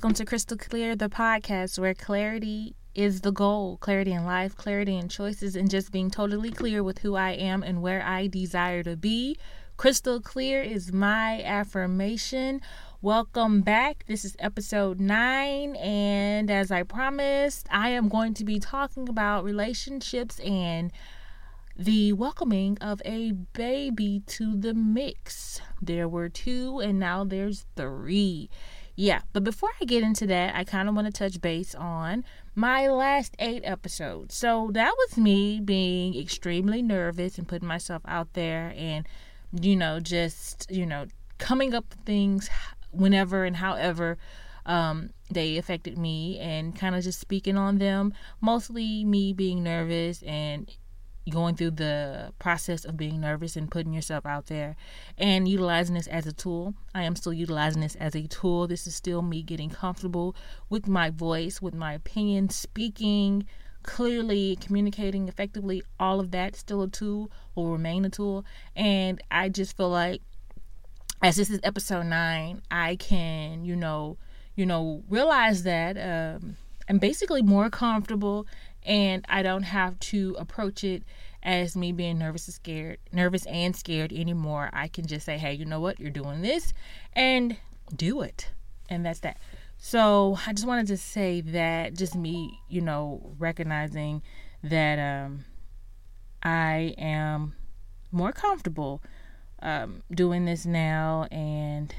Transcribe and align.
Welcome 0.00 0.14
to 0.14 0.24
Crystal 0.24 0.56
Clear, 0.56 0.96
the 0.96 1.10
podcast 1.10 1.78
where 1.78 1.92
clarity 1.92 2.74
is 2.94 3.20
the 3.20 3.32
goal 3.32 3.76
clarity 3.76 4.12
in 4.12 4.24
life, 4.24 4.56
clarity 4.56 4.96
in 4.96 5.10
choices, 5.10 5.56
and 5.56 5.70
just 5.70 5.92
being 5.92 6.10
totally 6.10 6.50
clear 6.50 6.82
with 6.82 7.00
who 7.00 7.16
I 7.16 7.32
am 7.32 7.62
and 7.62 7.82
where 7.82 8.02
I 8.02 8.26
desire 8.26 8.82
to 8.84 8.96
be. 8.96 9.36
Crystal 9.76 10.18
clear 10.18 10.62
is 10.62 10.90
my 10.90 11.42
affirmation. 11.42 12.62
Welcome 13.02 13.60
back. 13.60 14.06
This 14.06 14.24
is 14.24 14.36
episode 14.38 15.00
nine, 15.00 15.76
and 15.76 16.50
as 16.50 16.70
I 16.70 16.82
promised, 16.82 17.66
I 17.70 17.90
am 17.90 18.08
going 18.08 18.32
to 18.32 18.44
be 18.46 18.58
talking 18.58 19.06
about 19.06 19.44
relationships 19.44 20.40
and 20.40 20.92
the 21.76 22.14
welcoming 22.14 22.78
of 22.80 23.02
a 23.04 23.32
baby 23.32 24.22
to 24.28 24.56
the 24.56 24.72
mix. 24.72 25.60
There 25.82 26.08
were 26.08 26.30
two, 26.30 26.78
and 26.78 26.98
now 26.98 27.22
there's 27.24 27.66
three. 27.76 28.48
Yeah, 28.96 29.22
but 29.32 29.44
before 29.44 29.70
I 29.80 29.84
get 29.84 30.02
into 30.02 30.26
that, 30.26 30.54
I 30.54 30.64
kind 30.64 30.88
of 30.88 30.94
want 30.94 31.06
to 31.06 31.12
touch 31.12 31.40
base 31.40 31.74
on 31.74 32.24
my 32.54 32.88
last 32.88 33.34
eight 33.38 33.62
episodes. 33.64 34.34
So 34.34 34.70
that 34.72 34.92
was 34.98 35.16
me 35.16 35.60
being 35.60 36.18
extremely 36.18 36.82
nervous 36.82 37.38
and 37.38 37.48
putting 37.48 37.68
myself 37.68 38.02
out 38.06 38.34
there 38.34 38.74
and, 38.76 39.06
you 39.58 39.76
know, 39.76 40.00
just, 40.00 40.70
you 40.70 40.84
know, 40.84 41.06
coming 41.38 41.74
up 41.74 41.86
with 41.90 42.00
things 42.00 42.50
whenever 42.90 43.44
and 43.44 43.56
however 43.56 44.18
um, 44.66 45.10
they 45.30 45.56
affected 45.56 45.96
me 45.96 46.38
and 46.38 46.76
kind 46.76 46.94
of 46.94 47.02
just 47.02 47.20
speaking 47.20 47.56
on 47.56 47.78
them. 47.78 48.12
Mostly 48.40 49.04
me 49.04 49.32
being 49.32 49.62
nervous 49.62 50.22
and 50.22 50.70
going 51.28 51.54
through 51.54 51.72
the 51.72 52.32
process 52.38 52.84
of 52.84 52.96
being 52.96 53.20
nervous 53.20 53.56
and 53.56 53.70
putting 53.70 53.92
yourself 53.92 54.24
out 54.24 54.46
there 54.46 54.76
and 55.18 55.46
utilizing 55.46 55.94
this 55.94 56.06
as 56.06 56.26
a 56.26 56.32
tool. 56.32 56.74
I 56.94 57.02
am 57.02 57.16
still 57.16 57.32
utilizing 57.32 57.82
this 57.82 57.94
as 57.96 58.14
a 58.14 58.26
tool. 58.26 58.66
This 58.66 58.86
is 58.86 58.94
still 58.94 59.22
me 59.22 59.42
getting 59.42 59.70
comfortable 59.70 60.34
with 60.68 60.88
my 60.88 61.10
voice, 61.10 61.60
with 61.60 61.74
my 61.74 61.92
opinion, 61.92 62.48
speaking 62.48 63.46
clearly, 63.82 64.56
communicating 64.60 65.28
effectively. 65.28 65.82
All 65.98 66.20
of 66.20 66.30
that 66.32 66.56
still 66.56 66.82
a 66.82 66.88
tool, 66.88 67.30
will 67.54 67.72
remain 67.72 68.04
a 68.04 68.10
tool. 68.10 68.44
And 68.76 69.22
I 69.30 69.48
just 69.48 69.76
feel 69.76 69.90
like 69.90 70.22
as 71.22 71.36
this 71.36 71.50
is 71.50 71.60
episode 71.62 72.06
nine, 72.06 72.62
I 72.70 72.96
can, 72.96 73.64
you 73.64 73.76
know, 73.76 74.16
you 74.54 74.66
know, 74.66 75.02
realize 75.08 75.62
that 75.64 75.96
um, 75.96 76.56
I'm 76.88 76.98
basically 76.98 77.42
more 77.42 77.70
comfortable 77.70 78.46
and 78.84 79.24
I 79.28 79.42
don't 79.42 79.64
have 79.64 79.98
to 80.00 80.36
approach 80.38 80.84
it 80.84 81.02
as 81.42 81.76
me 81.76 81.92
being 81.92 82.18
nervous 82.18 82.46
and 82.46 82.54
scared, 82.54 82.98
nervous 83.12 83.46
and 83.46 83.74
scared 83.74 84.12
anymore. 84.12 84.70
I 84.72 84.88
can 84.88 85.06
just 85.06 85.24
say, 85.26 85.38
"Hey, 85.38 85.54
you 85.54 85.64
know 85.64 85.80
what? 85.80 85.98
You're 85.98 86.10
doing 86.10 86.42
this 86.42 86.72
and 87.12 87.56
do 87.94 88.20
it." 88.22 88.50
And 88.88 89.04
that's 89.04 89.20
that. 89.20 89.38
So, 89.78 90.38
I 90.46 90.52
just 90.52 90.66
wanted 90.66 90.88
to 90.88 90.96
say 90.96 91.40
that 91.40 91.94
just 91.94 92.14
me, 92.14 92.60
you 92.68 92.80
know, 92.80 93.34
recognizing 93.38 94.22
that 94.62 94.98
um 94.98 95.44
I 96.42 96.94
am 96.98 97.54
more 98.12 98.32
comfortable 98.32 99.02
um 99.62 100.02
doing 100.10 100.44
this 100.44 100.66
now 100.66 101.26
and 101.30 101.94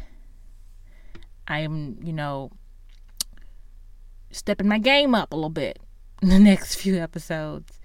I 1.47 1.59
am, 1.59 1.97
you 2.03 2.13
know, 2.13 2.51
stepping 4.31 4.67
my 4.67 4.77
game 4.77 5.15
up 5.15 5.33
a 5.33 5.35
little 5.35 5.49
bit 5.49 5.79
the 6.29 6.39
next 6.39 6.75
few 6.75 6.97
episodes. 6.97 7.79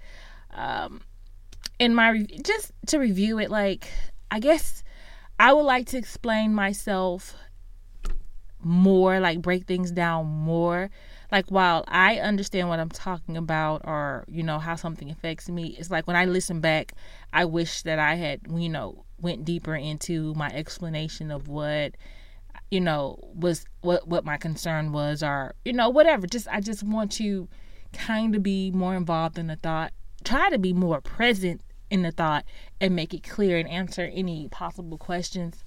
Um, 0.53 1.01
in 1.79 1.93
my 1.95 2.25
just 2.43 2.71
to 2.87 2.99
review 2.99 3.39
it, 3.39 3.49
like 3.49 3.87
I 4.29 4.39
guess 4.39 4.83
I 5.39 5.53
would 5.53 5.63
like 5.63 5.87
to 5.87 5.97
explain 5.97 6.53
myself 6.53 7.35
more, 8.63 9.19
like 9.19 9.41
break 9.41 9.65
things 9.65 9.91
down 9.91 10.27
more. 10.27 10.89
Like 11.31 11.49
while 11.49 11.83
I 11.87 12.17
understand 12.17 12.69
what 12.69 12.79
I'm 12.79 12.89
talking 12.89 13.37
about 13.37 13.81
or, 13.83 14.23
you 14.27 14.43
know, 14.43 14.59
how 14.59 14.75
something 14.75 15.09
affects 15.09 15.49
me, 15.49 15.75
it's 15.77 15.91
like 15.91 16.07
when 16.07 16.15
I 16.15 16.25
listen 16.25 16.61
back, 16.61 16.93
I 17.33 17.45
wish 17.45 17.81
that 17.83 17.99
I 17.99 18.15
had, 18.15 18.41
you 18.49 18.69
know, 18.69 19.03
went 19.19 19.45
deeper 19.45 19.75
into 19.75 20.33
my 20.35 20.49
explanation 20.49 21.31
of 21.31 21.47
what 21.47 21.95
you 22.69 22.81
know 22.81 23.17
was 23.33 23.65
what 23.81 24.07
what 24.07 24.25
my 24.25 24.37
concern 24.37 24.91
was 24.91 25.23
or 25.23 25.55
you 25.63 25.71
know 25.71 25.89
whatever 25.89 26.27
just 26.27 26.47
i 26.49 26.59
just 26.59 26.83
want 26.83 27.09
to 27.11 27.47
kind 27.93 28.35
of 28.35 28.43
be 28.43 28.71
more 28.71 28.95
involved 28.95 29.37
in 29.37 29.47
the 29.47 29.55
thought, 29.55 29.91
try 30.23 30.49
to 30.49 30.57
be 30.57 30.73
more 30.73 31.01
present 31.01 31.61
in 31.89 32.01
the 32.01 32.11
thought 32.11 32.45
and 32.81 32.95
make 32.95 33.13
it 33.13 33.23
clear 33.23 33.57
and 33.57 33.69
answer 33.69 34.09
any 34.13 34.47
possible 34.49 34.97
questions. 34.97 35.63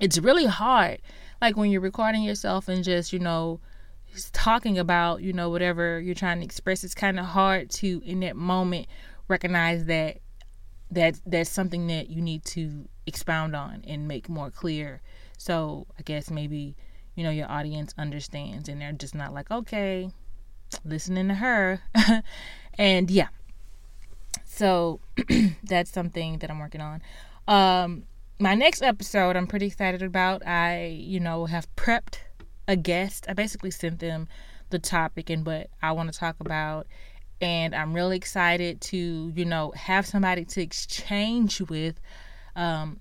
It's 0.00 0.18
really 0.18 0.46
hard, 0.46 1.00
like 1.40 1.56
when 1.56 1.70
you're 1.70 1.80
recording 1.80 2.22
yourself 2.22 2.68
and 2.68 2.84
just, 2.84 3.12
you 3.12 3.18
know, 3.18 3.60
talking 4.32 4.78
about, 4.78 5.22
you 5.22 5.32
know, 5.32 5.50
whatever 5.50 6.00
you're 6.00 6.14
trying 6.14 6.38
to 6.38 6.44
express. 6.44 6.84
It's 6.84 6.94
kind 6.94 7.18
of 7.18 7.26
hard 7.26 7.70
to, 7.70 8.02
in 8.04 8.20
that 8.20 8.36
moment, 8.36 8.86
recognize 9.28 9.86
that 9.86 10.18
that 10.90 11.18
that's 11.26 11.50
something 11.50 11.86
that 11.88 12.08
you 12.08 12.20
need 12.20 12.44
to 12.44 12.88
expound 13.06 13.56
on 13.56 13.82
and 13.86 14.06
make 14.06 14.28
more 14.28 14.50
clear. 14.50 15.00
So 15.38 15.86
I 15.98 16.02
guess 16.02 16.30
maybe 16.30 16.76
you 17.14 17.24
know 17.24 17.30
your 17.30 17.50
audience 17.50 17.94
understands 17.98 18.68
and 18.68 18.80
they're 18.80 18.92
just 18.92 19.14
not 19.14 19.32
like 19.32 19.50
okay 19.50 20.10
listening 20.84 21.28
to 21.28 21.34
her. 21.34 21.80
and 22.78 23.10
yeah. 23.10 23.28
So 24.44 25.00
that's 25.64 25.90
something 25.90 26.38
that 26.38 26.50
I'm 26.50 26.58
working 26.58 26.80
on. 26.80 27.02
Um 27.48 28.04
my 28.38 28.54
next 28.54 28.82
episode 28.82 29.36
I'm 29.36 29.46
pretty 29.46 29.66
excited 29.66 30.02
about. 30.02 30.46
I, 30.46 30.86
you 30.86 31.20
know, 31.20 31.46
have 31.46 31.74
prepped 31.76 32.18
a 32.66 32.76
guest. 32.76 33.26
I 33.28 33.32
basically 33.34 33.70
sent 33.70 34.00
them 34.00 34.28
the 34.70 34.78
topic 34.78 35.30
and 35.30 35.46
what 35.46 35.70
I 35.82 35.92
want 35.92 36.12
to 36.12 36.18
talk 36.18 36.36
about 36.40 36.86
and 37.40 37.74
I'm 37.74 37.92
really 37.92 38.16
excited 38.16 38.80
to, 38.82 39.32
you 39.34 39.44
know, 39.44 39.72
have 39.76 40.06
somebody 40.06 40.44
to 40.46 40.62
exchange 40.62 41.60
with 41.62 42.00
um 42.56 43.00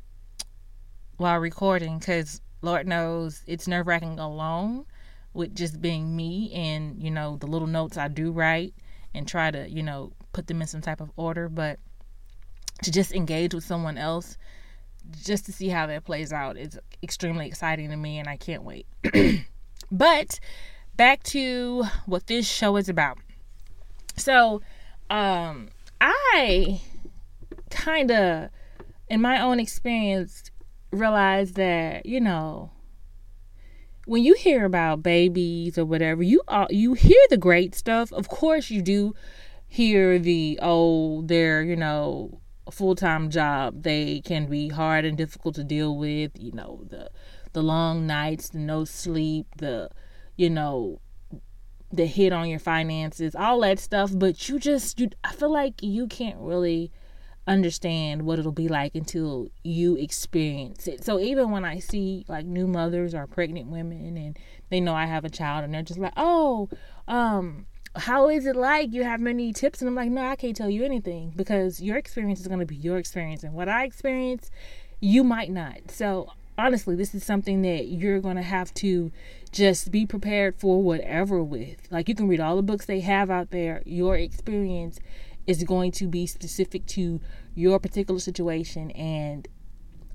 while 1.17 1.39
recording 1.39 2.00
cuz 2.00 2.41
Lord 2.62 2.88
knows 2.88 3.44
it's 3.45 3.67
nerve 3.67 3.88
wracking 3.88 4.19
alone 4.19 4.85
with 5.33 5.55
just 5.55 5.81
being 5.81 6.16
me 6.16 6.51
and 6.53 7.01
you 7.01 7.11
know 7.11 7.38
the 7.38 7.47
little 7.47 7.67
notes 7.67 7.97
I 7.97 8.07
do 8.07 8.31
write 8.31 8.73
and 9.13 9.27
try 9.27 9.51
to 9.51 9.69
you 9.69 9.83
know 9.83 10.13
put 10.31 10.47
them 10.47 10.61
in 10.61 10.67
some 10.67 10.81
type 10.81 11.01
of 11.01 11.11
order 11.16 11.49
but 11.49 11.79
to 12.83 12.91
just 12.91 13.13
engage 13.13 13.53
with 13.53 13.63
someone 13.63 13.97
else 13.97 14.38
just 15.23 15.45
to 15.45 15.51
see 15.51 15.69
how 15.69 15.88
that 15.88 16.05
plays 16.05 16.31
out 16.31 16.57
is 16.57 16.79
extremely 17.01 17.47
exciting 17.47 17.89
to 17.89 17.97
me 17.97 18.19
and 18.19 18.27
I 18.27 18.38
can't 18.38 18.63
wait. 18.63 18.85
but 19.91 20.39
back 20.95 21.23
to 21.23 21.83
what 22.05 22.27
this 22.27 22.47
show 22.47 22.77
is 22.77 22.89
about. 22.89 23.17
So, 24.15 24.61
um 25.09 25.69
I 26.00 26.81
kind 27.69 28.11
of 28.11 28.50
in 29.09 29.21
my 29.21 29.41
own 29.41 29.59
experience 29.59 30.51
realized 30.91 31.55
that, 31.55 32.05
you 32.05 32.21
know, 32.21 32.71
when 34.06 34.24
you 34.24 34.34
hear 34.34 34.66
about 34.66 35.03
babies 35.03 35.78
or 35.78 35.86
whatever, 35.86 36.24
you 36.24 36.41
uh, 36.47 36.68
you 36.69 36.94
hear 36.94 37.19
the 37.30 37.38
great 37.38 37.75
stuff. 37.75 38.12
Of 38.12 38.28
course, 38.28 38.69
you 38.69 38.81
do 38.81 39.16
hear 39.68 40.19
the 40.19 40.59
oh, 40.62 41.22
they're 41.24 41.64
you 41.64 41.75
know 41.75 42.42
a 42.68 42.72
full 42.72 42.96
time 42.96 43.30
job. 43.30 43.84
They 43.84 44.22
can 44.22 44.47
be 44.47 44.69
hard 44.69 45.06
and 45.06 45.18
difficult 45.18 45.56
to 45.56 45.63
deal 45.63 45.97
with. 45.97 46.31
You 46.38 46.52
know 46.52 46.84
the 46.90 47.09
the 47.53 47.63
long 47.63 48.06
nights, 48.06 48.50
the 48.50 48.59
no 48.59 48.83
sleep, 48.86 49.48
the 49.57 49.89
you 50.36 50.50
know 50.50 51.00
the 51.92 52.06
hit 52.06 52.33
on 52.33 52.50
your 52.50 52.60
finances, 52.60 53.36
all 53.36 53.62
that 53.62 53.80
stuff. 53.80 54.12
But 54.13 54.50
you 54.50 54.60
just 54.60 55.00
you, 55.00 55.10
I 55.24 55.33
feel 55.33 55.51
like 55.51 55.81
you 55.81 56.07
can't 56.07 56.39
really 56.39 56.92
understand 57.48 58.22
what 58.24 58.40
it'll 58.40 58.51
be 58.51 58.68
like 58.68 58.95
until 58.95 59.50
you 59.63 59.95
experience 59.98 60.88
it. 60.88 61.04
So 61.04 61.19
even 61.19 61.51
when 61.51 61.66
I 61.66 61.80
see 61.80 62.25
like 62.28 62.45
new 62.45 62.68
mothers 62.68 63.13
or 63.13 63.28
pregnant 63.28 63.68
women 63.68 64.16
and 64.18 64.40
they 64.69 64.80
know 64.80 64.94
I 64.94 65.06
have 65.06 65.25
a 65.25 65.30
child 65.30 65.63
and 65.66 65.74
they're 65.74 65.81
just 65.81 66.00
like, 66.00 66.13
"Oh, 66.16 66.69
um 67.07 67.66
how 67.95 68.28
is 68.30 68.45
it 68.48 68.56
like? 68.56 68.92
You 68.94 69.04
have 69.04 69.19
many 69.19 69.54
tips?" 69.54 69.81
And 69.81 69.90
I'm 69.90 69.95
like, 69.95 70.10
"No, 70.10 70.25
I 70.25 70.36
can't 70.36 70.56
tell 70.56 70.69
you 70.69 70.84
anything 70.84 71.34
because 71.36 71.81
your 71.81 71.98
experience 71.98 72.40
is 72.40 72.48
going 72.48 72.60
to 72.60 72.66
be 72.66 72.75
your 72.75 72.98
experience 72.98 73.44
and 73.44 73.54
what 73.54 73.69
I 73.69 73.84
experience, 73.84 74.50
you 75.00 75.24
might 75.24 75.51
not." 75.51 75.92
So, 75.92 76.31
honestly, 76.57 76.96
this 76.96 77.13
is 77.13 77.24
something 77.24 77.62
that 77.63 77.88
you're 77.88 78.19
going 78.19 78.38
to 78.38 78.42
have 78.42 78.74
to 78.75 79.12
just 79.51 79.92
be 79.92 80.06
prepared 80.06 80.56
for 80.56 80.81
whatever 80.81 81.44
with. 81.44 81.88
Like 81.92 82.07
you 82.10 82.16
can 82.16 82.28
read 82.28 82.39
all 82.39 82.56
the 82.56 82.63
books 82.63 82.86
they 82.86 83.01
have 83.01 83.30
out 83.30 83.51
there, 83.51 83.84
your 83.86 84.16
experience 84.16 85.00
is 85.48 85.63
going 85.63 85.92
to 85.92 86.07
be 86.07 86.25
specific 86.25 86.86
to 86.86 87.19
your 87.56 87.80
particular 87.80 88.19
situation. 88.19 88.92
And 88.92 89.48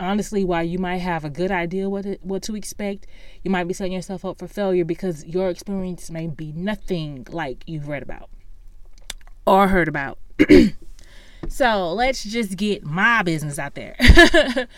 honestly 0.00 0.44
while 0.44 0.62
you 0.62 0.78
might 0.78 0.98
have 0.98 1.24
a 1.24 1.30
good 1.30 1.50
idea 1.50 1.88
what 1.88 2.04
to, 2.04 2.16
what 2.22 2.40
to 2.40 2.54
expect 2.54 3.04
you 3.42 3.50
might 3.50 3.64
be 3.64 3.74
setting 3.74 3.92
yourself 3.92 4.24
up 4.24 4.38
for 4.38 4.46
failure 4.46 4.84
because 4.84 5.24
your 5.24 5.48
experience 5.50 6.08
may 6.08 6.28
be 6.28 6.52
nothing 6.52 7.26
like 7.30 7.64
you've 7.66 7.88
read 7.88 8.00
about 8.00 8.30
or 9.44 9.66
heard 9.68 9.88
about. 9.88 10.18
So 11.48 11.92
let's 11.92 12.24
just 12.24 12.56
get 12.56 12.84
my 12.84 13.22
business 13.22 13.58
out 13.58 13.74
there. 13.74 13.96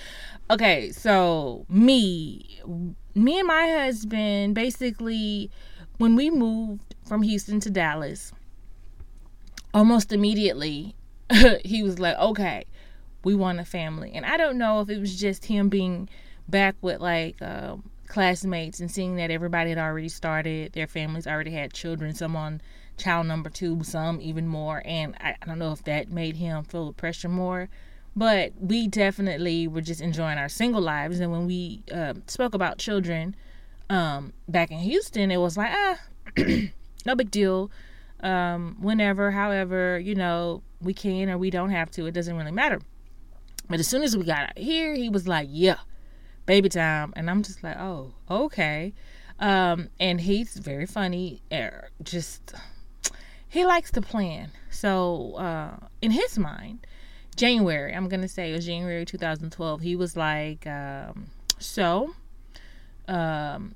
Okay 0.50 0.90
so 0.90 1.64
me. 1.68 2.60
Me 3.14 3.38
and 3.38 3.46
my 3.46 3.68
husband 3.68 4.52
basically 4.52 5.48
when 5.98 6.16
we 6.16 6.28
moved 6.28 6.96
from 7.06 7.22
Houston 7.22 7.60
to 7.60 7.70
Dallas, 7.70 8.32
almost 9.72 10.12
immediately 10.12 10.94
he 11.64 11.82
was 11.82 11.98
like, 11.98 12.16
"Okay, 12.18 12.64
we 13.24 13.34
want 13.34 13.60
a 13.60 13.64
family." 13.64 14.12
And 14.14 14.26
I 14.26 14.36
don't 14.36 14.58
know 14.58 14.80
if 14.80 14.90
it 14.90 14.98
was 14.98 15.18
just 15.18 15.44
him 15.44 15.68
being 15.68 16.08
back 16.48 16.74
with 16.80 17.00
like 17.00 17.40
uh, 17.40 17.76
classmates 18.08 18.80
and 18.80 18.90
seeing 18.90 19.16
that 19.16 19.30
everybody 19.30 19.70
had 19.70 19.78
already 19.78 20.08
started, 20.08 20.72
their 20.72 20.86
families 20.86 21.26
already 21.26 21.52
had 21.52 21.72
children, 21.72 22.14
some 22.14 22.36
on 22.36 22.60
child 22.98 23.26
number 23.26 23.48
two, 23.48 23.82
some 23.82 24.20
even 24.20 24.46
more. 24.46 24.82
And 24.84 25.16
I, 25.20 25.36
I 25.40 25.46
don't 25.46 25.58
know 25.58 25.72
if 25.72 25.84
that 25.84 26.10
made 26.10 26.36
him 26.36 26.64
feel 26.64 26.86
the 26.86 26.92
pressure 26.92 27.28
more. 27.28 27.68
But 28.16 28.52
we 28.60 28.88
definitely 28.88 29.68
were 29.68 29.80
just 29.80 30.00
enjoying 30.00 30.36
our 30.36 30.48
single 30.48 30.82
lives. 30.82 31.20
And 31.20 31.30
when 31.30 31.46
we 31.46 31.84
uh, 31.94 32.14
spoke 32.26 32.54
about 32.54 32.78
children 32.78 33.36
um, 33.88 34.32
back 34.48 34.72
in 34.72 34.78
Houston, 34.78 35.30
it 35.30 35.36
was 35.36 35.56
like, 35.56 35.70
ah, 35.72 35.98
no 37.06 37.14
big 37.14 37.30
deal. 37.30 37.70
Um, 38.22 38.76
whenever, 38.80 39.30
however, 39.30 39.98
you 39.98 40.14
know, 40.14 40.62
we 40.80 40.94
can 40.94 41.30
or 41.30 41.38
we 41.38 41.50
don't 41.50 41.70
have 41.70 41.90
to. 41.92 42.06
It 42.06 42.12
doesn't 42.12 42.36
really 42.36 42.52
matter. 42.52 42.80
But 43.68 43.80
as 43.80 43.88
soon 43.88 44.02
as 44.02 44.16
we 44.16 44.24
got 44.24 44.50
out 44.50 44.58
here, 44.58 44.94
he 44.94 45.08
was 45.08 45.28
like, 45.28 45.48
yeah, 45.50 45.78
baby 46.46 46.68
time. 46.68 47.12
And 47.16 47.30
I'm 47.30 47.42
just 47.42 47.62
like, 47.62 47.76
oh, 47.78 48.12
okay. 48.28 48.92
Um, 49.38 49.88
and 49.98 50.20
he's 50.20 50.56
very 50.56 50.86
funny. 50.86 51.42
Er, 51.52 51.88
just, 52.02 52.54
he 53.48 53.64
likes 53.64 53.90
to 53.92 54.02
plan. 54.02 54.50
So, 54.70 55.34
uh, 55.34 55.76
in 56.02 56.10
his 56.10 56.38
mind, 56.38 56.86
January, 57.36 57.94
I'm 57.94 58.08
going 58.08 58.20
to 58.22 58.28
say 58.28 58.50
it 58.50 58.56
was 58.56 58.66
January 58.66 59.04
2012, 59.04 59.80
he 59.80 59.96
was 59.96 60.16
like, 60.16 60.66
um, 60.66 61.30
so, 61.58 62.14
um, 63.08 63.74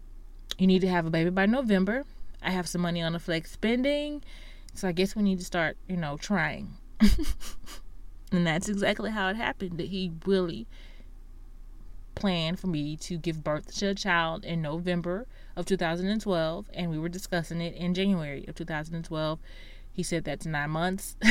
you 0.58 0.66
need 0.66 0.80
to 0.80 0.88
have 0.88 1.06
a 1.06 1.10
baby 1.10 1.30
by 1.30 1.46
November. 1.46 2.04
I 2.44 2.50
have 2.50 2.68
some 2.68 2.82
money 2.82 3.02
on 3.02 3.12
the 3.12 3.18
flex 3.18 3.50
spending. 3.50 4.22
So 4.74 4.88
I 4.88 4.92
guess 4.92 5.16
we 5.16 5.22
need 5.22 5.38
to 5.38 5.44
start, 5.44 5.76
you 5.88 5.96
know, 5.96 6.16
trying. 6.16 6.76
and 8.32 8.46
that's 8.46 8.68
exactly 8.68 9.10
how 9.10 9.28
it 9.28 9.36
happened 9.36 9.78
that 9.78 9.88
he 9.88 10.12
really 10.26 10.66
planned 12.14 12.60
for 12.60 12.66
me 12.66 12.96
to 12.96 13.16
give 13.18 13.42
birth 13.42 13.74
to 13.76 13.88
a 13.88 13.94
child 13.94 14.44
in 14.44 14.62
November 14.62 15.26
of 15.56 15.66
2012, 15.66 16.70
and 16.72 16.90
we 16.90 16.98
were 16.98 17.08
discussing 17.08 17.60
it 17.60 17.74
in 17.74 17.94
January 17.94 18.44
of 18.46 18.54
2012. 18.54 19.38
He 19.92 20.02
said 20.02 20.24
that's 20.24 20.46
nine 20.46 20.70
months 20.70 21.16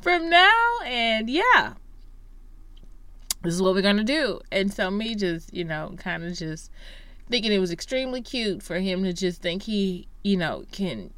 from 0.00 0.28
now, 0.28 0.78
and 0.84 1.30
yeah, 1.30 1.74
this 3.42 3.54
is 3.54 3.62
what 3.62 3.74
we're 3.74 3.82
gonna 3.82 4.04
do. 4.04 4.40
And 4.52 4.72
so, 4.72 4.90
me 4.90 5.14
just, 5.14 5.52
you 5.54 5.64
know, 5.64 5.94
kind 5.96 6.24
of 6.24 6.34
just 6.34 6.70
thinking 7.30 7.52
it 7.52 7.58
was 7.58 7.72
extremely 7.72 8.22
cute 8.22 8.62
for 8.62 8.78
him 8.78 9.04
to 9.04 9.12
just 9.12 9.42
think 9.42 9.62
he, 9.62 10.08
you 10.22 10.36
know, 10.36 10.64
can 10.72 11.12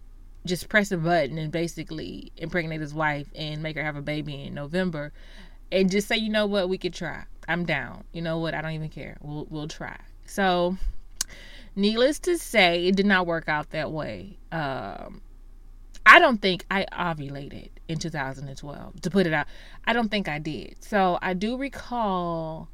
just 0.44 0.68
press 0.68 0.92
a 0.92 0.96
button 0.96 1.38
and 1.38 1.50
basically 1.50 2.32
impregnate 2.36 2.80
his 2.80 2.94
wife 2.94 3.26
and 3.34 3.62
make 3.62 3.76
her 3.76 3.82
have 3.82 3.96
a 3.96 4.02
baby 4.02 4.44
in 4.44 4.54
November 4.54 5.12
and 5.72 5.90
just 5.90 6.06
say, 6.08 6.16
you 6.16 6.30
know 6.30 6.46
what, 6.46 6.68
we 6.68 6.78
could 6.78 6.94
try. 6.94 7.24
I'm 7.48 7.64
down. 7.64 8.04
You 8.12 8.22
know 8.22 8.38
what? 8.38 8.54
I 8.54 8.62
don't 8.62 8.72
even 8.72 8.88
care. 8.88 9.16
We'll 9.20 9.46
we'll 9.50 9.68
try. 9.68 9.96
So, 10.24 10.76
needless 11.76 12.18
to 12.20 12.38
say, 12.38 12.86
it 12.86 12.96
did 12.96 13.06
not 13.06 13.26
work 13.26 13.48
out 13.48 13.70
that 13.70 13.92
way. 13.92 14.38
Um, 14.50 15.22
I 16.04 16.18
don't 16.18 16.40
think 16.40 16.64
I 16.70 16.86
ovulated 16.92 17.70
in 17.88 17.98
2012. 17.98 19.00
To 19.00 19.10
put 19.10 19.26
it 19.26 19.32
out, 19.32 19.46
I 19.84 19.92
don't 19.92 20.08
think 20.08 20.28
I 20.28 20.38
did. 20.38 20.76
So 20.82 21.18
I 21.22 21.34
do 21.34 21.56
recall 21.56 22.68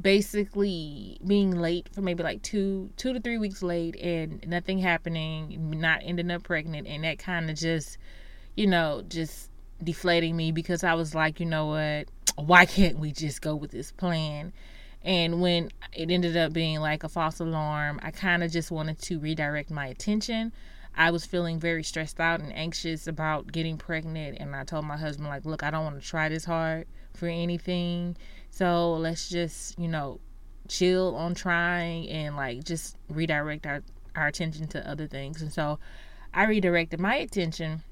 basically 0.00 1.18
being 1.26 1.52
late 1.52 1.88
for 1.92 2.00
maybe 2.02 2.22
like 2.22 2.42
two 2.42 2.90
two 2.96 3.12
to 3.12 3.20
three 3.20 3.38
weeks 3.38 3.62
late 3.62 3.96
and 3.96 4.46
nothing 4.46 4.78
happening, 4.78 5.70
not 5.78 6.00
ending 6.02 6.30
up 6.30 6.42
pregnant, 6.42 6.86
and 6.86 7.04
that 7.04 7.18
kind 7.18 7.50
of 7.50 7.56
just, 7.56 7.98
you 8.56 8.66
know, 8.66 9.02
just 9.08 9.50
deflating 9.82 10.36
me 10.36 10.52
because 10.52 10.84
I 10.84 10.94
was 10.94 11.14
like, 11.14 11.40
you 11.40 11.46
know 11.46 11.66
what? 11.66 12.08
Why 12.36 12.66
can't 12.66 12.98
we 12.98 13.12
just 13.12 13.42
go 13.42 13.54
with 13.54 13.70
this 13.70 13.92
plan? 13.92 14.52
And 15.04 15.40
when 15.40 15.70
it 15.92 16.10
ended 16.10 16.36
up 16.36 16.52
being 16.52 16.80
like 16.80 17.04
a 17.04 17.08
false 17.08 17.40
alarm, 17.40 17.98
I 18.02 18.10
kind 18.12 18.42
of 18.42 18.52
just 18.52 18.70
wanted 18.70 18.98
to 19.02 19.18
redirect 19.18 19.70
my 19.70 19.86
attention. 19.86 20.52
I 20.94 21.10
was 21.10 21.24
feeling 21.24 21.58
very 21.58 21.82
stressed 21.82 22.20
out 22.20 22.40
and 22.40 22.52
anxious 22.52 23.06
about 23.06 23.50
getting 23.50 23.78
pregnant. 23.78 24.38
And 24.38 24.54
I 24.54 24.64
told 24.64 24.84
my 24.84 24.96
husband, 24.96 25.28
like, 25.28 25.44
look, 25.44 25.62
I 25.62 25.70
don't 25.70 25.84
want 25.84 26.00
to 26.00 26.06
try 26.06 26.28
this 26.28 26.44
hard 26.44 26.86
for 27.14 27.26
anything. 27.26 28.16
So 28.52 28.94
let's 28.94 29.28
just, 29.30 29.78
you 29.78 29.88
know, 29.88 30.20
chill 30.68 31.16
on 31.16 31.34
trying 31.34 32.08
and 32.08 32.36
like 32.36 32.64
just 32.64 32.96
redirect 33.08 33.66
our, 33.66 33.82
our 34.14 34.26
attention 34.28 34.68
to 34.68 34.88
other 34.88 35.08
things. 35.08 35.42
And 35.42 35.50
so 35.52 35.78
I 36.34 36.44
redirected 36.44 37.00
my 37.00 37.16
attention 37.16 37.82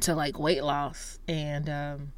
to 0.00 0.14
like 0.14 0.38
weight 0.38 0.62
loss 0.62 1.18
and 1.28 1.70
um, 1.70 2.12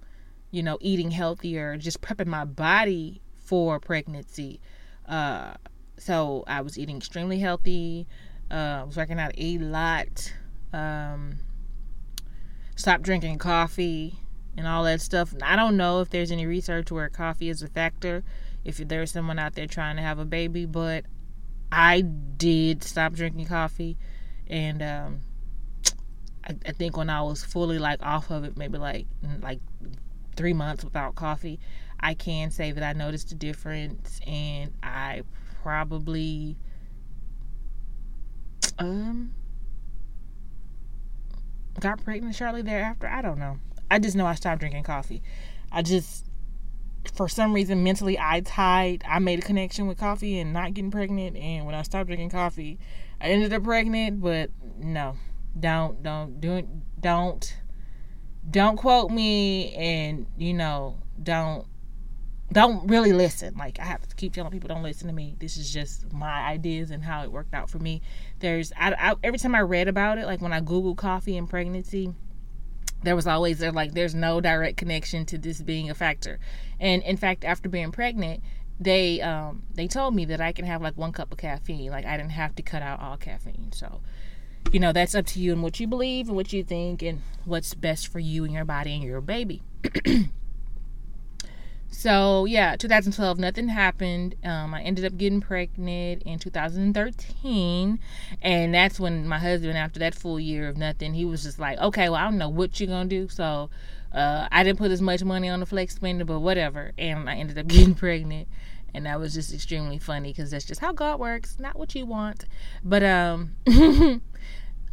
you 0.50 0.62
know 0.62 0.78
eating 0.80 1.10
healthier 1.10 1.76
just 1.76 2.00
prepping 2.00 2.26
my 2.26 2.44
body 2.44 3.20
for 3.38 3.80
pregnancy 3.80 4.60
uh, 5.08 5.54
so 5.96 6.44
i 6.46 6.60
was 6.60 6.78
eating 6.78 6.96
extremely 6.96 7.38
healthy 7.38 8.06
uh, 8.50 8.80
i 8.80 8.82
was 8.82 8.96
working 8.96 9.18
out 9.18 9.32
a 9.38 9.58
lot 9.58 10.32
um, 10.72 11.38
stopped 12.76 13.02
drinking 13.02 13.38
coffee 13.38 14.18
and 14.60 14.68
all 14.68 14.84
that 14.84 15.00
stuff 15.00 15.34
i 15.42 15.56
don't 15.56 15.76
know 15.76 16.00
if 16.00 16.10
there's 16.10 16.30
any 16.30 16.46
research 16.46 16.92
where 16.92 17.08
coffee 17.08 17.48
is 17.48 17.62
a 17.62 17.68
factor 17.68 18.22
if 18.64 18.76
there's 18.76 19.10
someone 19.10 19.38
out 19.38 19.54
there 19.54 19.66
trying 19.66 19.96
to 19.96 20.02
have 20.02 20.18
a 20.18 20.24
baby 20.24 20.66
but 20.66 21.04
i 21.72 22.00
did 22.00 22.84
stop 22.84 23.12
drinking 23.12 23.46
coffee 23.46 23.96
and 24.50 24.82
um, 24.82 25.20
I, 26.44 26.56
I 26.66 26.72
think 26.72 26.96
when 26.96 27.08
I 27.08 27.22
was 27.22 27.44
fully 27.44 27.78
like 27.78 28.02
off 28.02 28.30
of 28.30 28.44
it, 28.44 28.56
maybe 28.56 28.78
like 28.78 29.06
like 29.40 29.60
three 30.36 30.52
months 30.52 30.84
without 30.84 31.14
coffee, 31.14 31.60
I 32.00 32.14
can 32.14 32.50
say 32.50 32.72
that 32.72 32.82
I 32.82 32.92
noticed 32.92 33.30
a 33.32 33.34
difference, 33.36 34.20
and 34.26 34.72
I 34.82 35.22
probably 35.62 36.56
um 38.78 39.32
got 41.78 42.02
pregnant 42.02 42.34
shortly 42.34 42.62
thereafter. 42.62 43.06
I 43.06 43.22
don't 43.22 43.38
know. 43.38 43.58
I 43.90 43.98
just 43.98 44.16
know 44.16 44.26
I 44.26 44.34
stopped 44.34 44.60
drinking 44.60 44.84
coffee. 44.84 45.22
I 45.72 45.82
just 45.82 46.26
for 47.14 47.28
some 47.28 47.54
reason 47.54 47.82
mentally 47.82 48.18
I 48.18 48.40
tied 48.40 49.02
I 49.08 49.18
made 49.20 49.38
a 49.38 49.42
connection 49.42 49.86
with 49.86 49.98
coffee 49.98 50.38
and 50.38 50.52
not 50.52 50.74
getting 50.74 50.90
pregnant 50.90 51.36
and 51.36 51.64
when 51.64 51.74
I 51.74 51.82
stopped 51.82 52.08
drinking 52.08 52.30
coffee 52.30 52.78
I 53.20 53.28
ended 53.28 53.52
up 53.52 53.64
pregnant 53.64 54.20
but 54.20 54.50
no. 54.78 55.16
Don't 55.58 56.02
don't 56.02 56.40
do 56.40 56.66
don't 57.00 57.56
don't 58.48 58.76
quote 58.76 59.10
me 59.10 59.74
and 59.74 60.26
you 60.36 60.54
know 60.54 60.98
don't 61.22 61.66
don't 62.52 62.86
really 62.88 63.12
listen. 63.12 63.56
Like 63.56 63.80
i 63.80 63.84
have 63.84 64.06
to 64.06 64.14
keep 64.14 64.34
telling 64.34 64.52
people 64.52 64.68
don't 64.68 64.82
listen 64.82 65.08
to 65.08 65.12
me. 65.12 65.36
This 65.38 65.56
is 65.56 65.72
just 65.72 66.12
my 66.12 66.42
ideas 66.42 66.90
and 66.90 67.02
how 67.02 67.22
it 67.24 67.32
worked 67.32 67.54
out 67.54 67.70
for 67.70 67.78
me. 67.78 68.02
There's 68.38 68.72
I, 68.78 68.92
I, 68.92 69.14
every 69.24 69.38
time 69.38 69.54
i 69.54 69.60
read 69.60 69.88
about 69.88 70.18
it 70.18 70.26
like 70.26 70.40
when 70.40 70.52
i 70.52 70.60
Google 70.60 70.94
coffee 70.94 71.36
and 71.36 71.48
pregnancy 71.48 72.12
there 73.02 73.16
was 73.16 73.26
always 73.26 73.58
there 73.58 73.72
like 73.72 73.92
there's 73.92 74.14
no 74.14 74.40
direct 74.40 74.76
connection 74.76 75.26
to 75.26 75.38
this 75.38 75.62
being 75.62 75.90
a 75.90 75.94
factor. 75.94 76.38
And 76.78 77.02
in 77.02 77.16
fact 77.16 77.44
after 77.44 77.68
being 77.68 77.92
pregnant 77.92 78.42
they 78.78 79.20
um 79.20 79.62
they 79.74 79.86
told 79.86 80.14
me 80.14 80.24
that 80.24 80.40
i 80.40 80.52
can 80.52 80.64
have 80.64 80.80
like 80.80 80.96
one 80.96 81.12
cup 81.12 81.32
of 81.32 81.38
caffeine. 81.38 81.90
Like 81.90 82.06
i 82.06 82.16
didn't 82.16 82.32
have 82.32 82.54
to 82.56 82.62
cut 82.62 82.82
out 82.82 83.00
all 83.00 83.16
caffeine. 83.16 83.72
So 83.72 84.00
you 84.72 84.78
know, 84.78 84.92
that's 84.92 85.14
up 85.14 85.26
to 85.26 85.40
you 85.40 85.52
and 85.52 85.62
what 85.62 85.80
you 85.80 85.86
believe 85.86 86.28
and 86.28 86.36
what 86.36 86.52
you 86.52 86.62
think 86.62 87.02
and 87.02 87.22
what's 87.44 87.74
best 87.74 88.08
for 88.08 88.18
you 88.20 88.44
and 88.44 88.52
your 88.52 88.64
body 88.64 88.94
and 88.94 89.02
your 89.02 89.20
baby. 89.20 89.62
so, 91.90 92.44
yeah, 92.44 92.76
2012, 92.76 93.38
nothing 93.38 93.68
happened. 93.68 94.36
Um, 94.44 94.74
I 94.74 94.82
ended 94.82 95.04
up 95.04 95.16
getting 95.16 95.40
pregnant 95.40 96.22
in 96.22 96.38
2013. 96.38 98.00
And 98.42 98.74
that's 98.74 99.00
when 99.00 99.26
my 99.26 99.38
husband, 99.38 99.76
after 99.76 99.98
that 100.00 100.14
full 100.14 100.40
year 100.40 100.68
of 100.68 100.76
nothing, 100.76 101.14
he 101.14 101.24
was 101.24 101.42
just 101.42 101.58
like, 101.58 101.78
okay, 101.78 102.08
well, 102.08 102.20
I 102.20 102.24
don't 102.24 102.38
know 102.38 102.48
what 102.48 102.80
you're 102.80 102.88
to 102.88 103.04
do. 103.04 103.28
So, 103.28 103.70
uh, 104.12 104.48
I 104.50 104.62
didn't 104.64 104.78
put 104.78 104.90
as 104.90 105.02
much 105.02 105.22
money 105.22 105.48
on 105.48 105.60
the 105.60 105.66
flex 105.66 105.94
spender, 105.94 106.24
but 106.24 106.40
whatever. 106.40 106.92
And 106.96 107.28
I 107.28 107.34
ended 107.34 107.58
up 107.58 107.66
getting 107.68 107.94
pregnant 107.94 108.48
and 108.94 109.06
that 109.06 109.20
was 109.20 109.34
just 109.34 109.52
extremely 109.52 109.98
funny 109.98 110.32
because 110.32 110.50
that's 110.50 110.64
just 110.64 110.80
how 110.80 110.92
God 110.92 111.20
works, 111.20 111.58
not 111.58 111.78
what 111.78 111.94
you 111.94 112.06
want. 112.06 112.44
But 112.82 113.02
um, 113.02 113.54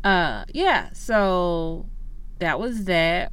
uh, 0.04 0.46
yeah. 0.54 0.90
So 0.94 1.88
that 2.40 2.60
was 2.60 2.86
that. 2.86 3.32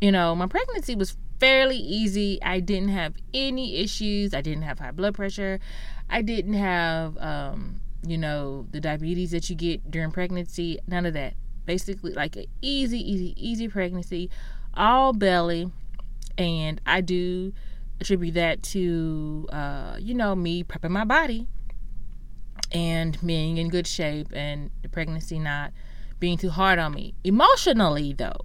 You 0.00 0.12
know, 0.12 0.34
my 0.34 0.46
pregnancy 0.46 0.94
was 0.94 1.16
fairly 1.40 1.76
easy. 1.76 2.42
I 2.42 2.60
didn't 2.60 2.90
have 2.90 3.14
any 3.32 3.76
issues. 3.76 4.34
I 4.34 4.40
didn't 4.40 4.62
have 4.62 4.78
high 4.78 4.90
blood 4.90 5.14
pressure. 5.14 5.60
I 6.08 6.22
didn't 6.22 6.54
have, 6.54 7.16
um, 7.18 7.80
you 8.06 8.18
know, 8.18 8.66
the 8.70 8.80
diabetes 8.80 9.30
that 9.32 9.48
you 9.48 9.56
get 9.56 9.90
during 9.90 10.10
pregnancy. 10.10 10.78
None 10.86 11.06
of 11.06 11.14
that. 11.14 11.34
Basically, 11.66 12.12
like 12.12 12.36
an 12.36 12.44
easy, 12.60 12.98
easy, 12.98 13.34
easy 13.36 13.68
pregnancy, 13.68 14.30
all 14.74 15.12
belly. 15.12 15.70
And 16.36 16.80
I 16.84 17.00
do 17.00 17.52
attribute 18.00 18.34
that 18.34 18.62
to, 18.62 19.48
uh, 19.52 19.96
you 19.98 20.14
know, 20.14 20.34
me 20.34 20.64
prepping 20.64 20.90
my 20.90 21.04
body 21.04 21.46
and 22.72 23.16
being 23.24 23.56
in 23.56 23.68
good 23.68 23.86
shape 23.86 24.28
and 24.32 24.70
the 24.82 24.88
pregnancy 24.88 25.38
not 25.38 25.72
being 26.20 26.36
too 26.36 26.50
hard 26.50 26.78
on 26.78 26.92
me. 26.92 27.14
Emotionally, 27.22 28.12
though, 28.12 28.36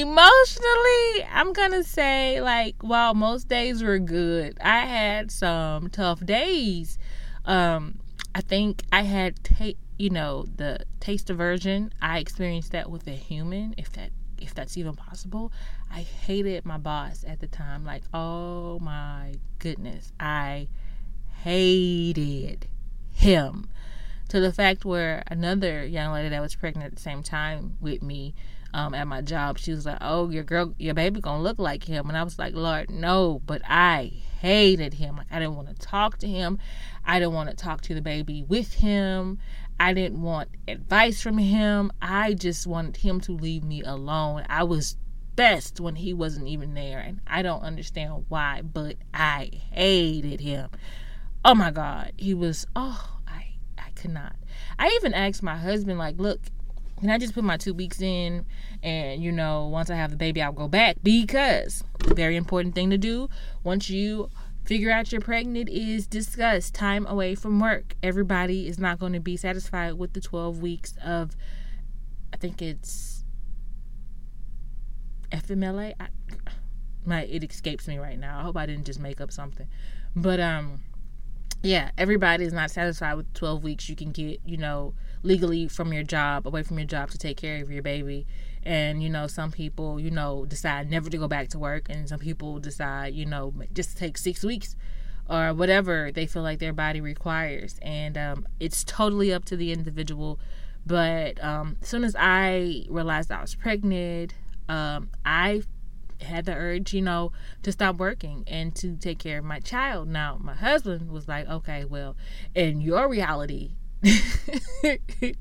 emotionally, 0.00 1.24
I'm 1.30 1.52
gonna 1.52 1.84
say, 1.84 2.40
like, 2.40 2.76
while 2.80 3.14
most 3.14 3.48
days 3.48 3.82
were 3.82 3.98
good, 3.98 4.56
I 4.60 4.80
had 4.80 5.30
some 5.30 5.90
tough 5.90 6.24
days. 6.24 6.98
Um, 7.44 7.98
I 8.34 8.40
think 8.40 8.82
I 8.92 9.02
had, 9.02 9.42
ta- 9.44 9.78
you 9.98 10.10
know, 10.10 10.46
the 10.56 10.80
taste 11.00 11.30
aversion. 11.30 11.92
I 12.00 12.18
experienced 12.18 12.72
that 12.72 12.90
with 12.90 13.06
a 13.06 13.12
human, 13.12 13.74
if 13.76 13.92
that 13.92 14.10
if 14.38 14.54
that's 14.54 14.76
even 14.76 14.94
possible. 14.94 15.52
I 15.90 16.00
hated 16.00 16.64
my 16.64 16.78
boss 16.78 17.24
at 17.26 17.40
the 17.40 17.46
time. 17.46 17.84
Like, 17.84 18.02
oh 18.12 18.78
my 18.80 19.34
goodness, 19.58 20.12
I 20.18 20.68
hated 21.42 22.66
him 23.12 23.68
to 24.28 24.40
the 24.40 24.52
fact 24.52 24.84
where 24.84 25.22
another 25.26 25.84
young 25.84 26.12
lady 26.12 26.30
that 26.30 26.40
was 26.40 26.54
pregnant 26.54 26.86
at 26.86 26.96
the 26.96 27.02
same 27.02 27.22
time 27.22 27.76
with 27.80 28.02
me 28.02 28.34
um, 28.74 28.94
at 28.94 29.06
my 29.06 29.20
job, 29.20 29.58
she 29.58 29.72
was 29.72 29.84
like, 29.84 29.98
"Oh, 30.00 30.30
your 30.30 30.44
girl, 30.44 30.74
your 30.78 30.94
baby 30.94 31.20
gonna 31.20 31.42
look 31.42 31.58
like 31.58 31.84
him," 31.84 32.08
and 32.08 32.16
I 32.16 32.22
was 32.22 32.38
like, 32.38 32.54
"Lord, 32.54 32.90
no!" 32.90 33.40
But 33.44 33.62
I 33.66 34.12
hated 34.40 34.94
him. 34.94 35.16
Like 35.16 35.26
I 35.30 35.38
didn't 35.38 35.56
want 35.56 35.68
to 35.68 35.74
talk 35.74 36.18
to 36.18 36.26
him. 36.26 36.58
I 37.04 37.18
didn't 37.18 37.34
want 37.34 37.50
to 37.50 37.56
talk 37.56 37.82
to 37.82 37.94
the 37.94 38.00
baby 38.00 38.42
with 38.42 38.74
him. 38.74 39.38
I 39.78 39.94
didn't 39.94 40.22
want 40.22 40.48
advice 40.68 41.20
from 41.20 41.38
him. 41.38 41.92
I 42.00 42.34
just 42.34 42.66
wanted 42.66 42.96
him 42.98 43.20
to 43.22 43.32
leave 43.32 43.64
me 43.64 43.82
alone. 43.82 44.44
I 44.48 44.64
was 44.64 44.96
best 45.36 45.80
when 45.80 45.96
he 45.96 46.12
wasn't 46.12 46.48
even 46.48 46.74
there, 46.74 46.98
and 46.98 47.20
I 47.26 47.42
don't 47.42 47.62
understand 47.62 48.26
why, 48.28 48.62
but 48.62 48.96
I 49.12 49.50
hated 49.70 50.40
him. 50.40 50.70
Oh 51.44 51.54
my 51.54 51.70
God, 51.70 52.12
he 52.16 52.34
was. 52.34 52.66
Oh, 52.76 53.18
I 53.26 53.54
I 53.78 53.90
could 53.94 54.12
not. 54.12 54.36
I 54.78 54.88
even 54.96 55.14
asked 55.14 55.42
my 55.42 55.56
husband, 55.56 55.98
like, 55.98 56.18
look, 56.18 56.40
can 57.02 57.10
I 57.10 57.18
just 57.18 57.34
put 57.34 57.42
my 57.42 57.56
two 57.56 57.74
weeks 57.74 58.00
in 58.00 58.46
and 58.80 59.20
you 59.20 59.32
know 59.32 59.66
once 59.66 59.90
i 59.90 59.96
have 59.96 60.12
the 60.12 60.16
baby 60.16 60.40
i'll 60.40 60.52
go 60.52 60.68
back? 60.68 60.98
Because 61.02 61.82
very 62.14 62.36
important 62.36 62.76
thing 62.76 62.90
to 62.90 62.98
do 62.98 63.28
once 63.64 63.90
you 63.90 64.30
figure 64.64 64.92
out 64.92 65.10
you're 65.10 65.20
pregnant 65.20 65.68
is 65.68 66.06
discuss 66.06 66.70
time 66.70 67.04
away 67.08 67.34
from 67.34 67.58
work. 67.58 67.96
Everybody 68.04 68.68
is 68.68 68.78
not 68.78 69.00
going 69.00 69.14
to 69.14 69.20
be 69.20 69.36
satisfied 69.36 69.94
with 69.94 70.12
the 70.12 70.20
12 70.20 70.62
weeks 70.62 70.94
of 71.04 71.34
i 72.32 72.36
think 72.36 72.62
it's 72.62 73.24
fmla 75.32 75.94
I, 75.98 76.06
my 77.04 77.22
it 77.22 77.42
escapes 77.42 77.88
me 77.88 77.98
right 77.98 78.18
now. 78.18 78.38
I 78.38 78.42
hope 78.42 78.56
i 78.56 78.64
didn't 78.64 78.84
just 78.84 79.00
make 79.00 79.20
up 79.20 79.32
something. 79.32 79.66
But 80.14 80.38
um 80.38 80.82
yeah 81.64 81.90
everybody 81.98 82.44
is 82.44 82.52
not 82.52 82.70
satisfied 82.70 83.14
with 83.14 83.32
12 83.34 83.64
weeks 83.64 83.88
you 83.88 83.96
can 83.96 84.12
get 84.12 84.40
you 84.44 84.56
know 84.56 84.94
legally 85.22 85.68
from 85.68 85.92
your 85.92 86.02
job, 86.02 86.46
away 86.46 86.62
from 86.62 86.78
your 86.78 86.86
job 86.86 87.10
to 87.10 87.18
take 87.18 87.36
care 87.36 87.62
of 87.62 87.70
your 87.70 87.82
baby. 87.82 88.26
And, 88.62 89.02
you 89.02 89.08
know, 89.08 89.26
some 89.26 89.50
people, 89.50 89.98
you 89.98 90.10
know, 90.10 90.44
decide 90.44 90.90
never 90.90 91.10
to 91.10 91.18
go 91.18 91.28
back 91.28 91.48
to 91.48 91.58
work. 91.58 91.88
And 91.88 92.08
some 92.08 92.18
people 92.18 92.58
decide, 92.58 93.14
you 93.14 93.26
know, 93.26 93.52
just 93.72 93.98
take 93.98 94.16
six 94.18 94.44
weeks 94.44 94.76
or 95.28 95.54
whatever 95.54 96.10
they 96.12 96.26
feel 96.26 96.42
like 96.42 96.58
their 96.58 96.72
body 96.72 97.00
requires. 97.00 97.78
And 97.82 98.16
um, 98.16 98.46
it's 98.60 98.84
totally 98.84 99.32
up 99.32 99.44
to 99.46 99.56
the 99.56 99.72
individual. 99.72 100.38
But 100.86 101.42
um, 101.42 101.76
as 101.82 101.88
soon 101.88 102.04
as 102.04 102.16
I 102.18 102.84
realized 102.88 103.30
I 103.30 103.40
was 103.40 103.54
pregnant, 103.54 104.34
um, 104.68 105.10
I 105.24 105.62
had 106.20 106.44
the 106.44 106.54
urge, 106.54 106.92
you 106.92 107.02
know, 107.02 107.32
to 107.62 107.72
stop 107.72 107.96
working 107.96 108.44
and 108.46 108.74
to 108.76 108.96
take 108.96 109.18
care 109.18 109.38
of 109.38 109.44
my 109.44 109.58
child. 109.60 110.08
Now, 110.08 110.38
my 110.40 110.54
husband 110.54 111.10
was 111.10 111.28
like, 111.28 111.48
okay, 111.48 111.84
well, 111.84 112.16
in 112.54 112.80
your 112.80 113.08
reality, 113.08 113.72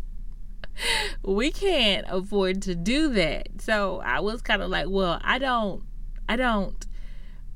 we 1.24 1.52
can't 1.52 2.06
afford 2.10 2.62
to 2.64 2.76
do 2.76 3.10
that. 3.14 3.48
So 3.60 4.02
I 4.04 4.20
was 4.20 4.42
kind 4.42 4.62
of 4.62 4.70
like, 4.70 4.88
well, 4.90 5.20
I 5.24 5.38
don't, 5.40 5.84
I 6.30 6.36
don't, 6.36 6.86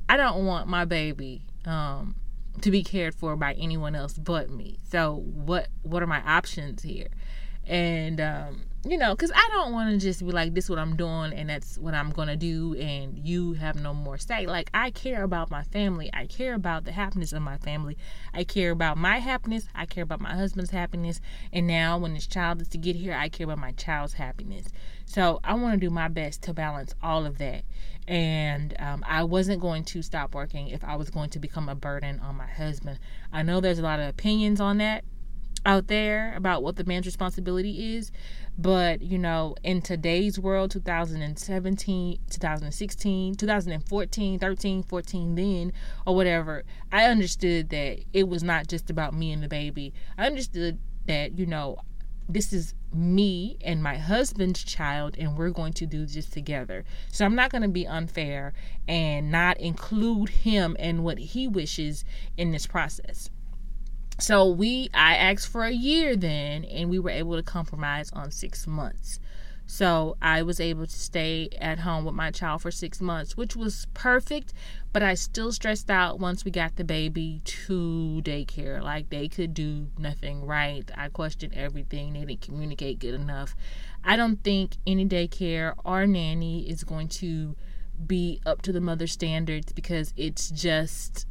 I 0.09 0.17
don't 0.17 0.45
want 0.45 0.67
my 0.67 0.85
baby 0.85 1.43
um, 1.65 2.15
to 2.61 2.71
be 2.71 2.83
cared 2.83 3.15
for 3.15 3.35
by 3.35 3.53
anyone 3.53 3.95
else 3.95 4.13
but 4.13 4.49
me. 4.49 4.77
So 4.89 5.23
what, 5.25 5.67
what 5.83 6.01
are 6.03 6.07
my 6.07 6.21
options 6.21 6.83
here? 6.83 7.07
And 7.65 8.21
um, 8.21 8.61
you 8.87 8.99
know, 8.99 9.15
because 9.15 9.31
I 9.33 9.49
don't 9.51 9.73
want 9.73 9.89
to 9.89 9.97
just 9.97 10.23
be 10.23 10.31
like, 10.31 10.53
this 10.53 10.65
is 10.65 10.69
what 10.69 10.77
I'm 10.77 10.95
doing 10.95 11.33
and 11.33 11.49
that's 11.49 11.77
what 11.79 11.95
I'm 11.95 12.11
going 12.11 12.27
to 12.27 12.35
do, 12.35 12.75
and 12.75 13.17
you 13.17 13.53
have 13.53 13.75
no 13.75 13.95
more 13.95 14.19
say. 14.19 14.45
Like, 14.45 14.69
I 14.75 14.91
care 14.91 15.23
about 15.23 15.49
my 15.49 15.63
family. 15.63 16.11
I 16.13 16.27
care 16.27 16.53
about 16.53 16.83
the 16.83 16.91
happiness 16.91 17.33
of 17.33 17.41
my 17.41 17.57
family. 17.57 17.97
I 18.31 18.43
care 18.43 18.69
about 18.69 18.97
my 18.97 19.17
happiness. 19.17 19.67
I 19.73 19.87
care 19.87 20.03
about 20.03 20.21
my 20.21 20.35
husband's 20.35 20.69
happiness. 20.69 21.19
And 21.51 21.65
now, 21.65 21.97
when 21.97 22.13
this 22.13 22.27
child 22.27 22.61
is 22.61 22.67
to 22.69 22.77
get 22.77 22.95
here, 22.95 23.13
I 23.13 23.27
care 23.27 23.45
about 23.45 23.57
my 23.57 23.71
child's 23.71 24.13
happiness. 24.13 24.67
So, 25.05 25.39
I 25.43 25.55
want 25.55 25.73
to 25.73 25.83
do 25.83 25.89
my 25.89 26.07
best 26.07 26.43
to 26.43 26.53
balance 26.53 26.93
all 27.01 27.25
of 27.25 27.39
that. 27.39 27.63
And 28.07 28.75
um, 28.77 29.03
I 29.07 29.23
wasn't 29.23 29.61
going 29.61 29.83
to 29.85 30.03
stop 30.03 30.35
working 30.35 30.67
if 30.67 30.83
I 30.83 30.95
was 30.95 31.09
going 31.09 31.31
to 31.31 31.39
become 31.39 31.69
a 31.69 31.75
burden 31.75 32.19
on 32.19 32.35
my 32.35 32.45
husband. 32.45 32.99
I 33.33 33.41
know 33.41 33.61
there's 33.61 33.79
a 33.79 33.83
lot 33.83 33.99
of 33.99 34.07
opinions 34.07 34.61
on 34.61 34.77
that 34.77 35.03
out 35.65 35.87
there 35.87 36.33
about 36.35 36.63
what 36.63 36.75
the 36.75 36.83
man's 36.83 37.05
responsibility 37.05 37.95
is 37.95 38.11
but 38.57 39.01
you 39.01 39.17
know 39.17 39.55
in 39.63 39.81
today's 39.81 40.39
world 40.39 40.71
2017 40.71 42.19
2016 42.29 43.35
2014 43.35 44.39
13 44.39 44.83
14 44.83 45.35
then 45.35 45.73
or 46.05 46.15
whatever 46.15 46.63
i 46.91 47.05
understood 47.05 47.69
that 47.69 47.99
it 48.13 48.27
was 48.27 48.43
not 48.43 48.67
just 48.67 48.89
about 48.89 49.13
me 49.13 49.31
and 49.31 49.43
the 49.43 49.47
baby. 49.47 49.93
I 50.17 50.25
understood 50.25 50.79
that 51.07 51.37
you 51.37 51.45
know 51.45 51.77
this 52.27 52.51
is 52.51 52.73
me 52.91 53.57
and 53.63 53.83
my 53.83 53.97
husband's 53.97 54.63
child 54.63 55.15
and 55.19 55.37
we're 55.37 55.51
going 55.51 55.73
to 55.73 55.85
do 55.85 56.05
this 56.05 56.25
together. 56.27 56.83
So 57.11 57.25
i'm 57.25 57.35
not 57.35 57.51
going 57.51 57.61
to 57.61 57.67
be 57.67 57.85
unfair 57.85 58.53
and 58.87 59.31
not 59.31 59.59
include 59.59 60.29
him 60.29 60.75
and 60.79 61.03
what 61.03 61.17
he 61.17 61.47
wishes 61.47 62.03
in 62.37 62.51
this 62.51 62.65
process 62.65 63.29
so 64.19 64.49
we 64.49 64.89
I 64.93 65.15
asked 65.15 65.47
for 65.47 65.63
a 65.63 65.71
year 65.71 66.15
then 66.15 66.63
and 66.65 66.89
we 66.89 66.99
were 66.99 67.09
able 67.09 67.35
to 67.35 67.43
compromise 67.43 68.11
on 68.11 68.31
6 68.31 68.67
months. 68.67 69.19
So 69.67 70.15
I 70.21 70.43
was 70.43 70.59
able 70.59 70.85
to 70.85 70.99
stay 70.99 71.49
at 71.59 71.79
home 71.79 72.05
with 72.05 72.13
my 72.13 72.29
child 72.29 72.61
for 72.61 72.69
6 72.69 73.01
months, 73.01 73.35
which 73.35 73.55
was 73.55 73.87
perfect, 73.95 74.53
but 74.93 75.01
I 75.01 75.15
still 75.15 75.51
stressed 75.51 75.89
out 75.89 76.19
once 76.19 76.45
we 76.45 76.51
got 76.51 76.75
the 76.75 76.83
baby 76.83 77.41
to 77.45 78.21
daycare. 78.23 78.81
Like 78.81 79.09
they 79.09 79.27
could 79.27 79.55
do 79.55 79.87
nothing 79.97 80.45
right. 80.45 80.89
I 80.95 81.09
questioned 81.09 81.55
everything. 81.55 82.13
They 82.13 82.25
didn't 82.25 82.41
communicate 82.41 82.99
good 82.99 83.15
enough. 83.15 83.55
I 84.03 84.15
don't 84.15 84.43
think 84.43 84.77
any 84.85 85.05
daycare 85.07 85.73
or 85.83 86.05
nanny 86.05 86.69
is 86.69 86.83
going 86.83 87.07
to 87.09 87.55
be 88.05 88.41
up 88.45 88.61
to 88.63 88.71
the 88.71 88.81
mother 88.81 89.07
standards 89.07 89.73
because 89.73 90.13
it's 90.15 90.51
just 90.51 91.25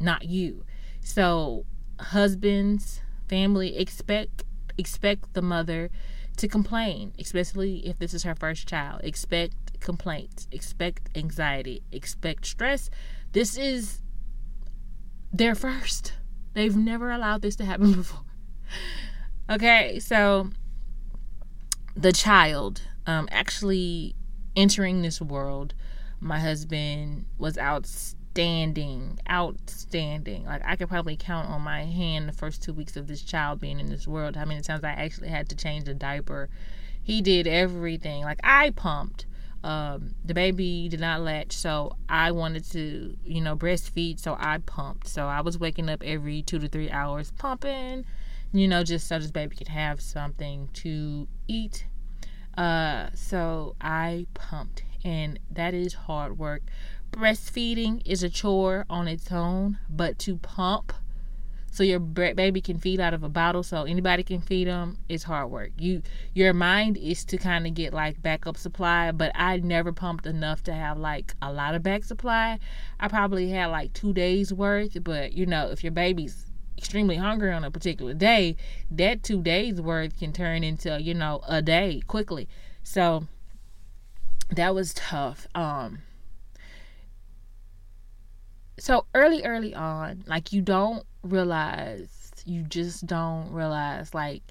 not 0.00 0.24
you. 0.24 0.64
So 1.00 1.66
husbands, 1.98 3.00
family 3.28 3.76
expect 3.76 4.44
expect 4.78 5.32
the 5.32 5.42
mother 5.42 5.90
to 6.36 6.48
complain, 6.48 7.12
especially 7.18 7.86
if 7.86 7.98
this 7.98 8.12
is 8.12 8.24
her 8.24 8.34
first 8.34 8.68
child. 8.68 9.00
Expect 9.02 9.80
complaints, 9.80 10.46
expect 10.52 11.08
anxiety, 11.16 11.82
expect 11.90 12.46
stress. 12.46 12.90
This 13.32 13.56
is 13.56 14.02
their 15.32 15.54
first. 15.54 16.12
They've 16.54 16.76
never 16.76 17.10
allowed 17.10 17.42
this 17.42 17.56
to 17.56 17.64
happen 17.64 17.92
before. 18.02 18.22
Okay, 19.48 19.98
so 20.00 20.50
the 21.94 22.12
child 22.12 22.82
um, 23.06 23.28
actually 23.30 24.14
entering 24.54 25.02
this 25.02 25.20
world, 25.20 25.74
my 26.20 26.40
husband 26.40 27.26
was 27.38 27.56
out 27.56 27.86
outstanding, 28.36 29.18
outstanding. 29.30 30.44
Like 30.44 30.62
I 30.64 30.76
could 30.76 30.88
probably 30.88 31.16
count 31.16 31.48
on 31.48 31.62
my 31.62 31.84
hand 31.84 32.28
the 32.28 32.32
first 32.32 32.62
two 32.62 32.74
weeks 32.74 32.96
of 32.96 33.06
this 33.06 33.22
child 33.22 33.60
being 33.60 33.80
in 33.80 33.86
this 33.86 34.06
world 34.06 34.36
how 34.36 34.44
many 34.44 34.60
times 34.60 34.84
I 34.84 34.90
actually 34.90 35.28
had 35.28 35.48
to 35.48 35.56
change 35.56 35.88
a 35.88 35.94
diaper. 35.94 36.50
He 37.02 37.22
did 37.22 37.46
everything. 37.46 38.24
Like 38.24 38.40
I 38.44 38.70
pumped. 38.70 39.26
Um, 39.64 40.14
the 40.24 40.34
baby 40.34 40.88
did 40.88 41.00
not 41.00 41.22
latch, 41.22 41.52
so 41.52 41.96
I 42.08 42.30
wanted 42.30 42.64
to, 42.72 43.16
you 43.24 43.40
know, 43.40 43.56
breastfeed, 43.56 44.20
so 44.20 44.36
I 44.38 44.58
pumped. 44.58 45.08
So 45.08 45.26
I 45.26 45.40
was 45.40 45.58
waking 45.58 45.88
up 45.88 46.02
every 46.04 46.42
two 46.42 46.58
to 46.58 46.68
three 46.68 46.90
hours 46.90 47.32
pumping, 47.32 48.04
you 48.52 48.68
know, 48.68 48.84
just 48.84 49.08
so 49.08 49.18
this 49.18 49.30
baby 49.30 49.56
could 49.56 49.68
have 49.68 50.00
something 50.00 50.68
to 50.74 51.26
eat. 51.48 51.86
Uh, 52.56 53.08
so 53.14 53.74
I 53.80 54.26
pumped, 54.34 54.84
and 55.04 55.40
that 55.50 55.74
is 55.74 55.94
hard 55.94 56.38
work 56.38 56.62
breastfeeding 57.12 58.02
is 58.04 58.22
a 58.22 58.30
chore 58.30 58.84
on 58.90 59.08
its 59.08 59.32
own, 59.32 59.78
but 59.88 60.18
to 60.20 60.36
pump 60.36 60.92
so 61.76 61.82
your 61.82 62.00
baby 62.00 62.62
can 62.62 62.78
feed 62.78 63.00
out 63.00 63.12
of 63.12 63.22
a 63.22 63.28
bottle 63.28 63.62
so 63.62 63.84
anybody 63.84 64.22
can 64.22 64.40
feed 64.40 64.66
them 64.66 64.96
it's 65.10 65.24
hard 65.24 65.50
work. 65.50 65.72
You 65.76 66.00
your 66.32 66.54
mind 66.54 66.96
is 66.96 67.22
to 67.26 67.36
kind 67.36 67.66
of 67.66 67.74
get 67.74 67.92
like 67.92 68.22
backup 68.22 68.56
supply 68.56 69.12
but 69.12 69.30
i 69.34 69.58
never 69.58 69.92
pumped 69.92 70.24
enough 70.24 70.62
to 70.62 70.72
have 70.72 70.96
like 70.96 71.34
a 71.42 71.52
lot 71.52 71.74
of 71.74 71.82
back 71.82 72.04
supply. 72.04 72.58
I 72.98 73.08
probably 73.08 73.50
had 73.50 73.66
like 73.66 73.92
two 73.92 74.14
days 74.14 74.54
worth 74.54 74.96
but 75.04 75.34
you 75.34 75.44
know 75.44 75.68
if 75.70 75.84
your 75.84 75.92
baby's 75.92 76.46
extremely 76.78 77.16
hungry 77.16 77.52
on 77.52 77.62
a 77.62 77.70
particular 77.70 78.14
day 78.14 78.56
that 78.90 79.22
two 79.22 79.42
days 79.42 79.78
worth 79.78 80.18
can 80.18 80.32
turn 80.32 80.64
into 80.64 80.98
you 81.02 81.12
know 81.12 81.42
a 81.46 81.60
day 81.60 82.00
quickly. 82.06 82.48
So 82.84 83.26
that 84.48 84.74
was 84.74 84.94
tough. 84.94 85.46
Um 85.54 85.98
so 88.78 89.06
early 89.14 89.42
early 89.44 89.74
on 89.74 90.24
like 90.26 90.52
you 90.52 90.62
don't 90.62 91.04
realize 91.22 92.30
you 92.44 92.62
just 92.62 93.06
don't 93.06 93.50
realize 93.50 94.14
like 94.14 94.42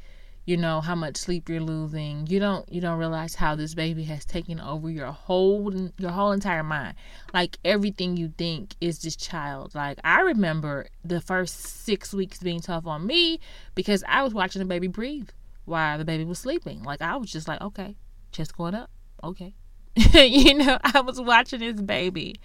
you 0.46 0.58
know 0.58 0.79
how 0.79 0.94
much 0.94 1.17
sleep 1.17 1.50
you're 1.50 1.60
losing. 1.60 2.27
You 2.27 2.39
don't 2.39 2.72
you 2.72 2.79
don't 2.79 3.00
realize 3.00 3.34
how 3.34 3.55
this 3.55 3.74
baby 3.74 4.03
has 4.03 4.25
taken 4.25 4.60
over 4.60 4.89
your 4.89 5.12
whole 5.12 5.89
your 5.98 6.12
whole 6.12 6.32
entire 6.32 6.63
mind. 6.63 6.96
Like 7.34 7.58
everything 7.65 8.15
you 8.15 8.32
think 8.38 8.75
is 8.79 9.00
this 9.00 9.15
child. 9.15 9.74
Like 9.74 9.98
i 10.03 10.22
remember 10.22 10.88
the 11.03 11.20
first 11.20 11.60
six 11.60 12.13
weeks 12.13 12.39
being 12.39 12.60
tough 12.60 12.86
on 12.86 13.08
me 13.08 13.39
because 13.74 14.03
i 14.08 14.22
was 14.22 14.34
watching 14.34 14.60
the 14.60 14.65
baby 14.65 14.88
breathe 14.88 15.29
while 15.65 15.98
the 15.98 16.05
baby 16.05 16.24
was 16.24 16.39
sleeping. 16.39 16.84
Like 16.84 17.01
i 17.01 17.15
was 17.17 17.32
just 17.32 17.48
like 17.48 17.62
okay 17.62 17.98
chest 18.32 18.55
going 18.55 18.75
up. 18.75 18.91
Okay. 19.24 19.55
You 20.13 20.53
know 20.55 20.77
i 20.84 21.01
was 21.01 21.20
watching 21.20 21.62
this 21.62 21.82
baby 21.82 22.36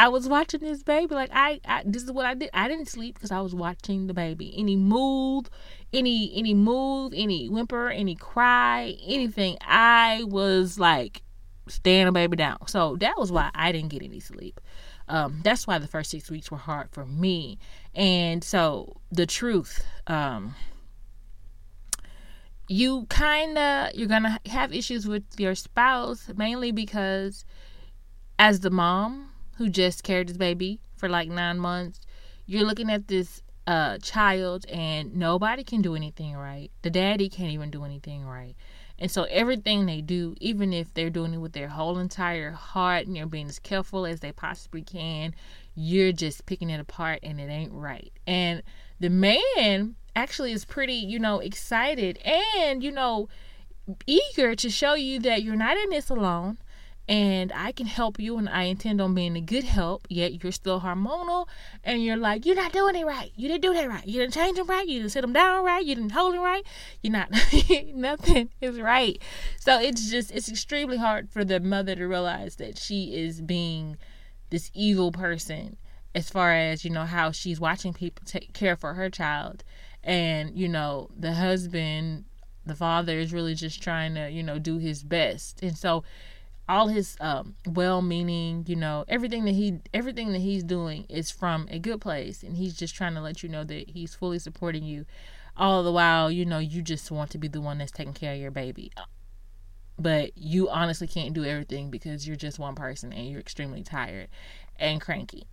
I 0.00 0.08
was 0.08 0.26
watching 0.26 0.60
this 0.60 0.82
baby. 0.82 1.14
Like 1.14 1.28
I, 1.30 1.60
I 1.66 1.82
this 1.84 2.02
is 2.02 2.10
what 2.10 2.24
I 2.24 2.32
did. 2.32 2.48
I 2.54 2.68
didn't 2.68 2.88
sleep 2.88 3.16
because 3.16 3.30
I 3.30 3.42
was 3.42 3.54
watching 3.54 4.06
the 4.06 4.14
baby. 4.14 4.50
Any 4.56 4.74
move, 4.74 5.50
any 5.92 6.32
any 6.34 6.54
move, 6.54 7.12
any 7.14 7.50
whimper, 7.50 7.90
any 7.90 8.14
cry, 8.14 8.96
anything. 9.06 9.58
I 9.60 10.24
was 10.24 10.78
like 10.80 11.20
staring 11.68 12.06
the 12.06 12.12
baby 12.12 12.38
down. 12.38 12.66
So 12.66 12.96
that 13.00 13.18
was 13.18 13.30
why 13.30 13.50
I 13.54 13.72
didn't 13.72 13.90
get 13.90 14.02
any 14.02 14.20
sleep. 14.20 14.58
Um, 15.06 15.42
that's 15.44 15.66
why 15.66 15.76
the 15.76 15.86
first 15.86 16.10
six 16.10 16.30
weeks 16.30 16.50
were 16.50 16.56
hard 16.56 16.88
for 16.92 17.04
me. 17.04 17.58
And 17.94 18.42
so 18.42 19.02
the 19.12 19.26
truth, 19.26 19.84
um, 20.06 20.54
you 22.68 23.04
kind 23.10 23.58
of 23.58 23.94
you're 23.94 24.08
gonna 24.08 24.40
have 24.46 24.72
issues 24.72 25.06
with 25.06 25.24
your 25.36 25.54
spouse 25.54 26.30
mainly 26.34 26.72
because 26.72 27.44
as 28.38 28.60
the 28.60 28.70
mom 28.70 29.29
who 29.60 29.68
just 29.68 30.02
carried 30.02 30.26
his 30.26 30.38
baby 30.38 30.80
for 30.96 31.06
like 31.06 31.28
nine 31.28 31.58
months, 31.58 32.00
you're 32.46 32.64
looking 32.64 32.88
at 32.88 33.08
this 33.08 33.42
uh, 33.66 33.98
child 33.98 34.64
and 34.70 35.14
nobody 35.14 35.62
can 35.62 35.82
do 35.82 35.94
anything 35.94 36.34
right. 36.34 36.70
The 36.80 36.88
daddy 36.88 37.28
can't 37.28 37.52
even 37.52 37.70
do 37.70 37.84
anything 37.84 38.24
right. 38.24 38.56
And 38.98 39.10
so 39.10 39.24
everything 39.24 39.84
they 39.84 40.00
do, 40.00 40.34
even 40.40 40.72
if 40.72 40.94
they're 40.94 41.10
doing 41.10 41.34
it 41.34 41.42
with 41.42 41.52
their 41.52 41.68
whole 41.68 41.98
entire 41.98 42.52
heart 42.52 43.06
and 43.06 43.14
they're 43.14 43.26
being 43.26 43.50
as 43.50 43.58
careful 43.58 44.06
as 44.06 44.20
they 44.20 44.32
possibly 44.32 44.80
can, 44.80 45.34
you're 45.74 46.12
just 46.12 46.46
picking 46.46 46.70
it 46.70 46.80
apart 46.80 47.18
and 47.22 47.38
it 47.38 47.50
ain't 47.50 47.74
right. 47.74 48.14
And 48.26 48.62
the 48.98 49.10
man 49.10 49.94
actually 50.16 50.52
is 50.52 50.64
pretty, 50.64 50.94
you 50.94 51.18
know, 51.18 51.40
excited 51.40 52.16
and, 52.24 52.82
you 52.82 52.92
know, 52.92 53.28
eager 54.06 54.54
to 54.54 54.70
show 54.70 54.94
you 54.94 55.20
that 55.20 55.42
you're 55.42 55.54
not 55.54 55.76
in 55.76 55.90
this 55.90 56.08
alone 56.08 56.56
and 57.10 57.52
I 57.52 57.72
can 57.72 57.86
help 57.86 58.20
you 58.20 58.38
and 58.38 58.48
I 58.48 58.62
intend 58.62 59.00
on 59.00 59.16
being 59.16 59.36
a 59.36 59.40
good 59.40 59.64
help, 59.64 60.06
yet 60.08 60.44
you're 60.44 60.52
still 60.52 60.80
hormonal 60.80 61.48
and 61.82 62.04
you're 62.04 62.16
like, 62.16 62.46
you're 62.46 62.54
not 62.54 62.72
doing 62.72 62.94
it 62.94 63.04
right. 63.04 63.32
You 63.34 63.48
didn't 63.48 63.62
do 63.62 63.74
that 63.74 63.88
right. 63.88 64.06
You 64.06 64.20
didn't 64.20 64.32
change 64.32 64.56
them 64.56 64.68
right. 64.68 64.86
You 64.86 65.00
didn't 65.00 65.10
sit 65.10 65.22
them 65.22 65.32
down 65.32 65.64
right. 65.64 65.84
You 65.84 65.96
didn't 65.96 66.12
hold 66.12 66.34
them 66.34 66.42
right. 66.42 66.64
You're 67.02 67.12
not, 67.12 67.32
nothing 67.94 68.50
is 68.60 68.80
right. 68.80 69.20
So 69.58 69.80
it's 69.80 70.08
just, 70.08 70.30
it's 70.30 70.48
extremely 70.48 70.98
hard 70.98 71.28
for 71.32 71.44
the 71.44 71.58
mother 71.58 71.96
to 71.96 72.06
realize 72.06 72.54
that 72.56 72.78
she 72.78 73.12
is 73.16 73.40
being 73.40 73.96
this 74.50 74.70
evil 74.72 75.10
person 75.10 75.78
as 76.14 76.30
far 76.30 76.52
as, 76.52 76.84
you 76.84 76.90
know, 76.92 77.06
how 77.06 77.32
she's 77.32 77.58
watching 77.58 77.92
people 77.92 78.22
take 78.24 78.52
care 78.52 78.76
for 78.76 78.94
her 78.94 79.10
child. 79.10 79.64
And, 80.04 80.56
you 80.56 80.68
know, 80.68 81.10
the 81.18 81.32
husband, 81.32 82.26
the 82.64 82.76
father 82.76 83.18
is 83.18 83.32
really 83.32 83.56
just 83.56 83.82
trying 83.82 84.14
to, 84.14 84.30
you 84.30 84.44
know, 84.44 84.60
do 84.60 84.78
his 84.78 85.02
best. 85.02 85.60
And 85.60 85.76
so, 85.76 86.04
all 86.70 86.88
his 86.88 87.16
um, 87.20 87.54
well-meaning 87.66 88.64
you 88.68 88.76
know 88.76 89.04
everything 89.08 89.44
that 89.44 89.52
he 89.54 89.80
everything 89.92 90.32
that 90.32 90.40
he's 90.40 90.62
doing 90.62 91.04
is 91.08 91.30
from 91.30 91.66
a 91.70 91.78
good 91.78 92.00
place 92.00 92.42
and 92.42 92.56
he's 92.56 92.74
just 92.74 92.94
trying 92.94 93.14
to 93.14 93.20
let 93.20 93.42
you 93.42 93.48
know 93.48 93.64
that 93.64 93.90
he's 93.90 94.14
fully 94.14 94.38
supporting 94.38 94.84
you 94.84 95.04
all 95.56 95.82
the 95.82 95.92
while 95.92 96.30
you 96.30 96.44
know 96.44 96.58
you 96.58 96.80
just 96.80 97.10
want 97.10 97.30
to 97.30 97.38
be 97.38 97.48
the 97.48 97.60
one 97.60 97.78
that's 97.78 97.92
taking 97.92 98.14
care 98.14 98.32
of 98.34 98.40
your 98.40 98.50
baby. 98.50 98.90
But 99.98 100.36
you 100.36 100.70
honestly 100.70 101.06
can't 101.06 101.34
do 101.34 101.44
everything 101.44 101.90
because 101.90 102.26
you're 102.26 102.36
just 102.36 102.58
one 102.58 102.74
person 102.74 103.12
and 103.12 103.28
you're 103.28 103.40
extremely 103.40 103.82
tired 103.82 104.28
and 104.76 105.00
cranky. 105.00 105.46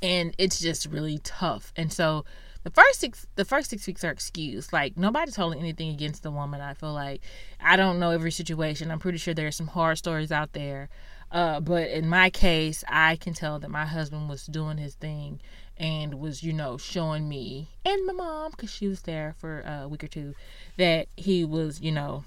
And 0.00 0.34
it's 0.38 0.60
just 0.60 0.86
really 0.86 1.18
tough. 1.18 1.72
And 1.76 1.92
so 1.92 2.24
the 2.62 2.70
first 2.70 3.00
six 3.00 3.26
the 3.36 3.44
first 3.44 3.70
six 3.70 3.86
weeks 3.86 4.04
are 4.04 4.10
excused. 4.10 4.72
Like 4.72 4.96
nobody's 4.96 5.36
holding 5.36 5.60
anything 5.60 5.90
against 5.90 6.22
the 6.22 6.30
woman. 6.30 6.60
I 6.60 6.74
feel 6.74 6.92
like 6.92 7.22
I 7.60 7.76
don't 7.76 7.98
know 7.98 8.10
every 8.10 8.32
situation. 8.32 8.90
I'm 8.90 8.98
pretty 8.98 9.18
sure 9.18 9.34
there's 9.34 9.56
some 9.56 9.68
horror 9.68 9.96
stories 9.96 10.32
out 10.32 10.52
there. 10.52 10.88
Uh, 11.32 11.60
but 11.60 11.88
in 11.90 12.08
my 12.08 12.28
case, 12.28 12.82
I 12.88 13.16
can 13.16 13.34
tell 13.34 13.60
that 13.60 13.70
my 13.70 13.86
husband 13.86 14.28
was 14.28 14.46
doing 14.46 14.78
his 14.78 14.94
thing 14.94 15.40
and 15.76 16.14
was, 16.14 16.42
you 16.42 16.52
know, 16.52 16.76
showing 16.76 17.28
me 17.28 17.68
and 17.84 18.04
my 18.06 18.12
mom, 18.12 18.50
because 18.50 18.70
she 18.70 18.88
was 18.88 19.02
there 19.02 19.34
for 19.38 19.60
a 19.60 19.88
week 19.88 20.02
or 20.02 20.08
two, 20.08 20.34
that 20.76 21.06
he 21.16 21.44
was, 21.44 21.80
you 21.80 21.92
know, 21.92 22.24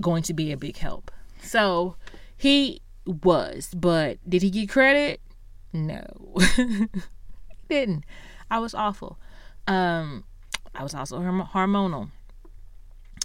going 0.00 0.22
to 0.24 0.34
be 0.34 0.52
a 0.52 0.56
big 0.56 0.76
help. 0.76 1.10
So 1.40 1.96
he 2.36 2.82
was, 3.06 3.70
but 3.74 4.18
did 4.28 4.42
he 4.42 4.50
get 4.50 4.68
credit? 4.68 5.20
No, 5.72 6.04
he 6.56 6.88
didn't. 7.68 8.04
I 8.50 8.58
was 8.58 8.74
awful. 8.74 9.18
Um, 9.66 10.24
I 10.74 10.82
was 10.82 10.94
also 10.94 11.18
hormonal. 11.20 12.10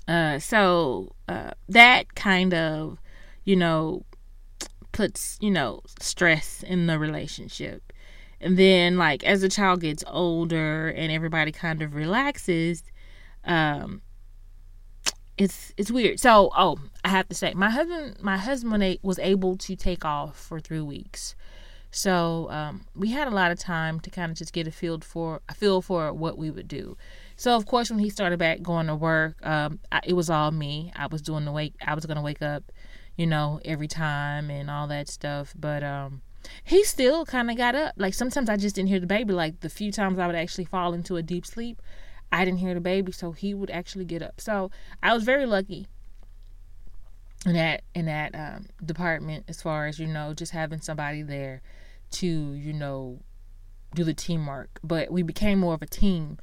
Uh, 0.08 0.40
so 0.40 1.14
uh, 1.28 1.52
that 1.70 2.16
kind 2.16 2.54
of, 2.54 2.98
you 3.46 3.56
know, 3.56 4.04
puts 4.92 5.38
you 5.42 5.52
know 5.52 5.82
stress 6.00 6.64
in 6.64 6.88
the 6.88 7.00
relationship. 7.00 7.94
And 8.40 8.58
then, 8.58 8.98
like 8.98 9.24
as 9.24 9.42
the 9.42 9.50
child 9.50 9.82
gets 9.82 10.04
older 10.08 10.90
and 10.90 11.12
everybody 11.12 11.52
kind 11.52 11.82
of 11.82 11.94
relaxes, 11.94 12.84
um, 13.46 14.02
it's 15.38 15.74
it's 15.78 15.92
weird. 15.92 16.20
So, 16.20 16.52
oh, 16.58 16.80
I 17.06 17.10
have 17.10 17.28
to 17.30 17.36
say, 17.36 17.54
my 17.54 17.70
husband, 17.70 18.18
my 18.22 18.38
husband 18.38 19.00
was 19.04 19.20
able 19.20 19.58
to 19.58 19.76
take 19.76 20.04
off 20.06 20.38
for 20.38 20.60
three 20.60 20.82
weeks. 20.82 21.36
So 21.92 22.50
um, 22.50 22.86
we 22.96 23.12
had 23.12 23.28
a 23.28 23.32
lot 23.32 23.52
of 23.52 23.60
time 23.60 24.00
to 24.00 24.10
kind 24.10 24.32
of 24.32 24.38
just 24.38 24.54
get 24.54 24.66
a 24.66 24.72
feel 24.72 25.00
for 25.02 25.42
a 25.50 25.54
feel 25.54 25.82
for 25.82 26.14
what 26.14 26.38
we 26.38 26.50
would 26.50 26.68
do. 26.68 26.98
So 27.36 27.56
of 27.56 27.66
course, 27.66 27.90
when 27.90 28.00
he 28.00 28.10
started 28.10 28.40
back 28.40 28.62
going 28.62 28.88
to 28.88 28.96
work, 28.96 29.46
um, 29.46 29.80
I, 29.92 30.00
it 30.06 30.14
was 30.14 30.30
all 30.30 30.52
me. 30.52 30.92
I 30.96 31.08
was 31.08 31.22
doing 31.22 31.44
the 31.44 31.52
wake. 31.52 31.76
I 31.86 31.94
was 31.94 32.06
gonna 32.06 32.22
wake 32.22 32.42
up, 32.42 32.72
you 33.18 33.28
know, 33.28 33.60
every 33.66 33.90
time 33.90 34.50
and 34.50 34.72
all 34.72 34.88
that 34.88 35.10
stuff. 35.10 35.54
But 35.60 35.84
um, 35.84 36.22
he 36.64 36.84
still 36.86 37.26
kind 37.26 37.52
of 37.52 37.58
got 37.58 37.76
up. 37.76 37.94
Like 37.98 38.14
sometimes 38.14 38.50
I 38.50 38.56
just 38.56 38.76
didn't 38.76 38.90
hear 38.90 39.00
the 39.02 39.08
baby. 39.08 39.34
Like 39.34 39.60
the 39.60 39.70
few 39.70 39.92
times 39.92 40.18
I 40.18 40.28
would 40.28 40.36
actually 40.36 40.66
fall 40.66 40.94
into 40.94 41.18
a 41.18 41.22
deep 41.22 41.46
sleep, 41.46 41.82
I 42.32 42.46
didn't 42.46 42.60
hear 42.60 42.74
the 42.74 42.80
baby, 42.80 43.12
so 43.12 43.34
he 43.34 43.54
would 43.54 43.70
actually 43.70 44.06
get 44.06 44.22
up. 44.22 44.40
So 44.40 44.72
I 45.04 45.14
was 45.14 45.24
very 45.24 45.46
lucky 45.46 45.88
in 47.46 47.54
that 47.54 47.84
in 47.94 48.06
that 48.06 48.34
um, 48.34 48.68
department 48.86 49.46
as 49.48 49.62
far 49.62 49.88
as 49.88 50.00
you 50.00 50.08
know 50.08 50.34
just 50.34 50.52
having 50.52 50.80
somebody 50.80 51.22
there 51.24 51.62
to 52.12 52.54
you 52.54 52.74
know 52.74 53.21
do 53.93 54.04
the 54.04 54.13
teamwork 54.13 54.80
but 54.84 55.12
we 55.12 55.21
became 55.21 55.60
more 55.60 55.74
of 55.74 55.82
a 55.82 55.88
team 55.88 56.38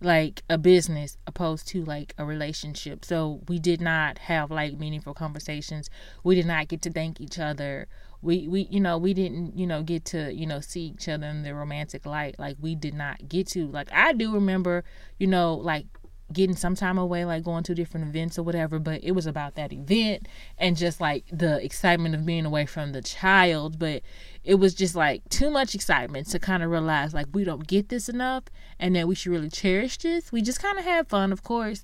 like 0.00 0.42
a 0.48 0.56
business 0.56 1.16
opposed 1.26 1.66
to 1.68 1.84
like 1.84 2.14
a 2.18 2.24
relationship. 2.24 3.04
So 3.04 3.40
we 3.48 3.58
did 3.58 3.80
not 3.80 4.18
have 4.18 4.50
like 4.50 4.78
meaningful 4.78 5.14
conversations. 5.14 5.90
We 6.22 6.34
did 6.34 6.46
not 6.46 6.68
get 6.68 6.82
to 6.82 6.90
thank 6.90 7.20
each 7.20 7.38
other. 7.38 7.88
We 8.22 8.48
we 8.48 8.68
you 8.70 8.80
know 8.80 8.98
we 8.98 9.14
didn't 9.14 9.56
you 9.56 9.66
know 9.66 9.82
get 9.82 10.04
to 10.06 10.32
you 10.32 10.46
know 10.46 10.60
see 10.60 10.86
each 10.86 11.08
other 11.08 11.26
in 11.26 11.42
the 11.42 11.54
romantic 11.54 12.06
light. 12.06 12.38
Like 12.38 12.56
we 12.60 12.74
did 12.74 12.94
not 12.94 13.28
get 13.28 13.48
to. 13.48 13.66
Like 13.66 13.90
i 13.92 14.12
do 14.12 14.32
remember 14.32 14.84
you 15.18 15.26
know 15.26 15.54
like 15.54 15.86
getting 16.32 16.56
some 16.56 16.74
time 16.74 16.98
away, 16.98 17.24
like 17.24 17.42
going 17.42 17.64
to 17.64 17.74
different 17.74 18.06
events 18.06 18.38
or 18.38 18.42
whatever, 18.42 18.78
but 18.78 19.02
it 19.02 19.12
was 19.12 19.26
about 19.26 19.54
that 19.54 19.72
event 19.72 20.28
and 20.58 20.76
just 20.76 21.00
like 21.00 21.24
the 21.32 21.62
excitement 21.64 22.14
of 22.14 22.26
being 22.26 22.44
away 22.44 22.66
from 22.66 22.92
the 22.92 23.00
child. 23.00 23.78
But 23.78 24.02
it 24.44 24.56
was 24.56 24.74
just 24.74 24.94
like 24.94 25.26
too 25.30 25.50
much 25.50 25.74
excitement 25.74 26.26
to 26.28 26.38
kind 26.38 26.62
of 26.62 26.70
realize 26.70 27.14
like 27.14 27.26
we 27.32 27.44
don't 27.44 27.66
get 27.66 27.88
this 27.88 28.08
enough 28.08 28.44
and 28.78 28.94
that 28.94 29.08
we 29.08 29.14
should 29.14 29.32
really 29.32 29.48
cherish 29.48 29.96
this. 29.98 30.30
We 30.30 30.42
just 30.42 30.60
kind 30.60 30.78
of 30.78 30.84
had 30.84 31.08
fun, 31.08 31.32
of 31.32 31.42
course, 31.42 31.82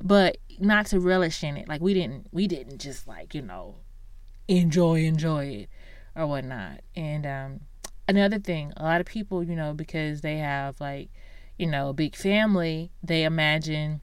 but 0.00 0.38
not 0.58 0.86
to 0.86 1.00
relish 1.00 1.44
in 1.44 1.56
it. 1.56 1.68
Like 1.68 1.82
we 1.82 1.92
didn't, 1.92 2.28
we 2.32 2.46
didn't 2.46 2.78
just 2.78 3.06
like, 3.06 3.34
you 3.34 3.42
know, 3.42 3.76
enjoy, 4.48 5.04
enjoy 5.04 5.46
it 5.46 5.68
or 6.16 6.26
whatnot. 6.26 6.80
And, 6.96 7.26
um, 7.26 7.60
another 8.08 8.38
thing, 8.38 8.72
a 8.76 8.82
lot 8.84 9.00
of 9.00 9.06
people, 9.06 9.44
you 9.44 9.54
know, 9.54 9.74
because 9.74 10.22
they 10.22 10.38
have 10.38 10.80
like, 10.80 11.10
you 11.58 11.66
know, 11.66 11.90
a 11.90 11.94
big 11.94 12.16
family, 12.16 12.90
they 13.02 13.24
imagine, 13.24 14.00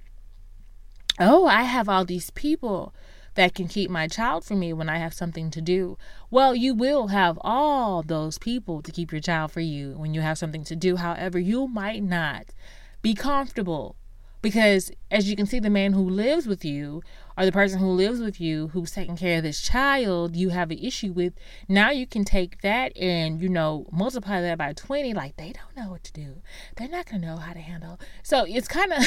oh, 1.19 1.45
I 1.45 1.63
have 1.63 1.89
all 1.89 2.05
these 2.05 2.29
people 2.29 2.93
that 3.35 3.55
can 3.55 3.67
keep 3.67 3.89
my 3.89 4.07
child 4.07 4.43
for 4.43 4.55
me 4.55 4.73
when 4.73 4.89
I 4.89 4.97
have 4.97 5.13
something 5.13 5.49
to 5.51 5.61
do. 5.61 5.97
Well, 6.29 6.55
you 6.55 6.73
will 6.73 7.07
have 7.07 7.39
all 7.41 8.03
those 8.03 8.37
people 8.37 8.81
to 8.81 8.91
keep 8.91 9.11
your 9.11 9.21
child 9.21 9.51
for 9.51 9.61
you 9.61 9.91
when 9.91 10.13
you 10.13 10.21
have 10.21 10.37
something 10.37 10.63
to 10.65 10.75
do. 10.75 10.97
However, 10.97 11.39
you 11.39 11.67
might 11.67 12.03
not 12.03 12.47
be 13.01 13.13
comfortable 13.13 13.95
because 14.41 14.91
as 15.11 15.29
you 15.29 15.35
can 15.35 15.45
see 15.45 15.59
the 15.59 15.69
man 15.69 15.93
who 15.93 16.09
lives 16.09 16.47
with 16.47 16.63
you 16.63 17.01
or 17.37 17.45
the 17.45 17.51
person 17.51 17.79
who 17.79 17.89
lives 17.89 18.19
with 18.19 18.39
you 18.39 18.69
who's 18.69 18.91
taking 18.91 19.17
care 19.17 19.37
of 19.37 19.43
this 19.43 19.61
child 19.61 20.35
you 20.35 20.49
have 20.49 20.71
an 20.71 20.77
issue 20.77 21.11
with 21.11 21.33
now 21.67 21.89
you 21.89 22.07
can 22.07 22.23
take 22.23 22.61
that 22.61 22.95
and 22.97 23.41
you 23.41 23.49
know 23.49 23.85
multiply 23.91 24.41
that 24.41 24.57
by 24.57 24.73
20 24.73 25.13
like 25.13 25.35
they 25.37 25.51
don't 25.51 25.75
know 25.75 25.91
what 25.91 26.03
to 26.03 26.13
do. 26.13 26.41
They're 26.77 26.87
not 26.87 27.05
going 27.07 27.21
to 27.21 27.27
know 27.27 27.37
how 27.37 27.53
to 27.53 27.59
handle. 27.59 27.99
So 28.23 28.45
it's 28.47 28.67
kind 28.67 28.93
of 28.93 28.99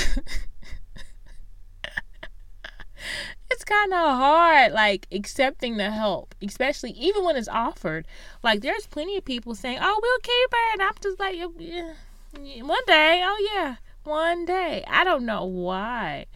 it's 3.50 3.64
kind 3.64 3.92
of 3.92 3.98
hard 3.98 4.72
like 4.72 5.06
accepting 5.10 5.76
the 5.76 5.90
help 5.90 6.34
especially 6.42 6.90
even 6.92 7.24
when 7.24 7.36
it's 7.36 7.48
offered. 7.48 8.06
Like 8.42 8.60
there's 8.60 8.86
plenty 8.86 9.16
of 9.16 9.24
people 9.24 9.54
saying 9.54 9.78
oh 9.80 10.00
we'll 10.02 10.18
keep 10.18 10.50
her 10.52 10.72
and 10.72 10.82
i'm 10.82 10.92
just 11.02 11.18
like 11.20 11.36
yeah, 11.36 12.62
one 12.62 12.84
day. 12.86 13.22
Oh 13.24 13.50
yeah 13.54 13.76
one 14.04 14.44
day. 14.44 14.84
I 14.86 15.04
don't 15.04 15.24
know 15.24 15.44
why. 15.44 16.26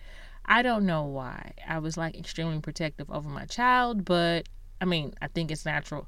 I 0.45 0.63
don't 0.63 0.87
know 0.87 1.05
why. 1.05 1.53
I 1.67 1.79
was 1.79 1.97
like 1.97 2.17
extremely 2.17 2.61
protective 2.61 3.11
over 3.11 3.29
my 3.29 3.45
child, 3.47 4.05
but 4.05 4.49
I 4.81 4.85
mean, 4.85 5.15
I 5.21 5.29
think 5.29 5.51
it's 5.51 5.65
natural. 5.65 6.07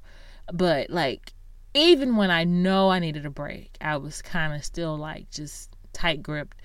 But 0.53 0.91
like, 0.91 1.33
even 1.75 2.17
when 2.17 2.31
I 2.31 2.45
know 2.45 2.91
I 2.91 2.99
needed 2.99 3.27
a 3.27 3.31
break, 3.31 3.77
I 3.81 3.97
was 3.97 4.23
kind 4.23 4.55
of 4.55 4.65
still 4.65 4.97
like 4.97 5.31
just 5.31 5.75
tight 5.93 6.23
gripped. 6.23 6.57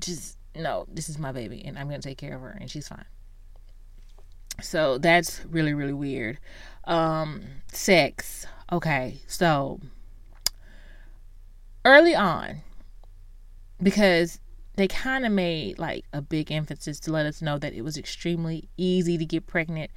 Just, 0.00 0.38
no, 0.56 0.86
this 0.88 1.08
is 1.08 1.18
my 1.18 1.32
baby 1.32 1.62
and 1.64 1.78
I'm 1.78 1.88
going 1.88 2.00
to 2.00 2.08
take 2.08 2.18
care 2.18 2.34
of 2.34 2.40
her 2.40 2.56
and 2.60 2.70
she's 2.70 2.88
fine. 2.88 3.04
So 4.62 4.98
that's 4.98 5.44
really, 5.46 5.74
really 5.74 5.92
weird. 5.92 6.38
Um, 6.84 7.42
sex. 7.72 8.46
Okay, 8.72 9.20
so 9.26 9.80
early 11.84 12.14
on, 12.14 12.62
because 13.84 14.40
they 14.76 14.88
kind 14.88 15.24
of 15.24 15.30
made 15.30 15.78
like 15.78 16.04
a 16.12 16.20
big 16.20 16.50
emphasis 16.50 16.98
to 17.00 17.12
let 17.12 17.26
us 17.26 17.40
know 17.40 17.58
that 17.58 17.74
it 17.74 17.82
was 17.82 17.96
extremely 17.96 18.68
easy 18.76 19.16
to 19.16 19.24
get 19.24 19.46
pregnant 19.46 19.90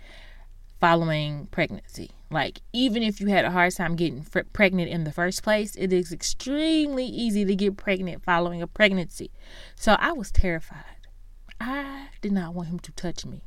following 0.80 1.48
pregnancy. 1.48 2.12
Like, 2.30 2.62
even 2.74 3.02
if 3.02 3.20
you 3.20 3.28
had 3.28 3.46
a 3.46 3.52
hard 3.52 3.74
time 3.74 3.96
getting 3.96 4.22
fr- 4.22 4.42
pregnant 4.54 4.92
in 4.92 5.06
the 5.06 5.12
first 5.12 5.42
place, 5.42 5.76
it 5.76 5.92
is 5.94 6.12
extremely 6.12 7.06
easy 7.06 7.46
to 7.46 7.56
get 7.56 7.78
pregnant 7.78 8.24
following 8.24 8.62
a 8.62 8.68
pregnancy. 8.68 9.32
So 9.76 9.96
I 9.98 10.12
was 10.12 10.30
terrified. 10.30 10.84
I 11.60 12.10
did 12.22 12.34
not 12.34 12.54
want 12.54 12.68
him 12.68 12.80
to 12.80 12.92
touch 12.92 13.26
me. 13.26 13.42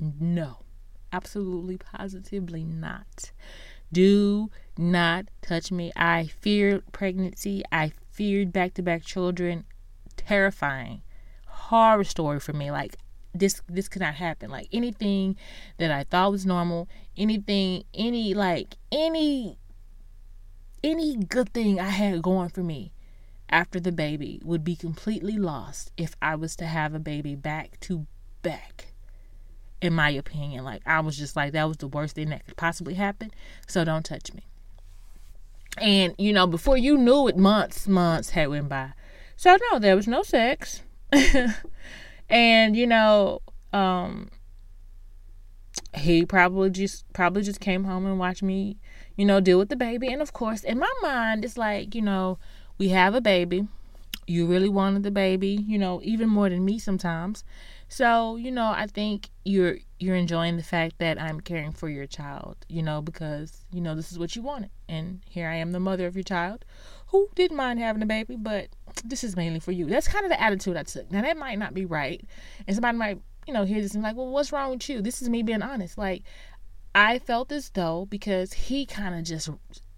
No, 0.00 0.58
absolutely, 1.12 1.76
positively 1.76 2.64
not. 2.64 3.30
Do 3.92 4.50
not 4.76 5.26
touch 5.42 5.70
me. 5.70 5.92
I 5.94 6.26
feared 6.26 6.90
pregnancy. 6.92 7.62
I 7.70 7.92
feared 8.18 8.52
back 8.52 8.74
to 8.74 8.82
back 8.82 9.04
children. 9.04 9.64
Terrifying. 10.16 11.02
Horror 11.46 12.02
story 12.02 12.40
for 12.40 12.52
me. 12.52 12.72
Like 12.72 12.96
this 13.32 13.62
this 13.68 13.88
could 13.88 14.02
not 14.02 14.14
happen. 14.14 14.50
Like 14.50 14.68
anything 14.72 15.36
that 15.76 15.92
I 15.92 16.02
thought 16.02 16.32
was 16.32 16.44
normal, 16.44 16.88
anything, 17.16 17.84
any 17.94 18.34
like 18.34 18.74
any 18.90 19.56
any 20.82 21.14
good 21.14 21.54
thing 21.54 21.78
I 21.78 21.90
had 21.90 22.20
going 22.20 22.48
for 22.48 22.64
me 22.64 22.92
after 23.50 23.78
the 23.78 23.92
baby 23.92 24.40
would 24.44 24.64
be 24.64 24.74
completely 24.74 25.38
lost 25.38 25.92
if 25.96 26.16
I 26.20 26.34
was 26.34 26.56
to 26.56 26.66
have 26.66 26.94
a 26.94 26.98
baby 26.98 27.36
back 27.36 27.78
to 27.82 28.06
back. 28.42 28.94
In 29.80 29.94
my 29.94 30.10
opinion, 30.10 30.64
like 30.64 30.82
I 30.84 30.98
was 30.98 31.16
just 31.16 31.36
like 31.36 31.52
that 31.52 31.68
was 31.68 31.76
the 31.76 31.86
worst 31.86 32.16
thing 32.16 32.30
that 32.30 32.44
could 32.44 32.56
possibly 32.56 32.94
happen. 32.94 33.30
So 33.68 33.84
don't 33.84 34.04
touch 34.04 34.34
me. 34.34 34.48
And 35.76 36.14
you 36.18 36.32
know, 36.32 36.46
before 36.46 36.76
you 36.76 36.96
knew 36.96 37.28
it, 37.28 37.36
months, 37.36 37.86
months 37.86 38.30
had 38.30 38.48
went 38.48 38.68
by. 38.68 38.92
So 39.36 39.56
no, 39.70 39.78
there 39.78 39.94
was 39.96 40.08
no 40.08 40.22
sex. 40.22 40.82
and 42.28 42.76
you 42.76 42.86
know, 42.86 43.40
um 43.72 44.30
he 45.94 46.24
probably 46.24 46.70
just 46.70 47.10
probably 47.12 47.42
just 47.42 47.60
came 47.60 47.84
home 47.84 48.06
and 48.06 48.18
watched 48.18 48.42
me, 48.42 48.78
you 49.16 49.24
know, 49.24 49.40
deal 49.40 49.58
with 49.58 49.68
the 49.68 49.76
baby. 49.76 50.08
And 50.12 50.22
of 50.22 50.32
course, 50.32 50.64
in 50.64 50.78
my 50.78 50.92
mind, 51.02 51.44
it's 51.44 51.56
like, 51.56 51.94
you 51.94 52.02
know, 52.02 52.38
we 52.78 52.88
have 52.88 53.14
a 53.14 53.20
baby. 53.20 53.66
You 54.26 54.46
really 54.46 54.68
wanted 54.68 55.02
the 55.04 55.10
baby, 55.10 55.64
you 55.66 55.78
know, 55.78 56.00
even 56.02 56.28
more 56.28 56.50
than 56.50 56.64
me 56.64 56.78
sometimes. 56.78 57.44
So, 57.88 58.36
you 58.36 58.50
know, 58.50 58.66
I 58.66 58.86
think 58.86 59.30
you're 59.44 59.78
you're 59.98 60.14
enjoying 60.14 60.56
the 60.56 60.62
fact 60.62 60.98
that 60.98 61.20
I'm 61.20 61.40
caring 61.40 61.72
for 61.72 61.88
your 61.88 62.06
child, 62.06 62.56
you 62.68 62.82
know, 62.82 63.00
because, 63.00 63.64
you 63.72 63.80
know, 63.80 63.94
this 63.94 64.12
is 64.12 64.18
what 64.18 64.36
you 64.36 64.42
wanted. 64.42 64.70
And 64.88 65.22
here 65.28 65.48
I 65.48 65.56
am, 65.56 65.72
the 65.72 65.80
mother 65.80 66.06
of 66.06 66.14
your 66.14 66.22
child, 66.22 66.64
who 67.08 67.28
didn't 67.34 67.56
mind 67.56 67.80
having 67.80 68.02
a 68.02 68.06
baby, 68.06 68.36
but 68.36 68.68
this 69.04 69.24
is 69.24 69.36
mainly 69.36 69.58
for 69.58 69.72
you. 69.72 69.86
That's 69.86 70.06
kind 70.06 70.24
of 70.24 70.30
the 70.30 70.40
attitude 70.40 70.76
I 70.76 70.82
took. 70.84 71.10
Now, 71.10 71.22
that 71.22 71.36
might 71.36 71.58
not 71.58 71.74
be 71.74 71.84
right. 71.84 72.22
And 72.66 72.76
somebody 72.76 72.96
might, 72.96 73.20
you 73.46 73.54
know, 73.54 73.64
hear 73.64 73.80
this 73.80 73.94
and 73.94 74.02
be 74.02 74.08
like, 74.08 74.16
well, 74.16 74.28
what's 74.28 74.52
wrong 74.52 74.70
with 74.70 74.88
you? 74.88 75.00
This 75.00 75.22
is 75.22 75.28
me 75.28 75.42
being 75.42 75.62
honest. 75.62 75.98
Like, 75.98 76.22
I 76.94 77.18
felt 77.18 77.50
as 77.50 77.70
though 77.70 78.06
because 78.08 78.52
he 78.52 78.86
kind 78.86 79.14
of 79.14 79.24
just 79.24 79.48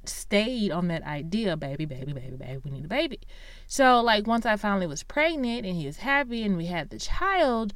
stayed 0.05 0.71
on 0.71 0.89
that 0.89 1.03
idea, 1.05 1.57
baby, 1.57 1.85
baby, 1.85 2.13
baby, 2.13 2.37
baby, 2.37 2.61
we 2.65 2.71
need 2.71 2.85
a 2.85 2.89
baby. 2.89 3.21
So, 3.67 4.01
like, 4.01 4.27
once 4.27 4.47
I 4.47 4.57
finally 4.57 4.87
was 4.87 5.03
pregnant 5.03 5.67
and 5.67 5.77
he 5.77 5.87
was 5.87 5.99
happy 5.99 6.43
and 6.43 6.57
we 6.57 6.67
had 6.67 6.91
the 6.91 6.99
child, 6.99 7.73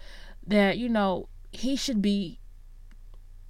that, 0.47 0.79
you 0.79 0.89
know, 0.89 1.29
he 1.53 1.77
should 1.77 2.03
be, 2.03 2.41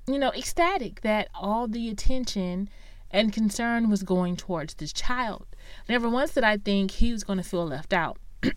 you 0.07 0.19
know, 0.19 0.33
ecstatic 0.33 1.01
that 1.03 1.29
all 1.35 1.67
the 1.67 1.89
attention 1.89 2.69
and 3.11 3.33
concern 3.33 3.89
was 3.91 4.03
going 4.03 4.37
towards 4.37 4.75
this 4.75 4.93
child. 4.93 5.47
Never 5.89 6.09
once 6.09 6.35
did 6.35 6.45
I 6.45 6.57
think 6.59 6.91
he 6.91 7.13
was 7.13 7.25
going 7.25 7.39
to 7.39 7.45
feel 7.45 7.67
left 7.67 7.93
out. 7.93 8.19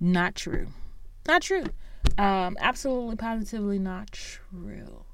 not 0.00 0.34
true. 0.34 0.68
Not 1.26 1.42
true. 1.42 1.64
Um, 2.16 2.56
absolutely, 2.60 3.16
positively 3.16 3.78
not 3.78 4.12
true. 4.12 5.05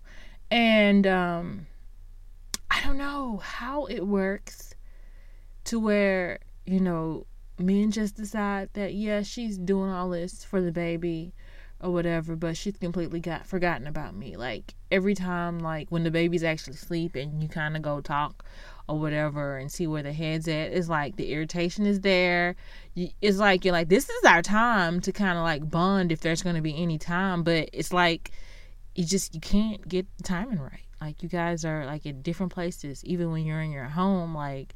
And 0.52 1.06
um, 1.06 1.66
I 2.70 2.82
don't 2.84 2.98
know 2.98 3.38
how 3.38 3.86
it 3.86 4.06
works 4.06 4.74
to 5.64 5.80
where, 5.80 6.40
you 6.66 6.78
know, 6.78 7.24
men 7.58 7.90
just 7.90 8.16
decide 8.16 8.68
that 8.74 8.92
yeah 8.92 9.22
she's 9.22 9.56
doing 9.56 9.88
all 9.88 10.10
this 10.10 10.44
for 10.44 10.60
the 10.60 10.72
baby 10.72 11.32
or 11.80 11.92
whatever 11.92 12.34
but 12.34 12.56
she's 12.56 12.76
completely 12.76 13.18
got 13.18 13.46
forgotten 13.46 13.86
about 13.86 14.14
me. 14.14 14.36
Like 14.36 14.74
every 14.90 15.14
time 15.14 15.58
like 15.58 15.88
when 15.88 16.04
the 16.04 16.10
baby's 16.10 16.44
actually 16.44 16.74
asleep 16.74 17.14
and 17.14 17.42
you 17.42 17.48
kind 17.48 17.74
of 17.74 17.80
go 17.80 18.02
talk 18.02 18.44
or 18.86 18.98
whatever 18.98 19.56
and 19.56 19.72
see 19.72 19.86
where 19.86 20.02
the 20.02 20.12
head's 20.12 20.48
at. 20.48 20.72
It's 20.72 20.90
like 20.90 21.16
the 21.16 21.32
irritation 21.32 21.86
is 21.86 22.00
there. 22.00 22.56
It's 22.94 23.38
like 23.38 23.64
you're 23.64 23.72
like 23.72 23.88
this 23.88 24.10
is 24.10 24.24
our 24.24 24.42
time 24.42 25.00
to 25.00 25.12
kind 25.12 25.38
of 25.38 25.44
like 25.44 25.70
bond 25.70 26.12
if 26.12 26.20
there's 26.20 26.42
going 26.42 26.56
to 26.56 26.62
be 26.62 26.76
any 26.76 26.98
time. 26.98 27.42
But 27.42 27.70
it's 27.72 27.94
like 27.94 28.32
you 28.94 29.04
just 29.04 29.34
you 29.34 29.40
can't 29.40 29.86
get 29.88 30.06
the 30.16 30.22
timing 30.22 30.60
right 30.60 30.86
like 31.00 31.22
you 31.22 31.28
guys 31.28 31.64
are 31.64 31.84
like 31.86 32.06
in 32.06 32.22
different 32.22 32.52
places 32.52 33.04
even 33.04 33.30
when 33.30 33.44
you're 33.44 33.60
in 33.60 33.70
your 33.70 33.84
home 33.84 34.34
like 34.34 34.74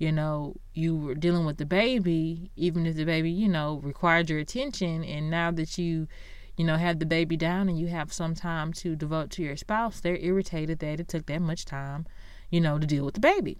you 0.00 0.10
know, 0.10 0.56
you 0.72 0.96
were 0.96 1.14
dealing 1.14 1.44
with 1.44 1.58
the 1.58 1.66
baby, 1.66 2.50
even 2.56 2.86
if 2.86 2.96
the 2.96 3.04
baby, 3.04 3.30
you 3.30 3.46
know, 3.46 3.80
required 3.84 4.30
your 4.30 4.38
attention. 4.38 5.04
And 5.04 5.30
now 5.30 5.50
that 5.50 5.76
you, 5.76 6.08
you 6.56 6.64
know, 6.64 6.76
have 6.76 6.98
the 6.98 7.06
baby 7.06 7.36
down 7.36 7.68
and 7.68 7.78
you 7.78 7.88
have 7.88 8.10
some 8.10 8.34
time 8.34 8.72
to 8.72 8.96
devote 8.96 9.28
to 9.32 9.42
your 9.42 9.58
spouse, 9.58 10.00
they're 10.00 10.16
irritated 10.16 10.78
that 10.78 11.00
it 11.00 11.08
took 11.08 11.26
that 11.26 11.42
much 11.42 11.66
time, 11.66 12.06
you 12.48 12.62
know, 12.62 12.78
to 12.78 12.86
deal 12.86 13.04
with 13.04 13.12
the 13.12 13.20
baby. 13.20 13.58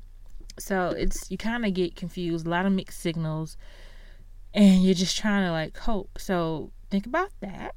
So 0.58 0.94
it's, 0.96 1.30
you 1.30 1.36
kind 1.36 1.66
of 1.66 1.74
get 1.74 1.94
confused, 1.94 2.46
a 2.46 2.50
lot 2.50 2.64
of 2.64 2.72
mixed 2.72 3.00
signals, 3.00 3.58
and 4.54 4.82
you're 4.82 4.94
just 4.94 5.18
trying 5.18 5.44
to 5.44 5.52
like 5.52 5.74
cope. 5.74 6.18
So 6.18 6.72
think 6.88 7.04
about 7.04 7.32
that. 7.40 7.74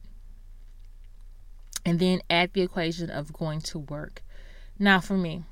And 1.86 2.00
then 2.00 2.22
add 2.30 2.54
the 2.54 2.62
equation 2.62 3.10
of 3.10 3.34
going 3.34 3.62
to 3.62 3.80
work. 3.80 4.24
Now, 4.80 5.00
for 5.00 5.18
me, 5.18 5.44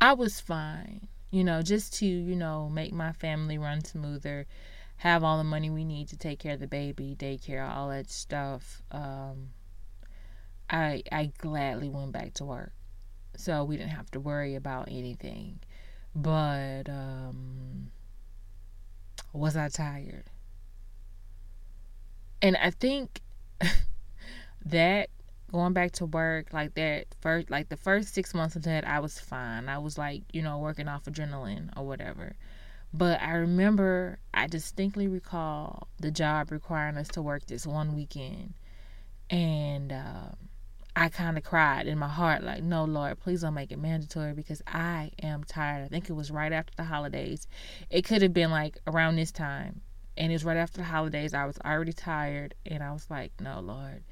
I 0.00 0.12
was 0.12 0.40
fine 0.40 1.08
you 1.34 1.42
know, 1.42 1.62
just 1.62 1.94
to, 1.94 2.06
you 2.06 2.36
know, 2.36 2.68
make 2.68 2.92
my 2.92 3.10
family 3.10 3.58
run 3.58 3.84
smoother, 3.84 4.46
have 4.98 5.24
all 5.24 5.36
the 5.36 5.42
money 5.42 5.68
we 5.68 5.84
need 5.84 6.06
to 6.10 6.16
take 6.16 6.38
care 6.38 6.54
of 6.54 6.60
the 6.60 6.68
baby, 6.68 7.16
daycare, 7.18 7.68
all 7.68 7.88
that 7.88 8.08
stuff. 8.08 8.82
Um, 8.92 9.48
I 10.70 11.02
I 11.10 11.32
gladly 11.36 11.88
went 11.88 12.12
back 12.12 12.34
to 12.34 12.44
work. 12.44 12.72
So 13.36 13.64
we 13.64 13.76
didn't 13.76 13.90
have 13.90 14.12
to 14.12 14.20
worry 14.20 14.54
about 14.54 14.86
anything. 14.86 15.58
But 16.14 16.88
um 16.88 17.90
was 19.32 19.56
I 19.56 19.70
tired? 19.70 20.30
And 22.40 22.56
I 22.58 22.70
think 22.70 23.22
that 24.66 25.10
going 25.52 25.72
back 25.72 25.92
to 25.92 26.06
work 26.06 26.52
like 26.52 26.74
that 26.74 27.06
first 27.20 27.48
like 27.48 27.68
the 27.68 27.76
first 27.76 28.12
six 28.12 28.34
months 28.34 28.56
of 28.56 28.62
that 28.62 28.86
i 28.86 28.98
was 28.98 29.20
fine. 29.20 29.68
I 29.68 29.78
was 29.78 29.96
like 29.96 30.22
you 30.32 30.42
know 30.42 30.58
working 30.58 30.88
off 30.88 31.04
adrenaline 31.04 31.70
or 31.76 31.86
whatever. 31.86 32.34
But 32.92 33.22
i 33.22 33.32
remember 33.34 34.18
i 34.32 34.46
distinctly 34.46 35.06
recall 35.06 35.86
the 36.00 36.10
job 36.10 36.50
requiring 36.50 36.96
us 36.96 37.08
to 37.08 37.22
work 37.22 37.46
this 37.46 37.66
one 37.66 37.94
weekend. 37.94 38.54
And 39.30 39.92
um, 39.92 40.36
i 40.96 41.08
kind 41.08 41.38
of 41.38 41.44
cried 41.44 41.86
in 41.86 41.98
my 41.98 42.08
heart 42.08 42.42
like 42.42 42.62
no 42.62 42.84
lord 42.84 43.18
please 43.18 43.42
don't 43.42 43.54
make 43.54 43.72
it 43.72 43.78
mandatory 43.78 44.32
because 44.32 44.60
i 44.66 45.10
am 45.22 45.44
tired. 45.44 45.84
I 45.84 45.88
think 45.88 46.10
it 46.10 46.14
was 46.14 46.30
right 46.32 46.52
after 46.52 46.72
the 46.76 46.84
holidays. 46.84 47.46
It 47.90 48.02
could 48.02 48.22
have 48.22 48.34
been 48.34 48.50
like 48.50 48.78
around 48.88 49.16
this 49.16 49.30
time. 49.30 49.82
And 50.16 50.32
it 50.32 50.34
was 50.34 50.44
right 50.44 50.56
after 50.56 50.78
the 50.78 50.84
holidays. 50.84 51.34
I 51.34 51.44
was 51.44 51.58
already 51.64 51.92
tired. 51.92 52.54
And 52.66 52.82
i 52.82 52.92
was 52.92 53.06
like 53.08 53.30
no 53.40 53.60
lord 53.60 54.02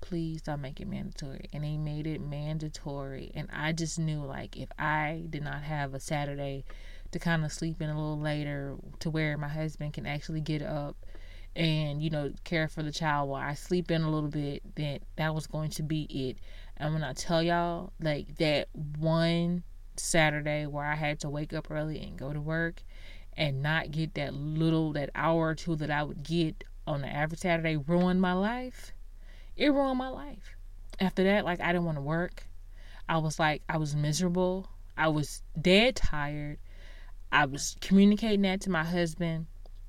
please 0.00 0.42
don't 0.42 0.60
make 0.60 0.80
it 0.80 0.88
mandatory. 0.88 1.48
And 1.52 1.64
they 1.64 1.76
made 1.76 2.06
it 2.06 2.20
mandatory. 2.20 3.32
And 3.34 3.48
I 3.52 3.72
just 3.72 3.98
knew, 3.98 4.24
like, 4.24 4.56
if 4.56 4.68
I 4.78 5.24
did 5.30 5.42
not 5.42 5.62
have 5.62 5.94
a 5.94 6.00
Saturday 6.00 6.64
to 7.12 7.18
kind 7.18 7.44
of 7.44 7.52
sleep 7.52 7.80
in 7.80 7.90
a 7.90 7.94
little 7.94 8.20
later 8.20 8.76
to 9.00 9.10
where 9.10 9.36
my 9.36 9.48
husband 9.48 9.94
can 9.94 10.06
actually 10.06 10.40
get 10.40 10.62
up 10.62 10.96
and, 11.56 12.02
you 12.02 12.10
know, 12.10 12.32
care 12.44 12.68
for 12.68 12.82
the 12.82 12.92
child 12.92 13.28
while 13.28 13.42
I 13.42 13.54
sleep 13.54 13.90
in 13.90 14.02
a 14.02 14.10
little 14.10 14.30
bit, 14.30 14.62
then 14.76 15.00
that 15.16 15.34
was 15.34 15.46
going 15.46 15.70
to 15.70 15.82
be 15.82 16.02
it. 16.02 16.38
And 16.76 16.94
when 16.94 17.02
I 17.02 17.12
tell 17.12 17.42
y'all, 17.42 17.92
like, 18.00 18.36
that 18.36 18.68
one 18.98 19.64
Saturday 19.96 20.66
where 20.66 20.84
I 20.84 20.94
had 20.94 21.20
to 21.20 21.28
wake 21.28 21.52
up 21.52 21.70
early 21.70 22.00
and 22.00 22.16
go 22.16 22.32
to 22.32 22.40
work 22.40 22.82
and 23.36 23.62
not 23.62 23.90
get 23.90 24.14
that 24.14 24.34
little, 24.34 24.92
that 24.92 25.10
hour 25.14 25.48
or 25.48 25.54
two 25.54 25.76
that 25.76 25.90
I 25.90 26.02
would 26.02 26.22
get 26.22 26.64
on 26.86 27.02
the 27.02 27.08
average 27.08 27.40
Saturday 27.40 27.76
ruined 27.76 28.20
my 28.20 28.32
life 28.32 28.92
it 29.60 29.72
ruined 29.72 29.98
my 29.98 30.08
life. 30.08 30.56
After 30.98 31.22
that, 31.22 31.44
like 31.44 31.60
I 31.60 31.66
didn't 31.66 31.84
want 31.84 31.98
to 31.98 32.02
work. 32.02 32.44
I 33.08 33.18
was 33.18 33.38
like 33.38 33.62
I 33.68 33.76
was 33.76 33.94
miserable. 33.94 34.68
I 34.96 35.08
was 35.08 35.42
dead 35.60 35.96
tired. 35.96 36.58
I 37.30 37.44
was 37.46 37.76
communicating 37.80 38.42
that 38.42 38.62
to 38.62 38.70
my 38.70 38.82
husband. 38.82 39.46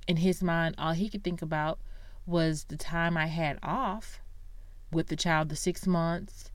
In 0.07 0.17
his 0.17 0.43
mind, 0.43 0.75
all 0.77 0.93
he 0.93 1.09
could 1.09 1.23
think 1.23 1.41
about 1.41 1.79
was 2.25 2.65
the 2.65 2.77
time 2.77 3.17
I 3.17 3.27
had 3.27 3.57
off 3.63 4.19
with 4.91 5.07
the 5.07 5.15
child, 5.15 5.49
the 5.49 5.55
six 5.55 5.87
months, 5.87 6.51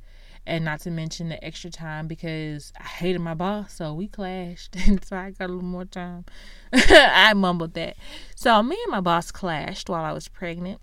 and 0.47 0.65
not 0.65 0.81
to 0.81 0.91
mention 0.91 1.29
the 1.31 1.43
extra 1.43 1.71
time 1.71 2.07
because 2.07 2.73
I 2.79 2.85
hated 2.85 3.21
my 3.21 3.35
boss, 3.35 3.75
so 3.75 3.95
we 3.95 4.09
clashed, 4.09 4.77
and 4.87 5.03
so 5.05 5.17
I 5.17 5.31
got 5.31 5.47
a 5.47 5.53
little 5.53 5.63
more 5.63 5.87
time. 5.87 6.27
I 6.73 7.33
mumbled 7.35 7.75
that. 7.75 7.97
So 8.35 8.63
me 8.63 8.77
and 8.85 8.93
my 8.93 9.01
boss 9.01 9.31
clashed 9.31 9.89
while 9.89 10.05
I 10.05 10.13
was 10.13 10.29
pregnant, 10.29 10.81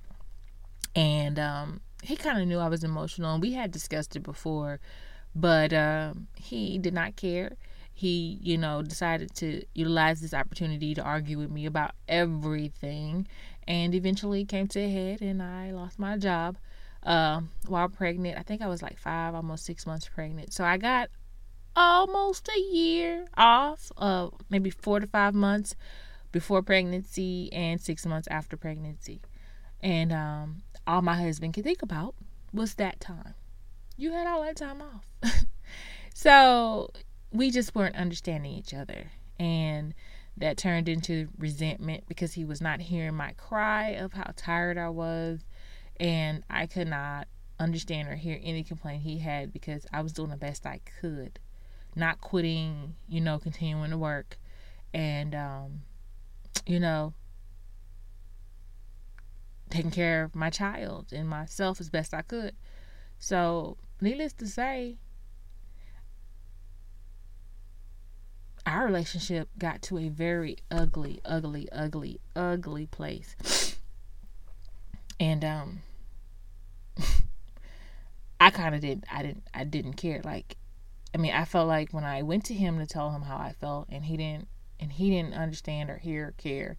and 0.95 1.37
um, 1.37 1.81
he 2.03 2.15
kind 2.15 2.41
of 2.41 2.47
knew 2.47 2.59
I 2.59 2.67
was 2.67 2.83
emotional, 2.83 3.33
and 3.33 3.41
we 3.41 3.53
had 3.53 3.71
discussed 3.71 4.15
it 4.15 4.23
before, 4.23 4.79
but 5.35 5.73
uh, 5.73 6.13
he 6.35 6.77
did 6.77 6.93
not 6.93 7.15
care. 7.15 7.55
He, 7.93 8.39
you 8.41 8.57
know, 8.57 8.81
decided 8.81 9.35
to 9.35 9.63
utilize 9.73 10.19
this 10.19 10.33
opportunity 10.33 10.95
to 10.95 11.01
argue 11.01 11.37
with 11.37 11.51
me 11.51 11.65
about 11.65 11.91
everything, 12.07 13.27
and 13.67 13.95
eventually 13.95 14.45
came 14.45 14.67
to 14.69 14.79
a 14.79 14.89
head, 14.89 15.21
and 15.21 15.41
I 15.41 15.71
lost 15.71 15.99
my 15.99 16.17
job 16.17 16.57
uh, 17.05 17.41
while 17.67 17.89
pregnant. 17.89 18.37
I 18.37 18.43
think 18.43 18.61
I 18.61 18.67
was 18.67 18.81
like 18.81 18.97
five, 18.97 19.35
almost 19.35 19.65
six 19.65 19.85
months 19.85 20.09
pregnant. 20.09 20.53
So 20.53 20.63
I 20.63 20.77
got 20.77 21.09
almost 21.75 22.49
a 22.55 22.59
year 22.59 23.25
off, 23.37 23.91
uh, 23.97 24.29
maybe 24.49 24.69
four 24.69 24.99
to 24.99 25.07
five 25.07 25.33
months 25.33 25.75
before 26.31 26.61
pregnancy 26.61 27.51
and 27.53 27.79
six 27.79 28.05
months 28.05 28.27
after 28.29 28.57
pregnancy. 28.57 29.21
And 29.81 30.11
um, 30.11 30.63
all 30.85 31.01
my 31.01 31.15
husband 31.15 31.53
could 31.53 31.63
think 31.63 31.81
about 31.81 32.15
was 32.51 32.75
that 32.75 32.99
time. 32.99 33.33
You 33.97 34.11
had 34.11 34.27
all 34.27 34.43
that 34.43 34.55
time 34.55 34.81
off. 34.81 35.05
so 36.13 36.89
we 37.31 37.51
just 37.51 37.75
weren't 37.75 37.95
understanding 37.95 38.51
each 38.51 38.73
other. 38.73 39.11
And 39.39 39.93
that 40.37 40.57
turned 40.57 40.89
into 40.89 41.29
resentment 41.37 42.05
because 42.07 42.33
he 42.33 42.45
was 42.45 42.61
not 42.61 42.79
hearing 42.81 43.15
my 43.15 43.33
cry 43.33 43.89
of 43.89 44.13
how 44.13 44.31
tired 44.35 44.77
I 44.77 44.89
was. 44.89 45.41
And 45.99 46.43
I 46.49 46.65
could 46.65 46.87
not 46.87 47.27
understand 47.59 48.07
or 48.07 48.15
hear 48.15 48.39
any 48.43 48.63
complaint 48.63 49.03
he 49.03 49.19
had 49.19 49.53
because 49.53 49.85
I 49.93 50.01
was 50.01 50.13
doing 50.13 50.29
the 50.29 50.37
best 50.37 50.65
I 50.65 50.81
could, 51.01 51.39
not 51.95 52.19
quitting, 52.19 52.95
you 53.07 53.21
know, 53.21 53.37
continuing 53.37 53.91
to 53.91 53.97
work. 53.97 54.37
And, 54.93 55.35
um, 55.35 55.81
you 56.65 56.79
know, 56.79 57.13
taking 59.73 59.91
care 59.91 60.23
of 60.23 60.35
my 60.35 60.49
child 60.49 61.07
and 61.11 61.27
myself 61.27 61.81
as 61.81 61.89
best 61.89 62.13
I 62.13 62.21
could. 62.21 62.55
So, 63.17 63.77
needless 63.99 64.33
to 64.33 64.47
say, 64.47 64.97
our 68.65 68.85
relationship 68.85 69.49
got 69.57 69.81
to 69.83 69.97
a 69.97 70.09
very 70.09 70.57
ugly, 70.69 71.21
ugly, 71.25 71.67
ugly, 71.71 72.19
ugly 72.35 72.85
place. 72.85 73.77
And 75.19 75.43
um 75.43 75.81
I 78.39 78.49
kind 78.51 78.75
of 78.75 78.81
didn't, 78.81 79.05
I 79.11 79.23
didn't 79.23 79.47
I 79.53 79.63
didn't 79.63 79.93
care 79.93 80.21
like 80.23 80.57
I 81.13 81.17
mean, 81.17 81.33
I 81.33 81.45
felt 81.45 81.67
like 81.67 81.91
when 81.91 82.03
I 82.03 82.21
went 82.23 82.45
to 82.45 82.53
him 82.53 82.79
to 82.79 82.85
tell 82.85 83.11
him 83.11 83.23
how 83.23 83.37
I 83.37 83.53
felt 83.59 83.87
and 83.89 84.05
he 84.05 84.17
didn't 84.17 84.47
and 84.79 84.91
he 84.91 85.09
didn't 85.09 85.33
understand 85.33 85.89
or 85.89 85.97
hear 85.97 86.27
or 86.27 86.31
care 86.31 86.77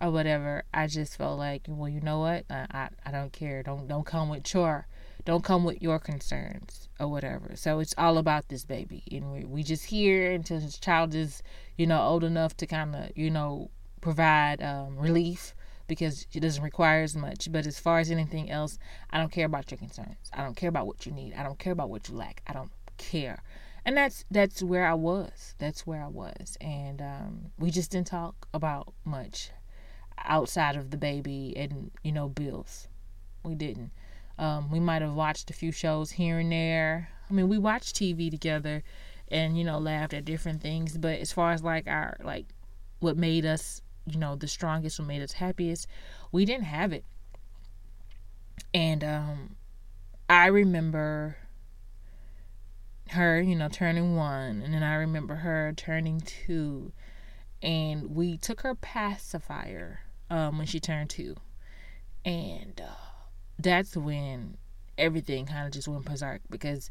or 0.00 0.10
whatever, 0.10 0.64
I 0.72 0.86
just 0.86 1.16
felt 1.16 1.38
like, 1.38 1.62
well, 1.68 1.88
you 1.88 2.00
know 2.00 2.18
what? 2.18 2.44
I, 2.50 2.66
I, 2.70 2.88
I 3.06 3.10
don't 3.10 3.32
care. 3.32 3.62
Don't 3.62 3.86
don't 3.88 4.04
come 4.04 4.28
with 4.28 4.52
your 4.52 4.86
don't 5.24 5.44
come 5.44 5.64
with 5.64 5.80
your 5.80 5.98
concerns 5.98 6.88
or 7.00 7.08
whatever. 7.08 7.52
So 7.54 7.78
it's 7.78 7.94
all 7.96 8.18
about 8.18 8.48
this 8.48 8.64
baby, 8.64 9.02
and 9.10 9.32
we 9.32 9.44
we 9.44 9.62
just 9.62 9.86
here 9.86 10.32
until 10.32 10.60
his 10.60 10.78
child 10.78 11.14
is, 11.14 11.42
you 11.76 11.86
know, 11.86 12.00
old 12.02 12.24
enough 12.24 12.56
to 12.58 12.66
kind 12.66 12.94
of, 12.94 13.10
you 13.16 13.30
know, 13.30 13.70
provide 14.00 14.62
um, 14.62 14.96
relief 14.98 15.54
because 15.86 16.26
it 16.32 16.40
doesn't 16.40 16.62
require 16.62 17.02
as 17.02 17.16
much. 17.16 17.50
But 17.50 17.66
as 17.66 17.78
far 17.78 17.98
as 18.00 18.10
anything 18.10 18.50
else, 18.50 18.78
I 19.10 19.18
don't 19.18 19.32
care 19.32 19.46
about 19.46 19.70
your 19.70 19.78
concerns. 19.78 20.30
I 20.32 20.42
don't 20.42 20.56
care 20.56 20.68
about 20.68 20.86
what 20.86 21.06
you 21.06 21.12
need. 21.12 21.34
I 21.34 21.42
don't 21.42 21.58
care 21.58 21.72
about 21.72 21.90
what 21.90 22.08
you 22.08 22.16
lack. 22.16 22.42
I 22.46 22.52
don't 22.52 22.72
care. 22.98 23.42
And 23.84 23.96
that's 23.96 24.24
that's 24.30 24.62
where 24.62 24.86
I 24.86 24.94
was. 24.94 25.54
That's 25.58 25.86
where 25.86 26.02
I 26.02 26.08
was, 26.08 26.56
and 26.60 27.00
um, 27.00 27.52
we 27.58 27.70
just 27.70 27.90
didn't 27.90 28.06
talk 28.08 28.48
about 28.52 28.92
much 29.04 29.50
outside 30.24 30.76
of 30.76 30.90
the 30.90 30.96
baby 30.96 31.54
and 31.56 31.90
you 32.02 32.12
know 32.12 32.28
bills. 32.28 32.88
We 33.42 33.54
didn't. 33.54 33.90
Um, 34.38 34.70
we 34.70 34.80
might 34.80 35.02
have 35.02 35.14
watched 35.14 35.50
a 35.50 35.54
few 35.54 35.70
shows 35.70 36.12
here 36.12 36.38
and 36.38 36.50
there. 36.50 37.10
I 37.30 37.32
mean, 37.32 37.48
we 37.48 37.58
watched 37.58 37.96
TV 37.96 38.30
together, 38.30 38.82
and 39.28 39.56
you 39.56 39.64
know 39.64 39.78
laughed 39.78 40.14
at 40.14 40.24
different 40.24 40.60
things. 40.60 40.96
But 40.96 41.20
as 41.20 41.32
far 41.32 41.52
as 41.52 41.62
like 41.62 41.86
our 41.86 42.16
like 42.22 42.46
what 43.00 43.16
made 43.16 43.44
us 43.44 43.82
you 44.06 44.18
know 44.18 44.36
the 44.36 44.48
strongest, 44.48 44.98
what 44.98 45.08
made 45.08 45.22
us 45.22 45.32
happiest, 45.32 45.86
we 46.32 46.44
didn't 46.44 46.64
have 46.64 46.92
it. 46.92 47.04
And 48.72 49.04
um, 49.04 49.56
I 50.28 50.46
remember 50.46 51.36
her, 53.10 53.40
you 53.40 53.54
know, 53.54 53.68
turning 53.68 54.16
one, 54.16 54.62
and 54.62 54.74
then 54.74 54.82
I 54.82 54.94
remember 54.94 55.36
her 55.36 55.72
turning 55.76 56.20
two, 56.20 56.92
and 57.62 58.14
we 58.14 58.36
took 58.36 58.62
her 58.62 58.74
pacifier 58.74 60.00
um, 60.34 60.58
when 60.58 60.66
she 60.66 60.80
turned 60.80 61.10
two, 61.10 61.36
and 62.24 62.80
uh, 62.80 62.92
that's 63.56 63.96
when 63.96 64.56
everything 64.98 65.46
kind 65.46 65.64
of 65.64 65.72
just 65.72 65.86
went 65.86 66.04
berserk 66.04 66.40
because 66.50 66.90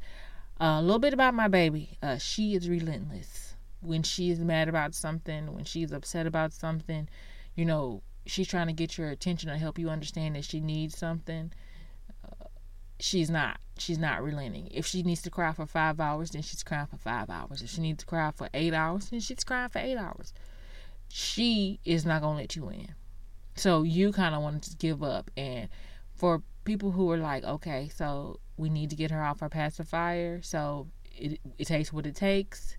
uh, 0.62 0.78
a 0.80 0.82
little 0.82 0.98
bit 1.00 1.14
about 1.14 1.34
my 1.34 1.50
baby. 1.50 1.98
Uh, 2.02 2.18
she 2.18 2.56
is 2.56 2.70
relentless. 2.70 3.56
When 3.82 4.02
she 4.02 4.30
is 4.30 4.40
mad 4.40 4.70
about 4.70 4.96
something, 4.96 5.54
when 5.54 5.66
she's 5.66 5.92
upset 5.92 6.26
about 6.26 6.54
something, 6.54 7.10
you 7.54 7.66
know, 7.66 8.02
she's 8.26 8.48
trying 8.48 8.68
to 8.68 8.74
get 8.74 8.98
your 8.98 9.10
attention 9.10 9.50
or 9.50 9.58
help 9.58 9.78
you 9.78 9.90
understand 9.90 10.38
that 10.38 10.46
she 10.46 10.62
needs 10.62 10.98
something. 10.98 11.52
Uh, 12.24 12.46
she's 13.02 13.30
not. 13.30 13.60
She's 13.78 13.98
not 13.98 14.24
relenting. 14.24 14.70
If 14.72 14.86
she 14.86 15.04
needs 15.04 15.22
to 15.24 15.30
cry 15.30 15.52
for 15.52 15.66
five 15.66 16.00
hours, 16.00 16.32
then 16.32 16.44
she's 16.44 16.64
crying 16.64 16.88
for 16.88 16.96
five 16.96 17.30
hours. 17.30 17.62
If 17.62 17.72
she 17.72 17.82
needs 17.82 18.00
to 18.00 18.06
cry 18.06 18.32
for 18.32 18.48
eight 18.54 18.74
hours, 18.74 19.10
then 19.10 19.20
she's 19.20 19.44
crying 19.44 19.68
for 19.68 19.80
eight 19.80 19.98
hours. 19.98 20.34
She 21.10 21.82
is 21.84 22.06
not 22.06 22.22
gonna 22.22 22.38
let 22.38 22.56
you 22.56 22.70
in. 22.70 22.96
So 23.56 23.84
you 23.84 24.12
kind 24.12 24.36
of 24.36 24.42
wanted 24.42 24.64
to 24.64 24.78
give 24.78 25.04
up. 25.04 25.30
And 25.38 25.70
for 26.16 26.42
people 26.64 26.92
who 26.92 27.10
are 27.12 27.18
like, 27.18 27.44
okay, 27.44 27.90
so 27.94 28.40
we 28.58 28.70
need 28.70 28.90
to 28.90 28.96
get 28.96 29.12
her 29.12 29.24
off 29.24 29.42
our 29.42 29.50
pacifier, 29.50 30.42
so 30.42 30.88
it, 31.16 31.40
it 31.58 31.66
takes 31.66 31.92
what 31.92 32.06
it 32.06 32.16
takes. 32.16 32.78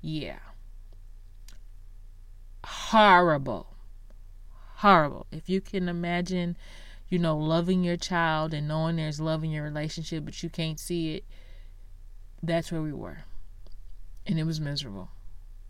Yeah. 0.00 0.38
Horrible. 2.64 3.74
Horrible. 4.76 5.26
If 5.30 5.48
you 5.48 5.60
can 5.60 5.88
imagine, 5.88 6.56
you 7.08 7.18
know, 7.18 7.36
loving 7.36 7.84
your 7.84 7.96
child 7.96 8.54
and 8.54 8.68
knowing 8.68 8.96
there's 8.96 9.20
love 9.20 9.44
in 9.44 9.50
your 9.50 9.64
relationship, 9.64 10.24
but 10.24 10.42
you 10.42 10.50
can't 10.50 10.78
see 10.78 11.16
it, 11.16 11.24
that's 12.42 12.70
where 12.70 12.82
we 12.82 12.92
were. 12.92 13.24
And 14.26 14.38
it 14.38 14.44
was 14.44 14.60
miserable. 14.60 15.10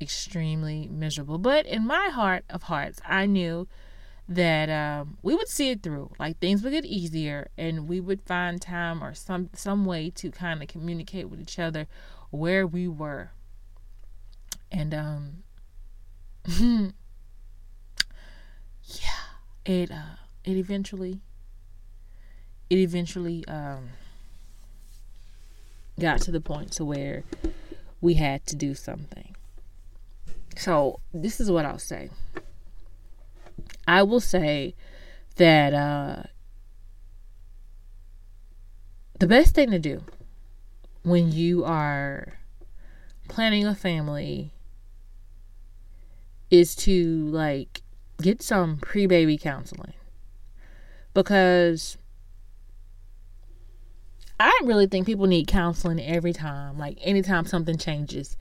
Extremely 0.00 0.88
miserable. 0.88 1.38
But 1.38 1.66
in 1.66 1.86
my 1.86 2.08
heart 2.08 2.44
of 2.50 2.64
hearts, 2.64 3.00
I 3.06 3.26
knew 3.26 3.68
that 4.28 4.70
um, 4.70 5.18
we 5.22 5.34
would 5.34 5.48
see 5.48 5.70
it 5.70 5.82
through. 5.82 6.10
Like 6.18 6.38
things 6.38 6.62
would 6.62 6.72
get 6.72 6.84
easier, 6.84 7.48
and 7.58 7.88
we 7.88 8.00
would 8.00 8.22
find 8.22 8.60
time 8.60 9.02
or 9.02 9.14
some 9.14 9.50
some 9.54 9.84
way 9.84 10.10
to 10.10 10.30
kind 10.30 10.62
of 10.62 10.68
communicate 10.68 11.28
with 11.28 11.40
each 11.40 11.58
other 11.58 11.86
where 12.30 12.66
we 12.66 12.88
were. 12.88 13.30
And 14.72 14.94
um, 14.94 15.42
yeah, 16.58 16.94
it 19.64 19.90
uh, 19.90 20.16
it 20.44 20.56
eventually 20.56 21.20
it 22.70 22.78
eventually 22.78 23.44
um 23.46 23.90
got 26.00 26.20
to 26.22 26.30
the 26.30 26.40
point 26.40 26.72
to 26.72 26.84
where 26.84 27.22
we 28.00 28.14
had 28.14 28.44
to 28.46 28.56
do 28.56 28.74
something. 28.74 29.36
So 30.56 31.00
this 31.12 31.40
is 31.40 31.50
what 31.50 31.64
I'll 31.64 31.78
say. 31.78 32.10
I 33.86 34.02
will 34.02 34.20
say 34.20 34.74
that 35.36 35.74
uh, 35.74 36.22
the 39.18 39.26
best 39.26 39.54
thing 39.54 39.70
to 39.70 39.78
do 39.78 40.02
when 41.02 41.32
you 41.32 41.64
are 41.64 42.38
planning 43.28 43.66
a 43.66 43.74
family 43.74 44.52
is 46.50 46.74
to 46.76 47.26
like 47.28 47.82
get 48.22 48.42
some 48.42 48.78
pre-baby 48.78 49.36
counseling. 49.36 49.94
Because 51.12 51.96
I 54.38 54.60
really 54.64 54.86
think 54.86 55.06
people 55.06 55.26
need 55.26 55.46
counseling 55.46 56.00
every 56.00 56.32
time, 56.32 56.78
like 56.78 56.98
anytime 57.00 57.46
something 57.46 57.78
changes 57.78 58.36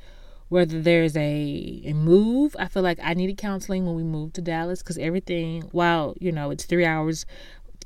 whether 0.54 0.82
there's 0.82 1.18
a, 1.18 1.82
a 1.86 1.94
move 1.94 2.56
i 2.60 2.68
feel 2.68 2.84
like 2.84 3.00
i 3.02 3.14
needed 3.14 3.38
counseling 3.38 3.86
when 3.86 3.96
we 3.96 4.04
moved 4.04 4.36
to 4.36 4.42
dallas 4.42 4.84
because 4.84 4.98
everything 5.00 5.64
while 5.72 6.14
you 6.20 6.32
know 6.32 6.52
it's 6.52 6.66
three 6.66 6.86
hours 6.86 7.26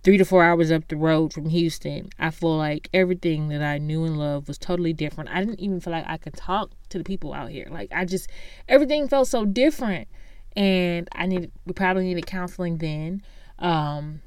three 0.03 0.17
to 0.17 0.25
four 0.25 0.43
hours 0.43 0.69
up 0.69 0.86
the 0.89 0.97
road 0.97 1.32
from 1.32 1.49
houston 1.49 2.10
i 2.19 2.30
feel 2.30 2.58
like 2.58 2.89
everything 2.93 3.47
that 3.47 3.62
i 3.62 3.77
knew 3.77 4.03
and 4.03 4.17
loved 4.17 4.47
was 4.47 4.58
totally 4.58 4.93
different. 4.93 5.30
I 5.30 5.39
didn't 5.39 5.60
even 5.60 5.80
feel 5.80 5.93
like 5.93 6.06
i 6.08 6.17
could 6.17 6.36
talk 6.36 6.71
to 6.89 6.97
the 6.97 7.03
people 7.03 7.34
out 7.34 7.49
here. 7.49 7.67
Like 7.71 7.89
i 7.93 8.06
just 8.06 8.30
everything 8.67 9.08
felt 9.08 9.27
so 9.27 9.45
different. 9.45 10.08
And 10.56 11.08
i 11.13 11.25
needed 11.25 11.51
we 11.65 11.73
probably 11.73 12.03
needed 12.03 12.25
counseling 12.25 12.77
then. 12.77 13.21
Um 13.60 14.21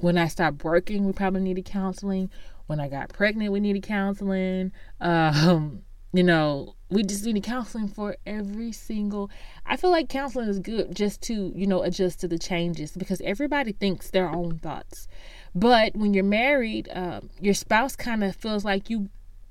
when 0.00 0.18
i 0.18 0.28
stopped 0.28 0.62
working 0.62 1.04
we 1.04 1.12
probably 1.12 1.40
needed 1.40 1.64
counseling. 1.64 2.30
When 2.66 2.80
i 2.80 2.88
got 2.88 3.08
pregnant 3.08 3.50
we 3.52 3.60
needed 3.60 3.82
counseling. 3.82 4.72
Um 5.00 5.82
you 6.12 6.22
know 6.22 6.74
we 6.90 7.02
just 7.02 7.24
need 7.24 7.42
counseling 7.42 7.88
for 7.88 8.16
every 8.24 8.72
single 8.72 9.30
i 9.66 9.76
feel 9.76 9.90
like 9.90 10.08
counseling 10.08 10.48
is 10.48 10.58
good 10.58 10.94
just 10.94 11.20
to 11.20 11.52
you 11.54 11.66
know 11.66 11.82
adjust 11.82 12.20
to 12.20 12.28
the 12.28 12.38
changes 12.38 12.92
because 12.92 13.20
everybody 13.22 13.72
thinks 13.72 14.10
their 14.10 14.28
own 14.28 14.58
thoughts. 14.58 15.06
But 15.54 15.96
when 15.96 16.14
you're 16.14 16.24
married 16.24 16.88
uh, 16.88 17.20
your 17.40 17.54
spouse 17.54 17.96
kind 17.96 18.22
of 18.24 18.34
feels 18.36 18.64
like 18.64 18.90
you 18.90 19.08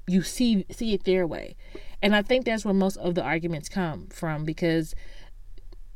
you 0.08 0.22
see 0.22 0.66
see 0.72 0.94
it 0.94 1.04
their 1.04 1.28
way. 1.28 1.56
And 2.02 2.16
i 2.16 2.22
think 2.22 2.46
that's 2.46 2.66
where 2.66 2.74
most 2.74 2.98
of 2.98 3.16
the 3.16 3.24
arguments 3.24 3.70
come 3.70 4.08
from 4.08 4.44
because 4.46 4.96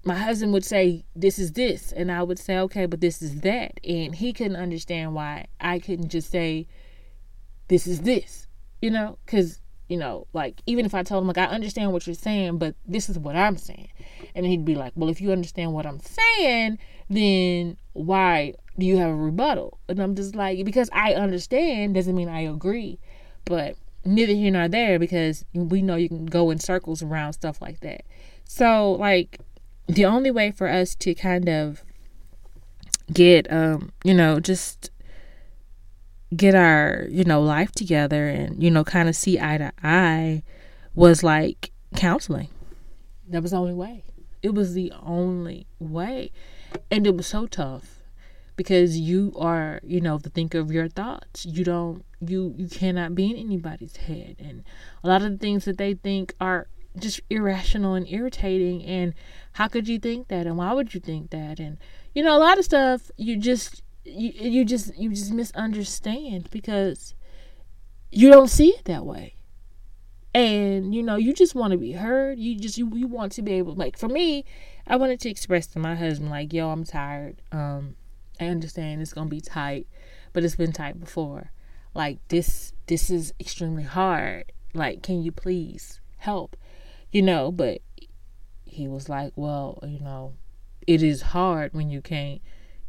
my 0.04 0.16
husband 0.16 0.52
would 0.54 0.66
say 0.66 1.06
this 1.16 1.38
is 1.38 1.52
this 1.54 1.92
and 1.92 2.12
i 2.12 2.24
would 2.24 2.40
say 2.40 2.58
okay 2.58 2.88
but 2.88 3.02
this 3.02 3.22
is 3.22 3.42
that 3.42 3.80
and 3.88 4.16
he 4.16 4.34
couldn't 4.34 4.56
understand 4.56 5.14
why 5.14 5.46
i 5.60 5.78
couldn't 5.78 6.10
just 6.10 6.32
say 6.32 6.68
this 7.68 7.86
is 7.86 8.02
this 8.02 8.48
you 8.82 8.90
know 8.90 9.20
because 9.26 9.61
you 9.92 9.98
know, 9.98 10.26
like 10.32 10.62
even 10.66 10.86
if 10.86 10.96
I 10.96 11.04
told 11.04 11.22
him 11.22 11.28
like 11.28 11.38
I 11.38 11.48
understand 11.48 11.92
what 11.92 12.08
you're 12.08 12.14
saying, 12.14 12.60
but 12.60 12.76
this 12.88 13.10
is 13.10 13.20
what 13.20 13.36
I'm 13.36 13.58
saying, 13.58 13.90
and 14.34 14.46
he'd 14.46 14.64
be 14.64 14.74
like, 14.74 14.94
well, 14.96 15.10
if 15.10 15.20
you 15.20 15.34
understand 15.34 15.74
what 15.74 15.86
I'm 15.86 16.00
saying, 16.00 16.80
then 17.10 17.76
why 17.92 18.54
do 18.80 18.86
you 18.86 18.96
have 18.96 19.10
a 19.10 19.16
rebuttal? 19.16 19.80
And 19.90 20.00
I'm 20.00 20.16
just 20.16 20.34
like, 20.34 20.64
because 20.64 20.90
I 20.94 21.16
understand 21.16 21.96
doesn't 21.96 22.16
mean 22.16 22.30
I 22.30 22.40
agree, 22.40 23.00
but 23.44 23.76
neither 24.06 24.32
here 24.32 24.52
nor 24.52 24.70
there 24.70 24.98
because 24.98 25.44
we 25.54 25.82
know 25.82 25.98
you 25.98 26.08
can 26.08 26.26
go 26.26 26.52
in 26.52 26.60
circles 26.60 27.04
around 27.04 27.34
stuff 27.34 27.62
like 27.62 27.82
that. 27.82 28.06
So 28.46 28.94
like 28.94 29.42
the 29.88 30.06
only 30.06 30.32
way 30.32 30.52
for 30.52 30.70
us 30.70 30.96
to 30.96 31.14
kind 31.14 31.50
of 31.50 31.84
get 33.12 33.52
um 33.52 33.92
you 34.06 34.14
know 34.14 34.40
just 34.40 34.90
get 36.36 36.56
our, 36.56 37.06
you 37.10 37.24
know, 37.24 37.42
life 37.42 37.72
together 37.72 38.28
and, 38.28 38.62
you 38.62 38.72
know, 38.72 38.84
kind 38.84 39.10
of 39.10 39.16
see 39.16 39.40
eye 39.40 39.58
to 39.58 39.72
eye 39.84 40.44
was 40.96 41.24
like 41.24 41.72
counseling. 41.96 42.50
That 43.28 43.42
was 43.42 43.52
the 43.52 43.58
only 43.58 43.74
way. 43.74 44.04
It 44.42 44.54
was 44.54 44.74
the 44.74 44.92
only 45.02 45.68
way. 45.80 46.32
And 46.90 47.06
it 47.06 47.16
was 47.16 47.28
so 47.28 47.48
tough 47.48 48.02
because 48.56 48.98
you 48.98 49.34
are, 49.38 49.80
you 49.84 50.02
know, 50.02 50.18
the 50.18 50.30
thinker 50.30 50.60
of 50.60 50.72
your 50.72 50.88
thoughts. 50.88 51.46
You 51.46 51.64
don't 51.64 52.04
you 52.20 52.54
you 52.58 52.68
cannot 52.68 53.16
be 53.16 53.32
in 53.32 53.38
anybody's 53.38 53.98
head. 53.98 54.36
And 54.40 54.64
a 55.04 55.08
lot 55.08 55.22
of 55.22 55.32
the 55.32 55.38
things 55.38 55.66
that 55.66 55.78
they 55.78 55.94
think 55.94 56.36
are 56.40 56.68
just 56.98 57.22
irrational 57.30 57.94
and 57.94 58.08
irritating 58.10 58.84
and 58.84 59.14
how 59.54 59.68
could 59.68 59.88
you 59.88 59.98
think 59.98 60.28
that 60.28 60.46
and 60.46 60.58
why 60.58 60.74
would 60.74 60.94
you 60.94 61.00
think 61.00 61.30
that 61.30 61.58
and 61.58 61.78
you 62.14 62.22
know 62.22 62.36
a 62.36 62.40
lot 62.40 62.58
of 62.58 62.66
stuff 62.66 63.10
you 63.16 63.38
just 63.38 63.82
you 64.04 64.32
you 64.32 64.66
just 64.66 64.96
you 64.98 65.10
just 65.10 65.32
misunderstand 65.32 66.50
because 66.52 67.14
you 68.12 68.30
don't 68.30 68.50
see 68.50 68.70
it 68.70 68.86
that 68.86 69.06
way. 69.06 69.36
And 70.34 70.96
you 70.96 71.04
know 71.04 71.16
you 71.18 71.34
just 71.34 71.56
want 71.56 71.72
to 71.72 71.78
be 71.78 71.94
heard. 71.94 72.40
You 72.40 72.58
just 72.58 72.78
you, 72.78 72.90
you 72.96 73.08
want 73.08 73.34
to 73.34 73.42
be 73.42 73.54
able 73.54 73.76
like 73.76 73.98
for 73.98 74.08
me 74.08 74.46
i 74.88 74.96
wanted 74.96 75.20
to 75.20 75.30
express 75.30 75.68
to 75.68 75.80
my 75.80 75.96
husband 75.96 76.30
like 76.30 76.54
yo 76.54 76.70
i'm 76.70 76.84
tired. 76.84 77.42
Um 77.52 77.96
i 78.40 78.46
understand 78.46 79.02
it's 79.02 79.14
gonna 79.14 79.30
be 79.30 79.42
tight 79.42 79.88
but 80.34 80.44
it's 80.44 80.56
been 80.56 80.72
tight 80.72 81.00
before. 81.00 81.52
Like 81.94 82.20
this 82.30 82.74
this 82.88 83.10
is 83.10 83.34
extremely 83.40 83.84
hard. 83.84 84.52
Like 84.74 85.04
can 85.04 85.22
you 85.22 85.32
please 85.32 86.00
help? 86.18 86.56
You 87.12 87.22
know 87.22 87.52
but 87.52 87.82
he 88.64 88.88
was 88.88 89.10
like 89.10 89.34
well 89.36 89.80
you 89.86 90.00
know 90.00 90.34
it 90.88 91.04
is 91.04 91.22
hard 91.22 91.74
when 91.74 91.90
you 91.90 92.02
can't 92.02 92.42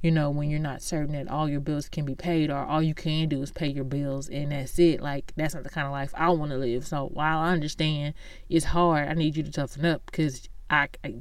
you 0.02 0.10
know, 0.10 0.30
when 0.30 0.50
you're 0.50 0.58
not 0.58 0.82
certain 0.82 1.12
that 1.12 1.28
all 1.28 1.48
your 1.48 1.60
bills 1.60 1.88
can 1.88 2.04
be 2.04 2.16
paid 2.16 2.50
or 2.50 2.58
all 2.58 2.82
you 2.82 2.92
can 2.94 3.28
do 3.28 3.40
is 3.40 3.52
pay 3.52 3.68
your 3.68 3.84
bills 3.84 4.28
and 4.28 4.50
that's 4.50 4.76
it. 4.78 5.00
Like, 5.00 5.32
that's 5.36 5.54
not 5.54 5.62
the 5.62 5.70
kind 5.70 5.86
of 5.86 5.92
life 5.92 6.12
I 6.16 6.30
want 6.30 6.50
to 6.50 6.58
live. 6.58 6.84
So, 6.86 7.06
while 7.06 7.38
I 7.38 7.52
understand 7.52 8.14
it's 8.48 8.66
hard, 8.66 9.08
I 9.08 9.14
need 9.14 9.36
you 9.36 9.44
to 9.44 9.50
toughen 9.50 9.86
up 9.86 10.04
because 10.06 10.48
I, 10.68 10.88
I, 11.04 11.14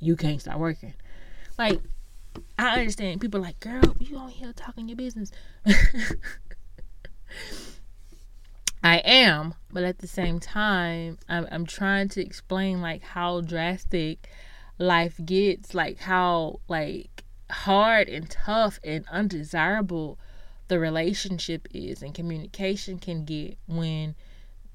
you 0.00 0.16
can't 0.16 0.40
stop 0.40 0.58
working. 0.58 0.94
Like, 1.56 1.80
I 2.58 2.80
understand 2.80 3.20
people 3.20 3.40
like, 3.40 3.60
girl, 3.60 3.94
you 4.00 4.16
on 4.16 4.30
here 4.30 4.52
talking 4.52 4.88
your 4.88 4.96
business. 4.96 5.30
I 8.82 8.98
am, 8.98 9.54
but 9.72 9.84
at 9.84 9.98
the 9.98 10.08
same 10.08 10.40
time, 10.40 11.18
I'm, 11.28 11.46
I'm 11.50 11.66
trying 11.66 12.08
to 12.10 12.20
explain 12.20 12.82
like 12.82 13.02
how 13.02 13.40
drastic 13.40 14.28
life 14.78 15.18
gets, 15.24 15.72
like 15.72 15.98
how 16.00 16.60
like 16.68 17.23
hard 17.50 18.08
and 18.08 18.28
tough 18.30 18.78
and 18.82 19.04
undesirable 19.10 20.18
the 20.68 20.78
relationship 20.78 21.68
is 21.72 22.02
and 22.02 22.14
communication 22.14 22.98
can 22.98 23.24
get 23.24 23.58
when 23.66 24.14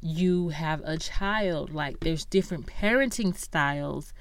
you 0.01 0.49
have 0.49 0.82
a 0.86 0.97
child. 0.97 1.73
Like 1.73 1.99
there's 2.01 2.25
different 2.25 2.67
parenting 2.67 3.36
styles. 3.36 4.13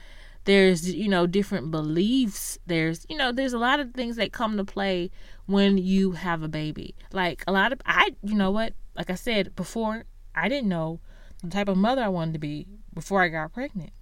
There's 0.44 0.94
you 0.94 1.08
know 1.08 1.26
different 1.26 1.70
beliefs. 1.70 2.58
There's 2.66 3.06
you 3.08 3.16
know 3.16 3.32
there's 3.32 3.52
a 3.52 3.58
lot 3.58 3.80
of 3.80 3.92
things 3.92 4.16
that 4.16 4.32
come 4.32 4.56
to 4.56 4.64
play 4.64 5.10
when 5.46 5.78
you 5.78 6.12
have 6.12 6.42
a 6.42 6.48
baby. 6.48 6.94
Like 7.12 7.44
a 7.46 7.52
lot 7.52 7.72
of 7.72 7.80
i 7.84 8.14
you 8.22 8.34
know 8.34 8.50
what? 8.50 8.74
Like 8.96 9.10
i 9.10 9.14
said 9.14 9.54
before 9.54 10.04
i 10.34 10.48
didn't 10.48 10.68
know 10.68 11.00
the 11.42 11.50
type 11.50 11.68
of 11.68 11.76
mother 11.76 12.02
i 12.02 12.08
wanted 12.08 12.32
to 12.32 12.38
be 12.38 12.66
before 12.92 13.22
i 13.22 13.28
got 13.28 13.52
pregnant 13.52 13.92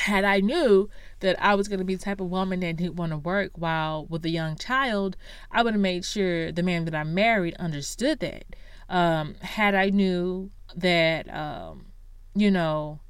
had 0.00 0.24
I 0.24 0.40
knew 0.40 0.88
that 1.20 1.42
I 1.42 1.54
was 1.54 1.68
going 1.68 1.78
to 1.78 1.84
be 1.84 1.94
the 1.94 2.02
type 2.02 2.20
of 2.20 2.28
woman 2.28 2.60
that 2.60 2.76
didn't 2.76 2.96
want 2.96 3.12
to 3.12 3.18
work 3.18 3.52
while 3.54 4.06
with 4.06 4.24
a 4.24 4.30
young 4.30 4.56
child, 4.56 5.16
I 5.50 5.62
would 5.62 5.74
have 5.74 5.80
made 5.80 6.04
sure 6.04 6.50
the 6.50 6.62
man 6.62 6.84
that 6.86 6.94
I 6.94 7.04
married 7.04 7.54
understood 7.58 8.20
that. 8.20 8.44
Um, 8.88 9.34
had 9.40 9.74
I 9.74 9.90
knew 9.90 10.50
that, 10.74 11.32
um, 11.32 11.86
you 12.34 12.50
know, 12.50 13.00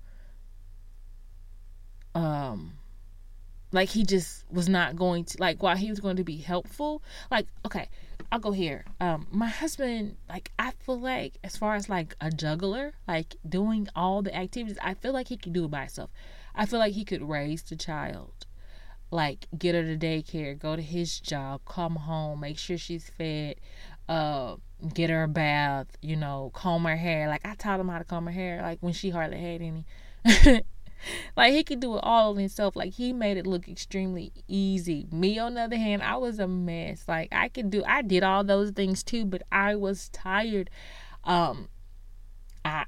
um, 2.14 2.72
like 3.72 3.88
he 3.88 4.05
just 4.05 4.45
was 4.51 4.68
not 4.68 4.97
going 4.97 5.24
to 5.24 5.41
like 5.41 5.62
while 5.62 5.76
he 5.76 5.91
was 5.91 6.01
going 6.01 6.16
to 6.16 6.24
be 6.24 6.36
helpful. 6.36 7.03
Like, 7.30 7.47
okay, 7.64 7.88
I'll 8.32 8.41
go 8.41 8.53
here. 8.53 8.84
Um, 9.01 9.26
my 9.30 9.49
husband, 9.49 10.16
like, 10.28 10.53
I 10.59 10.72
feel 10.72 10.99
like 11.01 11.34
as 11.43 11.57
far 11.57 11.74
as 11.74 11.88
like 11.88 12.14
a 12.20 12.30
juggler, 12.30 12.95
like 13.09 13.36
doing 13.49 13.88
all 13.97 14.22
the 14.22 14.34
activities, 14.34 14.78
I 14.82 14.95
feel 14.95 15.12
like 15.12 15.28
he 15.28 15.36
can 15.36 15.53
do 15.53 15.64
it 15.64 15.70
by 15.70 15.80
himself. 15.80 16.11
I 16.55 16.66
feel 16.66 16.78
like 16.78 16.94
he 16.94 17.05
could 17.05 17.22
raise 17.22 17.62
the 17.62 17.76
child. 17.76 18.46
Like 19.11 19.46
get 19.57 19.74
her 19.74 19.82
to 19.82 19.96
daycare, 19.96 20.59
go 20.59 20.76
to 20.76 20.82
his 20.82 21.18
job, 21.18 21.62
come 21.64 21.96
home, 21.96 22.40
make 22.40 22.59
sure 22.59 22.78
she's 22.78 23.11
fed, 23.11 23.57
uh, 24.09 24.57
get 24.94 25.11
her 25.11 25.24
a 25.24 25.28
bath, 25.28 25.88
you 26.01 26.16
know, 26.16 26.51
comb 26.55 26.84
her 26.84 26.96
hair. 26.96 27.28
Like 27.28 27.44
I 27.44 27.55
taught 27.55 27.80
him 27.80 27.88
how 27.88 27.98
to 27.98 28.05
comb 28.05 28.26
her 28.26 28.32
hair, 28.32 28.62
like 28.62 28.78
when 28.80 28.92
she 28.92 29.11
hardly 29.11 29.38
had 29.38 29.61
any. 29.62 29.84
like 31.36 31.53
he 31.53 31.64
could 31.64 31.80
do 31.80 31.96
it 31.96 32.01
all 32.03 32.34
himself. 32.34 32.76
Like 32.76 32.92
he 32.92 33.12
made 33.12 33.36
it 33.36 33.46
look 33.46 33.68
extremely 33.68 34.32
easy. 34.48 35.07
Me 35.11 35.38
on 35.38 35.55
the 35.55 35.62
other 35.62 35.76
hand, 35.76 36.03
I 36.03 36.16
was 36.16 36.38
a 36.38 36.48
mess. 36.48 37.05
Like 37.09 37.28
I 37.32 37.48
could 37.48 37.70
do 37.70 37.82
I 37.84 38.03
did 38.03 38.22
all 38.22 38.44
those 38.44 38.70
things 38.70 39.03
too, 39.03 39.24
but 39.24 39.42
I 39.51 39.74
was 39.74 40.09
tired. 40.11 40.70
Um 41.24 41.68
I 42.64 42.84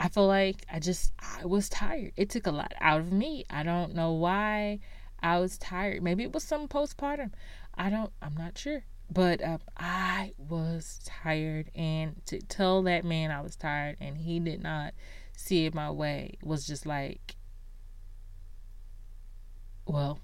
I 0.00 0.08
feel 0.08 0.26
like 0.26 0.64
I 0.72 0.78
just 0.78 1.12
I 1.20 1.44
was 1.44 1.68
tired. 1.68 2.12
It 2.16 2.30
took 2.30 2.46
a 2.46 2.50
lot 2.50 2.72
out 2.80 3.00
of 3.00 3.12
me. 3.12 3.44
I 3.50 3.62
don't 3.62 3.94
know 3.94 4.12
why 4.12 4.80
I 5.22 5.38
was 5.38 5.58
tired. 5.58 6.02
Maybe 6.02 6.22
it 6.22 6.32
was 6.32 6.42
some 6.42 6.68
postpartum. 6.68 7.32
I 7.74 7.90
don't 7.90 8.10
I'm 8.22 8.34
not 8.34 8.56
sure. 8.56 8.84
But 9.12 9.42
uh, 9.42 9.58
I 9.76 10.32
was 10.38 11.00
tired 11.04 11.70
and 11.74 12.24
to 12.26 12.38
tell 12.38 12.82
that 12.84 13.04
man 13.04 13.30
I 13.30 13.42
was 13.42 13.56
tired 13.56 13.98
and 14.00 14.16
he 14.16 14.40
did 14.40 14.62
not 14.62 14.94
see 15.36 15.66
it 15.66 15.74
my 15.74 15.90
way 15.90 16.38
was 16.42 16.66
just 16.66 16.86
like 16.86 17.36
well, 19.84 20.18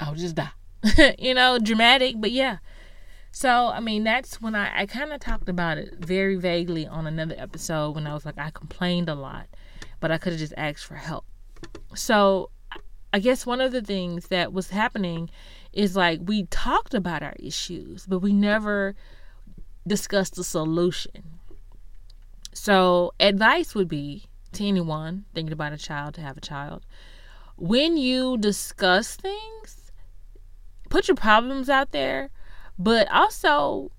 I'll 0.00 0.16
just 0.16 0.34
die. 0.34 0.50
you 1.18 1.34
know, 1.34 1.60
dramatic, 1.60 2.16
but 2.18 2.32
yeah. 2.32 2.58
So, 3.36 3.66
I 3.66 3.80
mean, 3.80 4.04
that's 4.04 4.40
when 4.40 4.54
I, 4.54 4.82
I 4.82 4.86
kind 4.86 5.12
of 5.12 5.18
talked 5.18 5.48
about 5.48 5.76
it 5.76 5.94
very 5.98 6.36
vaguely 6.36 6.86
on 6.86 7.08
another 7.08 7.34
episode 7.36 7.96
when 7.96 8.06
I 8.06 8.14
was 8.14 8.24
like, 8.24 8.38
I 8.38 8.50
complained 8.50 9.08
a 9.08 9.16
lot, 9.16 9.48
but 9.98 10.12
I 10.12 10.18
could 10.18 10.34
have 10.34 10.38
just 10.38 10.54
asked 10.56 10.84
for 10.84 10.94
help. 10.94 11.24
So, 11.96 12.50
I 13.12 13.18
guess 13.18 13.44
one 13.44 13.60
of 13.60 13.72
the 13.72 13.82
things 13.82 14.28
that 14.28 14.52
was 14.52 14.70
happening 14.70 15.30
is 15.72 15.96
like 15.96 16.20
we 16.22 16.44
talked 16.44 16.94
about 16.94 17.24
our 17.24 17.34
issues, 17.40 18.06
but 18.06 18.20
we 18.20 18.32
never 18.32 18.94
discussed 19.84 20.36
the 20.36 20.44
solution. 20.44 21.40
So, 22.52 23.14
advice 23.18 23.74
would 23.74 23.88
be 23.88 24.26
to 24.52 24.64
anyone 24.64 25.24
thinking 25.34 25.52
about 25.52 25.72
a 25.72 25.76
child 25.76 26.14
to 26.14 26.20
have 26.20 26.36
a 26.36 26.40
child 26.40 26.86
when 27.56 27.96
you 27.96 28.38
discuss 28.38 29.16
things, 29.16 29.90
put 30.88 31.08
your 31.08 31.16
problems 31.16 31.68
out 31.68 31.90
there, 31.90 32.30
but 32.78 33.10
also 33.10 33.90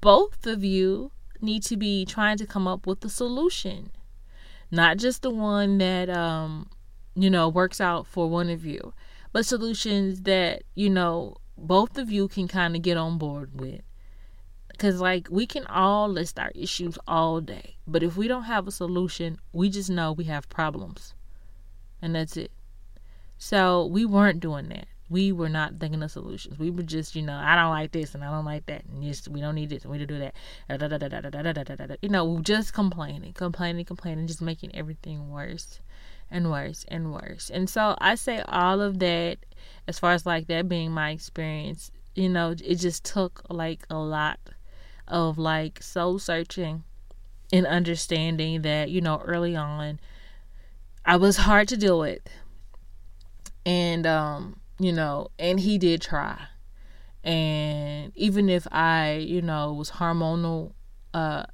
both 0.00 0.46
of 0.46 0.64
you 0.64 1.10
need 1.40 1.62
to 1.64 1.76
be 1.76 2.04
trying 2.04 2.36
to 2.38 2.46
come 2.46 2.66
up 2.66 2.86
with 2.86 3.04
a 3.04 3.08
solution, 3.08 3.90
not 4.70 4.96
just 4.96 5.22
the 5.22 5.30
one 5.30 5.78
that 5.78 6.10
um 6.10 6.68
you 7.14 7.30
know 7.30 7.48
works 7.48 7.80
out 7.80 8.06
for 8.06 8.28
one 8.28 8.50
of 8.50 8.64
you, 8.64 8.92
but 9.32 9.46
solutions 9.46 10.22
that 10.22 10.62
you 10.74 10.90
know 10.90 11.36
both 11.56 11.98
of 11.98 12.10
you 12.10 12.28
can 12.28 12.48
kind 12.48 12.76
of 12.76 12.82
get 12.82 12.96
on 12.96 13.18
board 13.18 13.60
with. 13.60 13.82
Because, 14.68 15.00
like, 15.00 15.26
we 15.28 15.44
can 15.44 15.66
all 15.66 16.08
list 16.08 16.38
our 16.38 16.52
issues 16.54 16.96
all 17.08 17.40
day, 17.40 17.76
but 17.86 18.04
if 18.04 18.16
we 18.16 18.28
don't 18.28 18.44
have 18.44 18.68
a 18.68 18.70
solution, 18.70 19.38
we 19.52 19.68
just 19.70 19.90
know 19.90 20.12
we 20.12 20.24
have 20.24 20.48
problems. 20.48 21.14
And 22.00 22.14
that's 22.14 22.36
it. 22.36 22.52
So 23.38 23.86
we 23.86 24.04
weren't 24.04 24.38
doing 24.38 24.68
that. 24.68 24.86
We 25.10 25.32
were 25.32 25.48
not 25.48 25.78
thinking 25.80 26.02
of 26.02 26.10
solutions. 26.10 26.58
We 26.58 26.70
were 26.70 26.82
just, 26.82 27.16
you 27.16 27.22
know, 27.22 27.36
I 27.36 27.54
don't 27.56 27.70
like 27.70 27.92
this 27.92 28.14
and 28.14 28.22
I 28.22 28.30
don't 28.30 28.44
like 28.44 28.66
that, 28.66 28.84
and 28.84 29.02
just 29.02 29.28
we 29.28 29.40
don't 29.40 29.54
need 29.54 29.70
this 29.70 29.84
and 29.84 29.92
we 29.92 29.98
don't 29.98 30.08
do 30.08 30.18
that. 30.18 31.98
You 32.02 32.08
know, 32.08 32.40
just 32.40 32.74
complaining, 32.74 33.32
complaining, 33.32 33.84
complaining, 33.84 34.26
just 34.26 34.42
making 34.42 34.74
everything 34.74 35.30
worse 35.30 35.80
and 36.30 36.50
worse 36.50 36.84
and 36.88 37.12
worse. 37.12 37.50
And 37.50 37.70
so 37.70 37.96
I 38.00 38.16
say 38.16 38.42
all 38.46 38.80
of 38.80 38.98
that, 38.98 39.38
as 39.86 39.98
far 39.98 40.12
as 40.12 40.26
like 40.26 40.46
that 40.48 40.68
being 40.68 40.90
my 40.92 41.10
experience, 41.10 41.90
you 42.14 42.28
know, 42.28 42.50
it 42.50 42.74
just 42.76 43.04
took 43.04 43.42
like 43.48 43.86
a 43.88 43.96
lot 43.96 44.38
of 45.06 45.38
like 45.38 45.82
soul 45.82 46.18
searching 46.18 46.84
and 47.50 47.66
understanding 47.66 48.62
that, 48.62 48.90
you 48.90 49.00
know, 49.00 49.22
early 49.24 49.56
on, 49.56 50.00
I 51.04 51.16
was 51.16 51.38
hard 51.38 51.68
to 51.68 51.76
deal 51.78 51.98
with 51.98 52.20
and 53.64 54.06
um 54.06 54.58
you 54.78 54.92
know 54.92 55.28
and 55.38 55.60
he 55.60 55.78
did 55.78 56.00
try. 56.02 56.38
And 57.24 58.12
even 58.14 58.48
if 58.48 58.66
i 58.70 59.14
you 59.14 59.42
know 59.42 59.72
was 59.72 59.90
hormonal 59.90 60.72
uh 61.14 61.44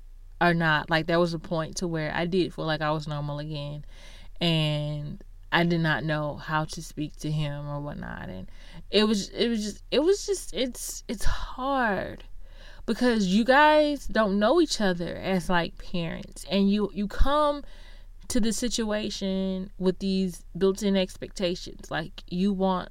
or 0.41 0.55
not 0.55 0.91
like 0.91 1.07
there 1.07 1.19
was 1.21 1.33
a 1.35 1.39
point 1.39 1.77
to 1.77 1.89
where 1.89 2.13
i 2.15 2.27
did 2.27 2.53
feel 2.53 2.67
like 2.67 2.81
i 2.81 2.91
was 2.91 3.09
normal 3.09 3.39
again. 3.39 3.85
And 4.41 5.23
i 5.53 5.65
did 5.65 5.81
not 5.81 6.05
know 6.05 6.37
how 6.37 6.65
to 6.65 6.83
speak 6.83 7.17
to 7.17 7.31
him 7.31 7.69
or 7.69 7.81
whatnot. 7.81 8.29
And 8.29 8.51
it 8.91 9.05
was 9.05 9.29
it 9.31 9.49
was 9.49 9.65
just 9.65 9.83
it 9.91 10.01
was 10.01 10.27
just 10.27 10.53
it's 10.55 11.05
it's 11.09 11.25
hard 11.25 12.25
because 12.87 13.27
you 13.27 13.45
guys 13.45 14.07
don't 14.07 14.39
know 14.39 14.61
each 14.61 14.81
other 14.81 15.15
as 15.17 15.49
like 15.49 15.79
parents. 15.79 16.45
And 16.51 16.71
you 16.71 16.91
you 16.93 17.09
come 17.09 17.63
to 18.29 18.41
the 18.41 18.53
situation 18.53 19.71
with 19.79 19.99
these 19.99 20.45
built-in 20.57 20.97
expectations. 20.97 21.91
Like 21.91 22.23
you 22.29 22.53
want 22.53 22.89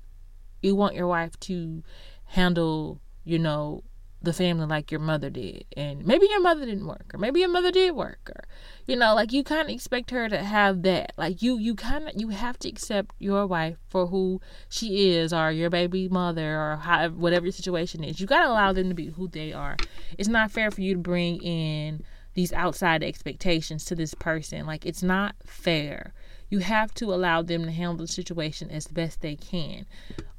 you 0.64 0.76
want 0.76 0.95
your 0.95 1.07
wife 1.07 1.39
to 1.39 1.84
handle 2.26 2.99
you 3.24 3.39
know 3.39 3.84
the 4.22 4.32
family 4.32 4.66
like 4.66 4.89
your 4.89 5.01
mother 5.01 5.30
did 5.30 5.66
and 5.76 6.05
maybe 6.05 6.26
your 6.30 6.41
mother 6.41 6.66
didn't 6.66 6.88
work 6.88 7.11
or 7.14 7.18
maybe 7.18 7.41
your 7.41 7.49
mother 7.49 7.72
did 7.72 7.93
work 7.93 8.32
or 8.34 8.45
you 8.88 8.95
know 8.95 9.14
like 9.14 9.34
you 9.34 9.43
kind 9.43 9.64
of 9.64 9.70
expect 9.70 10.11
her 10.11 10.30
to 10.30 10.38
have 10.38 10.82
that 10.84 11.11
like 11.18 11.41
you 11.41 11.57
you 11.57 11.76
kind 11.76 12.07
of 12.07 12.14
you 12.16 12.30
have 12.30 12.57
to 12.57 12.70
accept 12.70 13.14
your 13.20 13.45
wife 13.45 13.76
for 13.89 14.07
who 14.07 14.39
she 14.70 15.11
is 15.11 15.34
or 15.34 15.51
your 15.51 15.70
baby 15.70 16.07
mother 16.07 16.55
or 16.57 17.09
whatever 17.16 17.45
your 17.45 17.51
situation 17.51 18.01
is 18.01 18.22
you 18.22 18.26
got 18.26 18.43
to 18.43 18.49
allow 18.49 18.72
them 18.72 18.88
to 18.88 18.95
be 18.95 19.07
who 19.07 19.28
they 19.28 19.51
are 19.51 19.76
it's 20.18 20.30
not 20.30 20.49
fair 20.49 20.72
for 20.72 20.80
you 20.80 20.93
to 20.93 20.99
bring 20.99 21.36
in 21.43 22.01
these 22.34 22.53
outside 22.53 23.03
expectations 23.03 23.86
to 23.86 23.95
this 23.95 24.14
person. 24.14 24.66
Like, 24.66 24.86
it's 24.86 25.03
not 25.03 25.36
fair. 25.45 26.14
You 26.54 26.60
have 26.60 26.93
to 26.93 27.12
allow 27.12 27.41
them 27.41 27.66
to 27.66 27.72
handle 27.72 27.97
the 27.97 28.08
situation 28.08 28.70
as 28.70 28.88
best 28.88 29.22
they 29.22 29.36
can. 29.36 29.88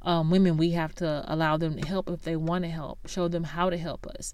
Um, 0.01 0.31
women, 0.31 0.55
we 0.55 0.71
have 0.71 0.95
to 0.95 1.25
allow 1.27 1.57
them 1.57 1.75
to 1.75 1.85
help 1.85 2.09
if 2.09 2.21
they 2.21 2.37
want 2.37 2.63
to 2.63 2.69
help, 2.69 3.05
show 3.05 3.27
them 3.27 3.43
how 3.43 3.69
to 3.69 3.75
help 3.75 4.07
us. 4.07 4.33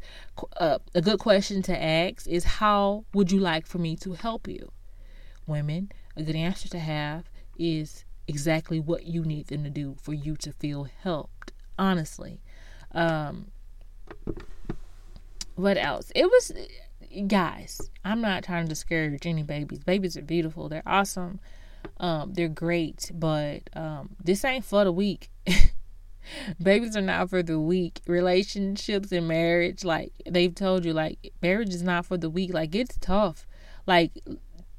Uh, 0.58 0.78
a 0.94 1.02
good 1.02 1.18
question 1.18 1.64
to 1.64 1.84
ask 1.84 2.28
is 2.28 2.44
How 2.44 3.06
would 3.16 3.32
you 3.32 3.40
like 3.40 3.66
for 3.66 3.80
me 3.80 3.96
to 3.96 4.14
help 4.14 4.48
you? 4.48 4.72
Women, 5.48 5.92
a 6.16 6.22
good 6.22 6.36
answer 6.36 6.70
to 6.70 6.78
have 6.78 7.32
is 7.58 8.06
exactly 8.28 8.80
what 8.80 9.08
you 9.08 9.24
need 9.24 9.48
them 9.48 9.64
to 9.64 9.72
do 9.72 9.96
for 10.00 10.14
you 10.14 10.36
to 10.36 10.52
feel 10.52 10.84
helped, 10.84 11.52
honestly. 11.80 12.42
Um, 12.92 13.48
what 15.56 15.80
else? 15.80 16.12
It 16.14 16.26
was 16.26 16.52
guys, 17.28 17.90
I'm 18.06 18.22
not 18.22 18.44
trying 18.44 18.66
to 18.66 18.70
discourage 18.70 19.26
any 19.26 19.42
babies. 19.42 19.80
Babies 19.80 20.16
are 20.16 20.22
beautiful. 20.22 20.70
They're 20.70 20.84
awesome. 20.86 21.40
Um, 22.00 22.34
they're 22.34 22.48
great, 22.48 23.12
but 23.14 23.62
um, 23.76 24.16
this 24.24 24.44
ain't 24.44 24.66
for 24.66 24.84
the 24.84 24.92
weak. 24.92 25.30
babies 26.64 26.96
are 26.96 27.02
not 27.02 27.30
for 27.30 27.44
the 27.44 27.60
weak. 27.60 28.02
Relationships 28.08 29.12
and 29.12 29.28
marriage, 29.28 29.84
like 29.84 30.14
they've 30.30 30.54
told 30.54 30.86
you, 30.86 30.94
like 30.94 31.34
marriage 31.42 31.74
is 31.74 31.84
not 31.84 32.06
for 32.06 32.18
the 32.18 32.30
weak. 32.30 32.54
Like 32.54 32.76
it's 32.76 32.98
tough. 32.98 33.46
Like 33.86 34.12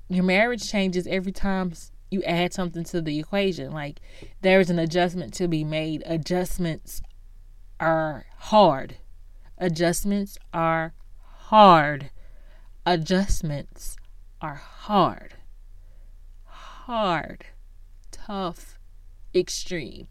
your 0.09 0.25
marriage 0.25 0.71
changes 0.71 1.07
every 1.07 1.33
time 1.33 1.73
you 2.11 2.23
add 2.25 2.53
something 2.53 2.85
to 2.85 3.01
the 3.01 3.19
equation. 3.19 3.73
Like 3.73 4.01
there's 4.41 4.71
an 4.71 4.79
adjustment 4.79 5.35
to 5.35 5.49
be 5.49 5.65
made. 5.65 6.03
Adjustments 6.07 7.03
are 7.81 8.27
hard. 8.37 8.97
Adjustments 9.59 10.39
are 10.53 10.95
hard 11.25 12.11
adjustments 12.87 13.97
are 14.41 14.55
hard. 14.55 15.35
Hard, 16.93 17.47
tough, 18.11 18.79
extreme. 19.35 20.09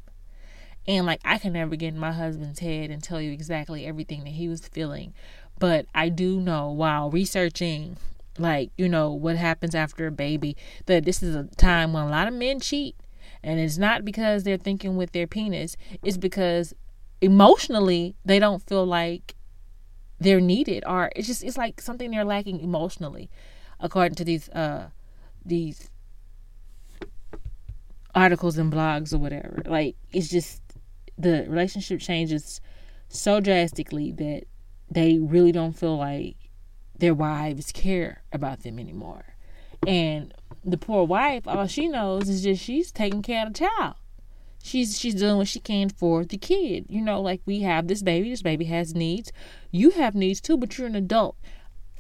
And 0.88 1.06
like 1.06 1.22
I 1.24 1.38
can 1.38 1.54
never 1.54 1.76
get 1.76 1.94
in 1.94 2.00
my 2.00 2.12
husband's 2.12 2.58
head 2.58 2.90
and 2.90 3.04
tell 3.04 3.22
you 3.22 3.32
exactly 3.32 3.86
everything 3.86 4.24
that 4.24 4.32
he 4.32 4.48
was 4.48 4.68
feeling. 4.68 5.14
But 5.60 5.86
I 5.94 6.10
do 6.10 6.42
know 6.42 6.72
while 6.72 7.12
researching 7.12 7.98
like, 8.40 8.72
you 8.80 8.90
know, 8.90 9.12
what 9.12 9.36
happens 9.36 9.76
after 9.76 10.08
a 10.08 10.12
baby, 10.12 10.58
that 10.88 11.06
this 11.06 11.22
is 11.22 11.36
a 11.36 11.44
time 11.56 11.94
when 11.94 12.06
a 12.06 12.10
lot 12.10 12.28
of 12.28 12.34
men 12.34 12.60
cheat. 12.60 12.96
And 13.44 13.60
it's 13.60 13.78
not 13.78 14.04
because 14.04 14.42
they're 14.42 14.58
thinking 14.58 14.98
with 14.98 15.12
their 15.12 15.28
penis, 15.28 15.78
it's 16.02 16.18
because 16.18 16.74
emotionally 17.22 18.16
they 18.26 18.40
don't 18.40 18.68
feel 18.68 18.88
like 18.88 19.36
they're 20.20 20.42
needed 20.42 20.84
or 20.88 21.12
it's 21.16 21.28
just 21.28 21.44
it's 21.44 21.58
like 21.58 21.80
something 21.80 22.10
they're 22.10 22.26
lacking 22.26 22.60
emotionally 22.60 23.30
according 23.80 24.16
to 24.16 24.26
these 24.26 24.50
uh 24.50 24.90
these 25.46 25.91
articles 28.16 28.58
and 28.58 28.72
blogs 28.72 29.14
or 29.14 29.18
whatever 29.18 29.62
like 29.66 29.96
it's 30.12 30.30
just 30.30 30.62
the 31.18 31.46
relationship 31.48 32.00
changes 32.00 32.62
so 33.10 33.40
drastically 33.40 34.12
that 34.12 34.44
they 34.90 35.18
really 35.20 35.52
don't 35.52 35.74
feel 35.74 35.98
like 35.98 36.36
their 36.98 37.14
wives 37.14 37.72
care 37.72 38.24
about 38.32 38.64
them 38.64 38.80
anymore 38.80 39.36
and 39.88 40.34
the 40.64 40.78
poor 40.78 41.06
wife 41.06 41.48
all 41.48 41.68
she 41.68 41.88
knows 41.88 42.30
is 42.30 42.44
just 42.44 42.64
she's 42.64 42.92
taking 42.92 43.22
care 43.22 43.46
of 43.46 43.54
the 43.54 43.60
child 43.60 43.96
she's 44.64 45.00
she's 45.00 45.16
doing 45.16 45.38
what 45.38 45.48
she 45.48 45.60
can 45.60 45.90
for 45.90 46.24
the 46.24 46.38
kid. 46.38 46.86
You 46.90 47.02
know, 47.02 47.22
like 47.22 47.42
we 47.46 47.62
have 47.62 47.88
this 47.88 48.04
baby, 48.04 48.30
this 48.30 48.42
baby 48.42 48.66
has 48.66 48.94
needs. 48.94 49.32
You 49.72 49.92
have 49.92 50.16
needs 50.16 50.42
too, 50.42 50.58
but 50.58 50.78
you're 50.78 50.88
an 50.88 50.96
adult. 50.96 51.36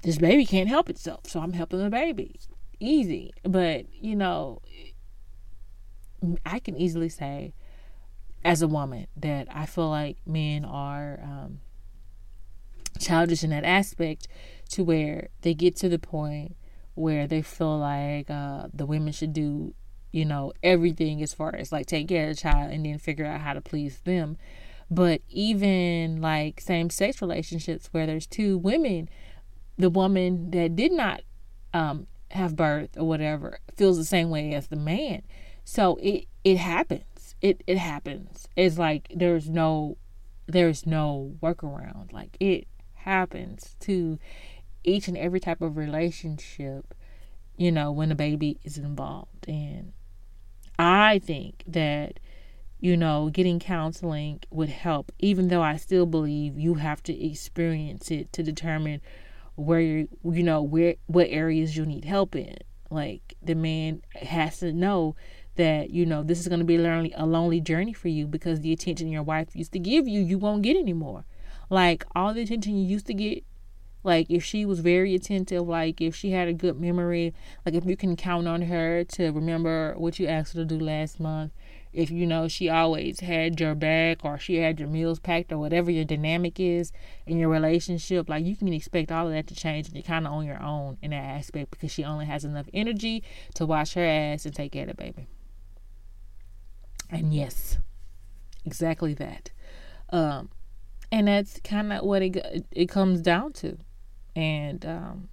This 0.03 0.17
baby 0.17 0.45
can't 0.45 0.69
help 0.69 0.89
itself, 0.89 1.27
so 1.27 1.39
I'm 1.39 1.53
helping 1.53 1.79
the 1.79 1.89
baby. 1.89 2.39
Easy. 2.79 3.31
But, 3.43 3.85
you 3.93 4.15
know, 4.15 4.61
I 6.45 6.59
can 6.59 6.75
easily 6.75 7.09
say, 7.09 7.53
as 8.43 8.61
a 8.61 8.67
woman, 8.67 9.07
that 9.15 9.47
I 9.51 9.65
feel 9.65 9.89
like 9.89 10.17
men 10.25 10.65
are 10.65 11.19
um, 11.23 11.59
childish 12.99 13.43
in 13.43 13.49
that 13.51 13.63
aspect 13.63 14.27
to 14.69 14.83
where 14.83 15.29
they 15.41 15.53
get 15.53 15.75
to 15.77 15.89
the 15.89 15.99
point 15.99 16.55
where 16.93 17.27
they 17.27 17.41
feel 17.41 17.77
like 17.77 18.29
uh, 18.29 18.67
the 18.73 18.85
women 18.85 19.13
should 19.13 19.33
do, 19.33 19.73
you 20.11 20.25
know, 20.25 20.53
everything 20.61 21.21
as 21.21 21.33
far 21.33 21.55
as 21.55 21.71
like 21.71 21.85
take 21.85 22.07
care 22.07 22.29
of 22.29 22.35
the 22.35 22.41
child 22.41 22.71
and 22.71 22.85
then 22.85 22.97
figure 22.97 23.25
out 23.25 23.41
how 23.41 23.53
to 23.53 23.61
please 23.61 23.99
them. 24.01 24.37
But 24.89 25.21
even 25.29 26.21
like 26.21 26.59
same 26.59 26.89
sex 26.89 27.21
relationships 27.21 27.87
where 27.91 28.05
there's 28.05 28.27
two 28.27 28.57
women, 28.57 29.09
the 29.77 29.89
woman 29.89 30.51
that 30.51 30.75
did 30.75 30.91
not 30.91 31.21
um, 31.73 32.07
have 32.31 32.55
birth 32.55 32.97
or 32.97 33.07
whatever 33.07 33.59
feels 33.75 33.97
the 33.97 34.05
same 34.05 34.29
way 34.29 34.53
as 34.53 34.67
the 34.67 34.75
man. 34.75 35.23
So 35.63 35.97
it 36.01 36.25
it 36.43 36.57
happens. 36.57 37.35
It 37.41 37.63
it 37.67 37.77
happens. 37.77 38.47
It's 38.55 38.77
like 38.77 39.11
there's 39.15 39.49
no 39.49 39.97
there's 40.47 40.85
no 40.85 41.35
workaround. 41.41 42.11
Like 42.11 42.37
it 42.39 42.67
happens 42.93 43.75
to 43.81 44.19
each 44.83 45.07
and 45.07 45.17
every 45.17 45.39
type 45.39 45.61
of 45.61 45.77
relationship, 45.77 46.93
you 47.57 47.71
know, 47.71 47.91
when 47.91 48.11
a 48.11 48.15
baby 48.15 48.59
is 48.63 48.77
involved. 48.77 49.47
And 49.47 49.93
I 50.79 51.19
think 51.19 51.63
that, 51.67 52.19
you 52.79 52.97
know, 52.97 53.29
getting 53.31 53.59
counseling 53.59 54.39
would 54.49 54.69
help, 54.69 55.11
even 55.19 55.49
though 55.49 55.61
I 55.61 55.77
still 55.77 56.05
believe 56.05 56.59
you 56.59 56.75
have 56.75 57.03
to 57.03 57.25
experience 57.25 58.09
it 58.11 58.33
to 58.33 58.43
determine 58.43 59.01
where 59.55 59.81
you 59.81 60.07
you 60.23 60.41
know 60.41 60.61
where 60.61 60.95
what 61.07 61.27
areas 61.29 61.75
you 61.75 61.85
need 61.85 62.05
help 62.05 62.35
in 62.35 62.55
like 62.89 63.35
the 63.43 63.53
man 63.53 64.01
has 64.15 64.59
to 64.59 64.71
know 64.71 65.15
that 65.55 65.89
you 65.89 66.05
know 66.05 66.23
this 66.23 66.39
is 66.39 66.47
going 66.47 66.59
to 66.59 66.65
be 66.65 66.75
a 66.75 66.81
lonely, 66.81 67.13
a 67.15 67.25
lonely 67.25 67.61
journey 67.61 67.93
for 67.93 68.07
you 68.07 68.27
because 68.27 68.61
the 68.61 68.71
attention 68.71 69.09
your 69.09 69.23
wife 69.23 69.55
used 69.55 69.73
to 69.73 69.79
give 69.79 70.07
you 70.07 70.21
you 70.21 70.37
won't 70.37 70.61
get 70.61 70.77
anymore. 70.77 71.25
Like 71.69 72.05
all 72.15 72.33
the 72.33 72.41
attention 72.41 72.77
you 72.77 72.85
used 72.85 73.07
to 73.07 73.13
get 73.13 73.43
like 74.03 74.27
if 74.29 74.43
she 74.43 74.65
was 74.65 74.79
very 74.79 75.13
attentive 75.13 75.67
like 75.67 76.01
if 76.01 76.15
she 76.15 76.31
had 76.31 76.47
a 76.47 76.53
good 76.53 76.79
memory 76.79 77.33
like 77.65 77.75
if 77.75 77.85
you 77.85 77.95
can 77.95 78.15
count 78.15 78.47
on 78.47 78.63
her 78.63 79.03
to 79.03 79.29
remember 79.31 79.93
what 79.97 80.19
you 80.19 80.27
asked 80.27 80.53
her 80.53 80.59
to 80.61 80.65
do 80.65 80.79
last 80.79 81.19
month 81.19 81.51
if 81.93 82.09
you 82.09 82.25
know 82.25 82.47
she 82.47 82.69
always 82.69 83.19
had 83.19 83.59
your 83.59 83.75
back 83.75 84.23
or 84.23 84.37
she 84.37 84.55
had 84.55 84.79
your 84.79 84.87
meals 84.87 85.19
packed 85.19 85.51
or 85.51 85.57
whatever 85.57 85.91
your 85.91 86.05
dynamic 86.05 86.59
is 86.59 86.91
in 87.27 87.37
your 87.37 87.49
relationship 87.49 88.27
like 88.29 88.45
you 88.45 88.55
can 88.55 88.71
expect 88.73 89.11
all 89.11 89.27
of 89.27 89.33
that 89.33 89.47
to 89.47 89.55
change 89.55 89.87
and 89.87 89.95
you're 89.95 90.03
kind 90.03 90.25
of 90.25 90.33
on 90.33 90.45
your 90.45 90.61
own 90.61 90.97
in 91.01 91.11
that 91.11 91.23
aspect 91.23 91.69
because 91.71 91.91
she 91.91 92.03
only 92.03 92.25
has 92.25 92.43
enough 92.43 92.67
energy 92.73 93.23
to 93.53 93.65
wash 93.65 93.93
her 93.93 94.05
ass 94.05 94.45
and 94.45 94.55
take 94.55 94.71
care 94.71 94.83
of 94.83 94.87
the 94.89 94.93
baby 94.95 95.27
and 97.11 97.33
yes 97.33 97.77
exactly 98.65 99.13
that. 99.15 99.51
Um 100.09 100.49
and 101.11 101.27
that's 101.27 101.59
kind 101.63 101.91
of 101.91 102.03
what 102.03 102.21
it 102.21 102.65
it 102.71 102.87
comes 102.87 103.21
down 103.21 103.53
to. 103.53 103.77
And 104.35 104.85
um 104.85 105.29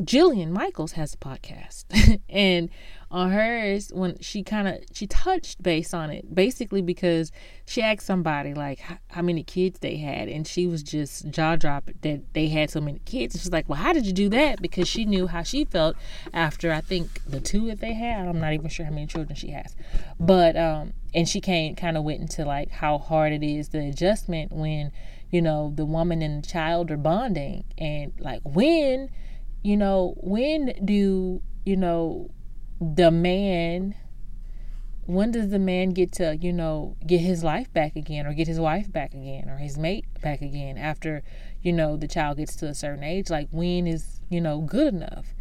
Jillian 0.00 0.50
Michaels 0.50 0.92
has 0.92 1.14
a 1.14 1.18
podcast, 1.18 1.84
and 2.28 2.68
on 3.14 3.30
hers, 3.30 3.90
when 3.94 4.18
she 4.20 4.42
kind 4.42 4.66
of 4.66 4.78
she 4.92 5.06
touched 5.06 5.62
base 5.62 5.94
on 5.94 6.10
it, 6.10 6.34
basically 6.34 6.82
because 6.82 7.30
she 7.64 7.80
asked 7.80 8.04
somebody 8.04 8.54
like 8.54 8.80
how 9.08 9.22
many 9.22 9.44
kids 9.44 9.78
they 9.78 9.96
had, 9.96 10.28
and 10.28 10.46
she 10.46 10.66
was 10.66 10.82
just 10.82 11.30
jaw 11.30 11.54
dropped 11.54 12.02
that 12.02 12.34
they 12.34 12.48
had 12.48 12.70
so 12.70 12.80
many 12.80 12.98
kids. 13.00 13.34
And 13.34 13.40
she's 13.40 13.52
like, 13.52 13.68
"Well, 13.68 13.78
how 13.78 13.92
did 13.92 14.04
you 14.04 14.12
do 14.12 14.28
that?" 14.30 14.60
Because 14.60 14.88
she 14.88 15.04
knew 15.04 15.28
how 15.28 15.44
she 15.44 15.64
felt 15.64 15.96
after 16.32 16.72
I 16.72 16.80
think 16.80 17.22
the 17.24 17.40
two 17.40 17.68
that 17.68 17.80
they 17.80 17.94
had. 17.94 18.26
I'm 18.26 18.40
not 18.40 18.52
even 18.52 18.68
sure 18.68 18.84
how 18.84 18.92
many 18.92 19.06
children 19.06 19.36
she 19.36 19.50
has, 19.50 19.76
but 20.18 20.56
um, 20.56 20.92
and 21.14 21.28
she 21.28 21.40
came 21.40 21.76
kind 21.76 21.96
of 21.96 22.02
went 22.02 22.20
into 22.20 22.44
like 22.44 22.70
how 22.70 22.98
hard 22.98 23.32
it 23.32 23.44
is 23.44 23.68
the 23.68 23.86
adjustment 23.88 24.52
when 24.52 24.90
you 25.30 25.40
know 25.40 25.72
the 25.76 25.86
woman 25.86 26.20
and 26.20 26.42
the 26.42 26.48
child 26.48 26.90
are 26.90 26.96
bonding, 26.96 27.64
and 27.78 28.12
like 28.18 28.42
when 28.44 29.08
you 29.64 29.78
know, 29.78 30.14
when 30.18 30.74
do, 30.84 31.42
you 31.64 31.76
know, 31.76 32.30
the 32.80 33.10
man, 33.10 33.94
when 35.06 35.30
does 35.30 35.50
the 35.50 35.58
man 35.58 35.90
get 35.90 36.12
to, 36.12 36.36
you 36.36 36.52
know, 36.52 36.96
get 37.06 37.20
his 37.20 37.44
life 37.44 37.72
back 37.72 37.96
again 37.96 38.26
or 38.26 38.34
get 38.34 38.48
his 38.48 38.60
wife 38.60 38.90
back 38.90 39.12
again 39.12 39.48
or 39.48 39.58
his 39.58 39.78
mate 39.78 40.06
back 40.22 40.40
again 40.42 40.76
after, 40.78 41.22
you 41.62 41.72
know, 41.72 41.96
the 41.96 42.08
child 42.08 42.38
gets 42.38 42.56
to 42.56 42.66
a 42.66 42.74
certain 42.74 43.04
age? 43.04 43.30
Like, 43.30 43.48
when 43.50 43.86
is, 43.86 44.20
you 44.28 44.40
know, 44.40 44.60
good 44.60 44.94
enough? 44.94 45.34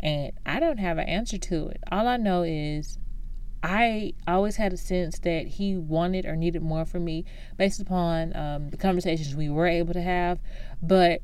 And 0.00 0.32
I 0.46 0.60
don't 0.60 0.78
have 0.78 0.98
an 0.98 1.06
answer 1.06 1.38
to 1.38 1.68
it. 1.68 1.82
All 1.92 2.08
I 2.08 2.16
know 2.16 2.42
is 2.42 2.98
I 3.62 4.14
always 4.26 4.56
had 4.56 4.72
a 4.72 4.76
sense 4.76 5.18
that 5.20 5.46
he 5.46 5.76
wanted 5.76 6.24
or 6.24 6.34
needed 6.34 6.62
more 6.62 6.86
from 6.86 7.04
me 7.04 7.26
based 7.58 7.80
upon 7.80 8.34
um, 8.34 8.70
the 8.70 8.78
conversations 8.78 9.36
we 9.36 9.50
were 9.50 9.66
able 9.66 9.92
to 9.92 10.00
have. 10.00 10.40
But 10.82 11.20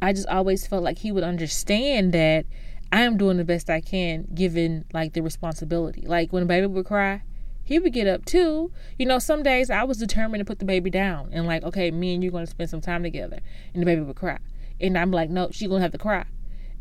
I 0.00 0.12
just 0.12 0.28
always 0.28 0.66
felt 0.66 0.82
like 0.82 0.98
he 0.98 1.12
would 1.12 1.24
understand 1.24 2.12
that 2.14 2.46
I 2.90 3.02
am 3.02 3.16
doing 3.16 3.36
the 3.36 3.44
best 3.44 3.68
I 3.68 3.80
can 3.80 4.26
given 4.34 4.84
like 4.92 5.12
the 5.12 5.20
responsibility. 5.20 6.02
Like 6.06 6.32
when 6.32 6.42
a 6.42 6.46
baby 6.46 6.66
would 6.66 6.86
cry, 6.86 7.22
he 7.62 7.78
would 7.78 7.92
get 7.92 8.06
up 8.06 8.24
too. 8.24 8.72
You 8.98 9.06
know, 9.06 9.18
some 9.18 9.42
days 9.42 9.68
I 9.68 9.84
was 9.84 9.98
determined 9.98 10.40
to 10.40 10.44
put 10.44 10.58
the 10.58 10.64
baby 10.64 10.88
down 10.90 11.30
and 11.32 11.46
like, 11.46 11.62
okay, 11.64 11.90
me 11.90 12.14
and 12.14 12.22
you're 12.22 12.32
going 12.32 12.46
to 12.46 12.50
spend 12.50 12.70
some 12.70 12.80
time 12.80 13.02
together. 13.02 13.40
And 13.74 13.82
the 13.82 13.86
baby 13.86 14.00
would 14.00 14.16
cry. 14.16 14.38
And 14.80 14.96
I'm 14.96 15.10
like, 15.10 15.28
no, 15.28 15.50
she's 15.50 15.68
going 15.68 15.80
to 15.80 15.82
have 15.82 15.92
to 15.92 15.98
cry. 15.98 16.24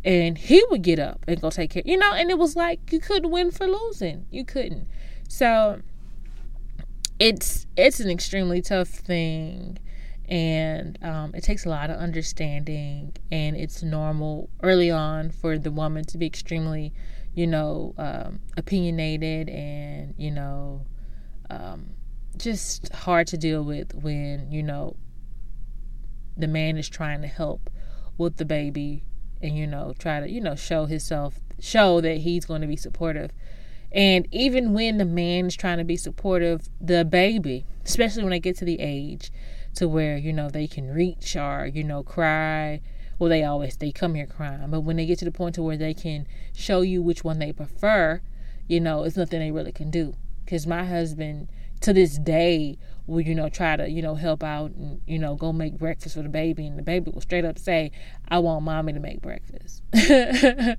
And 0.05 0.37
he 0.37 0.63
would 0.69 0.83
get 0.83 0.99
up 0.99 1.25
and 1.27 1.41
go 1.41 1.49
take 1.49 1.71
care. 1.71 1.83
You 1.85 1.97
know, 1.97 2.13
and 2.13 2.29
it 2.31 2.37
was 2.37 2.55
like 2.55 2.91
you 2.93 2.99
couldn't 2.99 3.31
win 3.31 3.51
for 3.51 3.67
losing. 3.67 4.25
You 4.31 4.45
couldn't. 4.45 4.87
So 5.27 5.81
it's 7.19 7.67
it's 7.75 7.99
an 7.99 8.09
extremely 8.09 8.61
tough 8.61 8.87
thing 8.87 9.79
and 10.27 10.97
um, 11.03 11.31
it 11.33 11.43
takes 11.43 11.65
a 11.65 11.69
lot 11.69 11.89
of 11.89 11.97
understanding 11.97 13.15
and 13.31 13.55
it's 13.55 13.81
normal 13.81 14.49
early 14.61 14.91
on 14.91 15.31
for 15.31 15.57
the 15.57 15.71
woman 15.71 16.03
to 16.03 16.17
be 16.17 16.25
extremely 16.25 16.93
you 17.33 17.47
know 17.47 17.93
um, 17.97 18.39
opinionated 18.57 19.47
and 19.49 20.13
you 20.17 20.31
know 20.31 20.85
um, 21.49 21.91
just 22.37 22.91
hard 22.93 23.27
to 23.27 23.37
deal 23.37 23.63
with 23.63 23.93
when 23.95 24.51
you 24.51 24.61
know 24.61 24.95
the 26.35 26.47
man 26.47 26.77
is 26.77 26.89
trying 26.89 27.21
to 27.21 27.27
help 27.27 27.69
with 28.17 28.37
the 28.37 28.45
baby 28.45 29.03
and 29.41 29.57
you 29.57 29.65
know 29.65 29.93
try 29.97 30.19
to 30.19 30.29
you 30.29 30.41
know 30.41 30.55
show 30.55 30.85
himself 30.85 31.39
show 31.59 32.01
that 32.01 32.17
he's 32.17 32.45
going 32.45 32.61
to 32.61 32.67
be 32.67 32.75
supportive. 32.75 33.31
And 33.91 34.27
even 34.31 34.73
when 34.73 34.97
the 34.97 35.05
man 35.05 35.47
is 35.47 35.55
trying 35.55 35.77
to 35.77 35.85
be 35.85 35.95
supportive 35.95 36.67
the 36.81 37.05
baby 37.05 37.65
especially 37.85 38.23
when 38.23 38.31
they 38.31 38.39
get 38.39 38.57
to 38.57 38.65
the 38.65 38.79
age 38.79 39.31
to 39.77 39.87
where 39.87 40.17
you 40.17 40.33
know 40.33 40.49
they 40.49 40.67
can 40.67 40.89
reach 40.89 41.35
or 41.35 41.69
you 41.71 41.83
know 41.83 42.03
cry. 42.03 42.81
Well 43.19 43.29
they 43.29 43.43
always 43.43 43.77
they 43.77 43.91
come 43.91 44.15
here 44.15 44.25
crying. 44.25 44.69
But 44.69 44.81
when 44.81 44.97
they 44.97 45.05
get 45.05 45.19
to 45.19 45.25
the 45.25 45.31
point 45.31 45.55
to 45.55 45.63
where 45.63 45.77
they 45.77 45.93
can 45.93 46.27
show 46.53 46.81
you 46.81 47.01
which 47.01 47.23
one 47.23 47.39
they 47.39 47.51
prefer 47.53 48.21
you 48.67 48.79
know 48.79 49.03
it's 49.03 49.15
nothing 49.15 49.39
they 49.39 49.51
really 49.51 49.71
can 49.71 49.91
do. 49.91 50.15
Because 50.43 50.65
my 50.65 50.83
husband 50.83 51.49
to 51.81 51.93
this 51.93 52.17
day 52.17 52.79
will 53.05 53.21
you 53.21 53.35
know 53.35 53.49
try 53.49 53.75
to 53.75 53.87
you 53.87 54.01
know 54.01 54.15
help 54.15 54.43
out 54.43 54.71
and 54.71 54.99
you 55.05 55.19
know 55.19 55.35
go 55.35 55.53
make 55.53 55.77
breakfast 55.77 56.15
for 56.15 56.23
the 56.23 56.29
baby. 56.29 56.65
And 56.65 56.77
the 56.79 56.83
baby 56.83 57.11
will 57.11 57.21
straight 57.21 57.45
up 57.45 57.59
say 57.59 57.91
i 58.29 58.39
want 58.39 58.65
mommy 58.65 58.93
to 58.93 58.99
make 58.99 59.21
breakfast. 59.21 59.83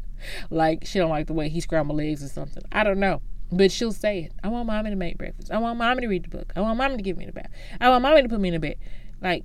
Like 0.51 0.85
she 0.85 0.99
don't 0.99 1.11
like 1.11 1.29
the 1.29 1.33
way 1.33 1.49
he 1.49 1.61
scrambled 1.61 2.01
eggs 2.01 2.25
or 2.25 2.29
something. 2.29 2.65
I 2.73 2.83
don't 2.83 2.99
know 2.99 3.23
but 3.51 3.73
she'll 3.73 3.93
say 3.93 4.21
it. 4.21 4.33
I 4.43 4.49
want 4.49 4.67
mommy 4.67 4.91
to 4.91 4.97
make 4.97 5.19
breakfast. 5.19 5.51
I 5.51 5.59
want 5.59 5.79
mommy 5.79 6.03
to 6.03 6.09
read 6.09 6.25
the 6.25 6.29
book. 6.29 6.53
I 6.55 6.61
want 6.61 6.79
mommy 6.79 6.97
to 6.97 7.03
give 7.03 7.17
me 7.17 7.27
the 7.27 7.33
bath. 7.33 7.51
I 7.81 7.89
want 7.89 8.03
mommy 8.03 8.23
to 8.23 8.29
put 8.29 8.41
me 8.41 8.49
in 8.49 8.55
the 8.55 8.61
bed. 8.61 8.77
Like, 9.21 9.45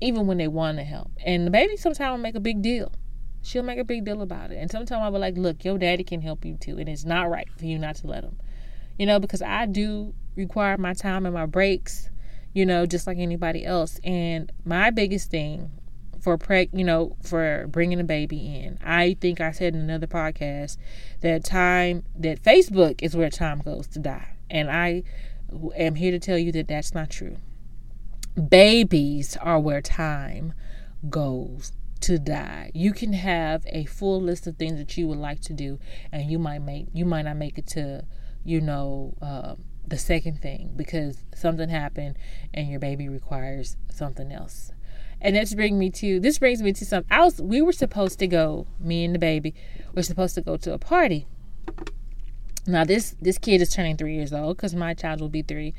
even 0.00 0.26
when 0.26 0.38
they 0.38 0.48
want 0.48 0.78
to 0.78 0.84
help. 0.84 1.10
And 1.24 1.46
the 1.46 1.50
baby 1.50 1.76
sometimes 1.76 2.10
will 2.10 2.18
make 2.18 2.34
a 2.34 2.40
big 2.40 2.62
deal. 2.62 2.92
She'll 3.42 3.62
make 3.62 3.78
a 3.78 3.84
big 3.84 4.04
deal 4.04 4.22
about 4.22 4.52
it. 4.52 4.56
And 4.56 4.70
sometimes 4.70 5.02
I'll 5.02 5.10
be 5.10 5.18
like, 5.18 5.36
look, 5.36 5.64
your 5.64 5.78
daddy 5.78 6.04
can 6.04 6.22
help 6.22 6.44
you 6.44 6.56
too. 6.56 6.78
And 6.78 6.88
it's 6.88 7.04
not 7.04 7.30
right 7.30 7.48
for 7.56 7.64
you 7.64 7.78
not 7.78 7.96
to 7.96 8.06
let 8.06 8.24
him. 8.24 8.38
You 8.98 9.06
know, 9.06 9.18
because 9.18 9.42
I 9.42 9.66
do 9.66 10.14
require 10.36 10.76
my 10.76 10.94
time 10.94 11.26
and 11.26 11.34
my 11.34 11.46
breaks, 11.46 12.10
you 12.52 12.64
know, 12.66 12.86
just 12.86 13.06
like 13.06 13.18
anybody 13.18 13.64
else. 13.64 13.98
And 14.04 14.52
my 14.64 14.90
biggest 14.90 15.30
thing 15.30 15.70
for 16.22 16.38
preg 16.38 16.68
you 16.72 16.84
know 16.84 17.16
for 17.22 17.66
bringing 17.68 18.00
a 18.00 18.04
baby 18.04 18.56
in. 18.56 18.78
I 18.82 19.16
think 19.20 19.40
i 19.40 19.50
said 19.50 19.74
in 19.74 19.80
another 19.80 20.06
podcast 20.06 20.76
that 21.20 21.44
time 21.44 22.04
that 22.16 22.42
facebook 22.42 23.02
is 23.02 23.16
where 23.16 23.28
time 23.30 23.60
goes 23.60 23.88
to 23.88 23.98
die. 23.98 24.36
And 24.48 24.70
i 24.70 25.02
am 25.76 25.96
here 25.96 26.12
to 26.12 26.18
tell 26.18 26.38
you 26.38 26.52
that 26.52 26.68
that's 26.68 26.94
not 26.94 27.10
true. 27.10 27.36
Babies 28.48 29.36
are 29.38 29.58
where 29.60 29.82
time 29.82 30.54
goes 31.10 31.72
to 32.00 32.18
die. 32.18 32.70
You 32.72 32.92
can 32.92 33.12
have 33.12 33.64
a 33.66 33.84
full 33.84 34.20
list 34.20 34.46
of 34.46 34.56
things 34.56 34.78
that 34.78 34.96
you 34.96 35.06
would 35.08 35.18
like 35.18 35.40
to 35.42 35.52
do 35.52 35.78
and 36.12 36.30
you 36.30 36.38
might 36.38 36.60
make 36.60 36.86
you 36.94 37.04
might 37.04 37.22
not 37.22 37.36
make 37.36 37.58
it 37.58 37.66
to 37.68 38.04
you 38.44 38.60
know 38.60 39.14
uh, 39.20 39.56
the 39.86 39.98
second 39.98 40.40
thing 40.40 40.72
because 40.76 41.24
something 41.34 41.68
happened 41.68 42.16
and 42.54 42.68
your 42.68 42.80
baby 42.80 43.08
requires 43.08 43.76
something 43.90 44.32
else 44.32 44.72
and 45.22 45.36
this 45.36 45.54
brings 45.54 45.78
me 45.78 45.88
to 45.90 46.20
this 46.20 46.38
brings 46.38 46.60
me 46.60 46.72
to 46.74 46.84
something. 46.84 47.10
else. 47.10 47.40
we 47.40 47.62
were 47.62 47.72
supposed 47.72 48.18
to 48.18 48.26
go, 48.26 48.66
me 48.78 49.04
and 49.04 49.14
the 49.14 49.18
baby, 49.18 49.54
we're 49.94 50.02
supposed 50.02 50.34
to 50.34 50.42
go 50.42 50.56
to 50.58 50.74
a 50.74 50.78
party. 50.78 51.26
Now 52.66 52.84
this 52.84 53.16
this 53.20 53.38
kid 53.38 53.62
is 53.62 53.70
turning 53.70 53.96
three 53.96 54.14
years 54.14 54.32
old 54.32 54.56
because 54.56 54.74
my 54.74 54.94
child 54.94 55.20
will 55.20 55.28
be 55.28 55.42
three 55.42 55.74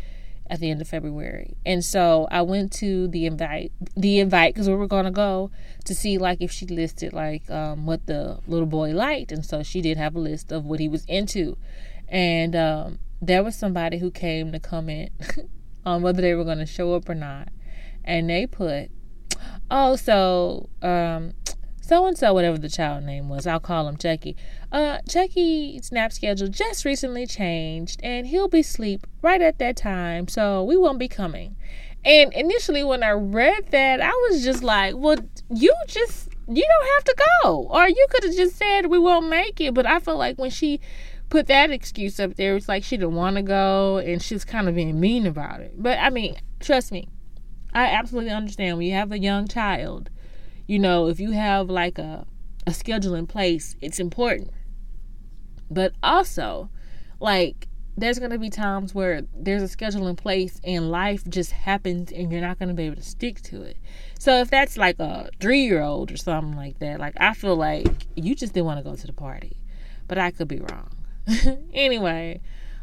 at 0.48 0.60
the 0.60 0.70
end 0.70 0.82
of 0.82 0.88
February. 0.88 1.56
And 1.66 1.84
so 1.84 2.28
I 2.32 2.42
went 2.42 2.72
to 2.74 3.08
the 3.08 3.26
invite 3.26 3.72
the 3.96 4.20
invite 4.20 4.54
because 4.54 4.70
we 4.70 4.76
were 4.76 4.88
gonna 4.88 5.12
go 5.12 5.52
to 5.86 5.94
see 5.94 6.18
like 6.18 6.42
if 6.42 6.52
she 6.52 6.66
listed 6.66 7.14
like 7.14 7.50
um, 7.50 7.86
what 7.86 8.06
the 8.08 8.40
little 8.48 8.66
boy 8.66 8.92
liked, 8.92 9.32
and 9.32 9.46
so 9.46 9.62
she 9.62 9.82
did 9.82 9.98
have 9.98 10.16
a 10.16 10.20
list 10.20 10.52
of 10.52 10.66
what 10.66 10.80
he 10.80 10.88
was 10.88 11.06
into, 11.06 11.58
and 12.08 12.56
um, 12.56 13.00
there 13.22 13.44
was 13.44 13.56
somebody 13.56 13.98
who 14.00 14.10
came 14.10 14.52
to 14.52 14.60
comment 14.60 15.12
on 15.86 16.02
whether 16.02 16.22
they 16.22 16.34
were 16.34 16.46
gonna 16.46 16.66
show 16.66 16.94
up 16.94 17.10
or 17.10 17.16
not, 17.16 17.50
and 18.04 18.30
they 18.30 18.46
put, 18.46 18.90
oh 19.74 19.96
so 19.98 20.70
um, 20.82 21.34
so 21.86 22.08
and 22.08 22.18
so, 22.18 22.34
whatever 22.34 22.58
the 22.58 22.70
child 22.70 23.04
name 23.04 23.28
was, 23.28 23.46
I'll 23.46 23.60
call 23.60 23.90
him 23.90 23.98
Chucky. 23.98 24.38
Uh, 24.72 25.00
Chucky's 25.08 25.92
nap 25.92 26.14
schedule 26.14 26.48
just 26.48 26.86
recently 26.86 27.28
changed, 27.28 28.00
and 28.02 28.26
he'll 28.26 28.48
be 28.48 28.62
asleep 28.62 29.06
right 29.22 29.42
at 29.42 29.60
that 29.60 29.76
time, 29.76 30.30
so 30.30 30.64
we 30.64 30.78
won't 30.78 30.98
be 30.98 31.10
coming. 31.10 31.58
And 32.06 32.32
initially, 32.34 32.86
when 32.86 33.04
I 33.04 33.12
read 33.12 33.72
that, 33.72 34.00
I 34.00 34.12
was 34.30 34.46
just 34.46 34.64
like, 34.64 34.96
well, 34.96 35.18
you 35.54 35.74
just, 35.88 36.30
you 36.48 36.66
don't 36.66 36.94
have 36.96 37.04
to 37.04 37.26
go. 37.44 37.68
Or 37.70 37.88
you 37.90 38.08
could 38.10 38.24
have 38.24 38.36
just 38.36 38.56
said, 38.56 38.86
we 38.86 38.98
won't 38.98 39.30
make 39.30 39.60
it. 39.60 39.74
But 39.74 39.86
I 39.86 40.00
feel 40.00 40.18
like 40.18 40.38
when 40.38 40.52
she 40.52 40.80
put 41.30 41.48
that 41.48 41.70
excuse 41.70 42.18
up 42.20 42.36
there, 42.36 42.56
it's 42.56 42.70
like 42.70 42.86
she 42.86 42.96
didn't 42.96 43.16
want 43.16 43.36
to 43.36 43.42
go 43.42 43.98
and 43.98 44.22
she's 44.22 44.46
kind 44.46 44.70
of 44.70 44.76
being 44.76 45.00
mean 45.00 45.26
about 45.26 45.60
it. 45.60 45.74
But 45.78 46.00
I 46.00 46.10
mean, 46.10 46.38
trust 46.60 46.92
me, 46.92 47.10
I 47.74 47.86
absolutely 47.86 48.32
understand 48.32 48.78
when 48.78 48.88
you 48.88 48.94
have 48.94 49.12
a 49.12 49.20
young 49.20 49.48
child 49.48 50.10
you 50.68 50.80
know, 50.80 51.08
if 51.08 51.20
you 51.20 51.32
have 51.32 51.70
like 51.70 51.98
a, 51.98 52.26
a 52.66 52.74
schedule 52.74 53.16
in 53.16 53.28
place, 53.28 53.76
it's 53.82 54.00
important. 54.00 54.52
But 55.70 55.94
also, 56.02 56.70
like, 57.20 57.68
there's 57.98 58.20
going 58.20 58.32
to 58.32 58.40
be 58.40 58.50
times 58.50 58.96
where 58.96 59.22
there's 59.36 59.62
a 59.62 59.68
schedule 59.68 60.08
in 60.08 60.16
place 60.16 60.60
and 60.64 60.90
life 60.90 61.24
just 61.30 61.52
happens 61.52 62.12
and 62.12 62.32
you're 62.32 62.42
not 62.42 62.58
going 62.58 62.70
to 62.70 62.76
be 62.76 62.84
able 62.84 62.96
to 62.96 63.04
stick 63.04 63.42
to 63.42 63.62
it. 63.62 63.78
So 64.18 64.40
if 64.40 64.50
that's 64.50 64.78
like 64.78 65.00
a 65.00 65.30
three 65.40 65.66
year 65.66 65.82
old 65.82 66.12
or 66.12 66.18
something 66.18 66.56
like 66.56 66.80
that, 66.80 67.00
like 67.00 67.16
I 67.18 67.34
feel 67.34 67.56
like 67.56 68.08
you 68.16 68.36
just 68.36 68.54
didn't 68.54 68.66
want 68.66 68.80
to 68.80 68.90
go 68.90 68.96
to 68.96 69.08
the 69.08 69.14
party. 69.14 69.58
But 70.08 70.18
I 70.18 70.32
could 70.32 70.48
be 70.48 70.60
wrong. 70.60 70.96
anyway, 71.74 72.42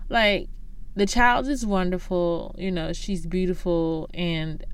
like 0.09 0.49
the 0.95 1.07
child 1.07 1.49
is 1.49 1.67
wonderful, 1.67 2.55
you 2.59 2.71
know, 2.71 2.93
she's 2.93 3.27
beautiful 3.27 4.09
and 4.15 4.65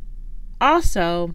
also 0.60 1.34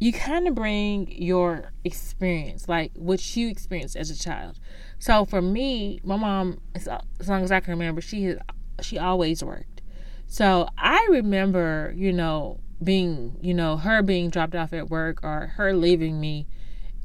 you 0.00 0.12
kind 0.12 0.46
of 0.46 0.54
bring 0.54 1.10
your 1.10 1.72
experience, 1.84 2.68
like 2.68 2.92
what 2.94 3.36
you 3.36 3.48
experienced 3.48 3.96
as 3.96 4.10
a 4.10 4.18
child. 4.18 4.58
So 4.98 5.24
for 5.24 5.42
me, 5.42 6.00
my 6.04 6.16
mom, 6.16 6.60
as 6.74 6.86
long 7.26 7.42
as 7.42 7.50
I 7.50 7.60
can 7.60 7.72
remember, 7.72 8.00
she 8.00 8.24
has, 8.24 8.38
she 8.80 8.96
always 8.96 9.42
worked. 9.42 9.82
So 10.28 10.68
I 10.78 11.04
remember, 11.10 11.92
you 11.96 12.12
know, 12.12 12.60
being, 12.82 13.38
you 13.40 13.54
know, 13.54 13.76
her 13.76 14.02
being 14.02 14.30
dropped 14.30 14.54
off 14.54 14.72
at 14.72 14.88
work 14.88 15.18
or 15.24 15.52
her 15.56 15.74
leaving 15.74 16.20
me 16.20 16.46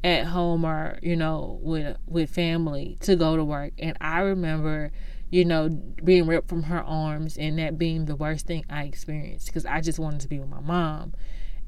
at 0.04 0.26
home 0.26 0.66
or 0.66 0.98
you 1.02 1.16
know 1.16 1.58
with 1.62 1.96
with 2.06 2.28
family 2.28 2.98
to 3.00 3.16
go 3.16 3.36
to 3.36 3.42
work 3.42 3.72
and 3.78 3.96
i 4.02 4.20
remember 4.20 4.92
you 5.34 5.44
know 5.44 5.68
being 6.04 6.26
ripped 6.26 6.48
from 6.48 6.62
her 6.62 6.80
arms 6.82 7.36
and 7.36 7.58
that 7.58 7.76
being 7.76 8.04
the 8.06 8.14
worst 8.14 8.46
thing 8.46 8.64
i 8.70 8.84
experienced 8.84 9.46
because 9.46 9.66
i 9.66 9.80
just 9.80 9.98
wanted 9.98 10.20
to 10.20 10.28
be 10.28 10.38
with 10.38 10.48
my 10.48 10.60
mom 10.60 11.12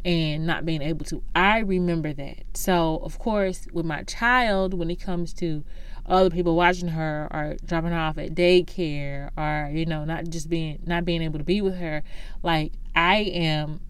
and 0.04 0.46
not 0.46 0.64
being 0.64 0.82
able 0.82 1.04
to. 1.04 1.20
I 1.34 1.58
remember 1.58 2.12
that. 2.12 2.44
So, 2.54 3.00
of 3.02 3.18
course, 3.18 3.66
with 3.72 3.84
my 3.84 4.04
child, 4.04 4.72
when 4.72 4.88
it 4.88 5.00
comes 5.00 5.32
to 5.34 5.64
other 6.06 6.30
people 6.30 6.54
watching 6.54 6.86
her 6.86 7.26
or 7.32 7.56
dropping 7.64 7.90
her 7.90 7.98
off 7.98 8.16
at 8.16 8.32
daycare 8.32 9.30
or, 9.36 9.68
you 9.72 9.84
know, 9.84 10.04
not 10.04 10.28
just 10.28 10.48
being, 10.48 10.80
not 10.86 11.04
being 11.04 11.22
able 11.22 11.40
to 11.40 11.44
be 11.44 11.60
with 11.60 11.76
her, 11.78 12.04
like, 12.44 12.72
I 12.94 13.16
am 13.16 13.80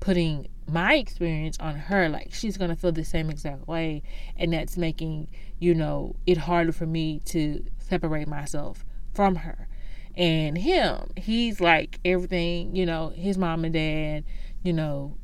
putting 0.00 0.48
my 0.66 0.96
experience 0.96 1.56
on 1.60 1.76
her. 1.76 2.08
Like, 2.08 2.34
she's 2.34 2.56
going 2.56 2.70
to 2.70 2.76
feel 2.76 2.90
the 2.90 3.04
same 3.04 3.30
exact 3.30 3.68
way. 3.68 4.02
And 4.36 4.52
that's 4.52 4.76
making, 4.76 5.28
you 5.60 5.72
know, 5.72 6.16
it 6.26 6.36
harder 6.36 6.72
for 6.72 6.86
me 6.86 7.20
to 7.26 7.64
separate 7.78 8.26
myself 8.26 8.84
from 9.14 9.36
her. 9.36 9.68
And 10.16 10.58
him, 10.58 11.10
he's 11.16 11.60
like 11.60 11.98
everything, 12.04 12.76
you 12.76 12.86
know, 12.86 13.12
his 13.16 13.36
mom 13.36 13.64
and 13.64 13.74
dad, 13.74 14.24
you 14.62 14.72
know, 14.72 15.16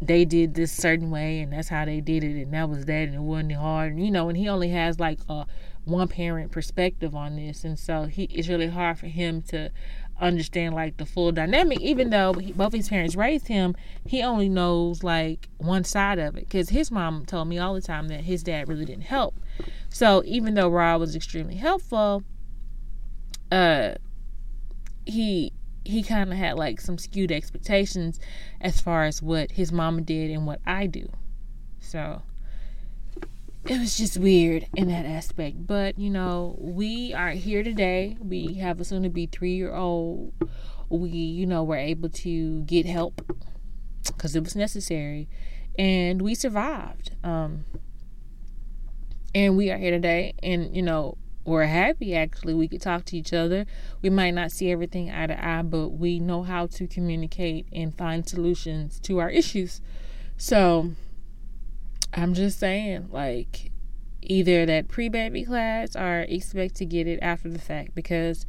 they 0.00 0.24
did 0.24 0.54
this 0.54 0.72
certain 0.72 1.10
way 1.10 1.40
and 1.40 1.52
that's 1.52 1.68
how 1.68 1.84
they 1.84 2.00
did 2.00 2.22
it 2.22 2.42
and 2.42 2.52
that 2.52 2.68
was 2.68 2.84
that 2.84 3.08
and 3.08 3.14
it 3.14 3.20
wasn't 3.20 3.52
hard. 3.52 3.92
And 3.92 4.04
you 4.04 4.10
know 4.10 4.28
and 4.28 4.36
he 4.36 4.48
only 4.48 4.68
has 4.70 5.00
like 5.00 5.20
a 5.28 5.46
one 5.84 6.08
parent 6.08 6.52
perspective 6.52 7.14
on 7.14 7.36
this. 7.36 7.64
And 7.64 7.78
so 7.78 8.04
he 8.04 8.24
it's 8.24 8.48
really 8.48 8.68
hard 8.68 8.98
for 8.98 9.06
him 9.06 9.42
to 9.42 9.70
understand 10.20 10.74
like 10.74 10.96
the 10.96 11.06
full 11.06 11.30
dynamic 11.30 11.78
even 11.80 12.08
though 12.08 12.32
he, 12.34 12.50
both 12.52 12.72
his 12.72 12.88
parents 12.88 13.14
raised 13.14 13.48
him 13.48 13.76
he 14.06 14.22
only 14.22 14.48
knows 14.48 15.02
like 15.02 15.48
one 15.58 15.84
side 15.84 16.18
of 16.18 16.36
it. 16.36 16.40
Because 16.40 16.68
his 16.70 16.90
mom 16.90 17.24
told 17.24 17.48
me 17.48 17.58
all 17.58 17.74
the 17.74 17.80
time 17.80 18.08
that 18.08 18.20
his 18.20 18.42
dad 18.42 18.68
really 18.68 18.84
didn't 18.84 19.04
help. 19.04 19.34
So 19.88 20.22
even 20.26 20.54
though 20.54 20.68
Rob 20.68 21.00
was 21.00 21.16
extremely 21.16 21.56
helpful 21.56 22.22
uh 23.50 23.94
he 25.04 25.52
he 25.84 26.02
kind 26.02 26.32
of 26.32 26.36
had 26.36 26.56
like 26.56 26.80
some 26.80 26.98
skewed 26.98 27.30
expectations 27.30 28.18
as 28.60 28.80
far 28.80 29.04
as 29.04 29.22
what 29.22 29.52
his 29.52 29.70
mama 29.70 30.00
did 30.00 30.30
and 30.30 30.46
what 30.46 30.60
I 30.66 30.86
do. 30.86 31.08
So 31.80 32.22
it 33.68 33.78
was 33.78 33.96
just 33.96 34.16
weird 34.16 34.66
in 34.74 34.88
that 34.88 35.06
aspect. 35.06 35.66
But 35.66 35.98
you 35.98 36.10
know, 36.10 36.56
we 36.58 37.14
are 37.14 37.30
here 37.30 37.62
today. 37.62 38.16
We 38.20 38.54
have 38.54 38.80
a 38.80 38.84
soon 38.84 39.02
to 39.04 39.08
be 39.08 39.26
three 39.26 39.54
year 39.54 39.74
old. 39.74 40.32
We, 40.88 41.10
you 41.10 41.46
know, 41.46 41.64
were 41.64 41.76
able 41.76 42.08
to 42.10 42.62
get 42.62 42.86
help 42.86 43.20
because 44.06 44.36
it 44.36 44.44
was 44.44 44.54
necessary, 44.54 45.28
and 45.78 46.22
we 46.22 46.34
survived. 46.34 47.12
Um, 47.24 47.64
and 49.34 49.56
we 49.56 49.70
are 49.70 49.78
here 49.78 49.90
today, 49.90 50.34
and 50.42 50.74
you 50.74 50.82
know, 50.82 51.18
we're 51.46 51.66
happy 51.66 52.14
actually. 52.14 52.54
We 52.54 52.68
could 52.68 52.82
talk 52.82 53.04
to 53.06 53.16
each 53.16 53.32
other. 53.32 53.66
We 54.02 54.10
might 54.10 54.32
not 54.32 54.50
see 54.50 54.70
everything 54.70 55.10
eye 55.10 55.28
to 55.28 55.46
eye 55.46 55.62
but 55.62 55.90
we 55.90 56.18
know 56.18 56.42
how 56.42 56.66
to 56.66 56.86
communicate 56.86 57.66
and 57.72 57.96
find 57.96 58.28
solutions 58.28 59.00
to 59.00 59.18
our 59.18 59.30
issues. 59.30 59.80
So 60.36 60.92
i'm 62.14 62.34
just 62.34 62.58
saying 62.58 63.08
like 63.10 63.72
either 64.22 64.66
that 64.66 64.88
pre-baby 64.88 65.44
class 65.44 65.94
or 65.94 66.20
expect 66.28 66.74
to 66.76 66.84
get 66.84 67.06
it 67.06 67.18
after 67.22 67.48
the 67.48 67.58
fact 67.58 67.94
because 67.94 68.46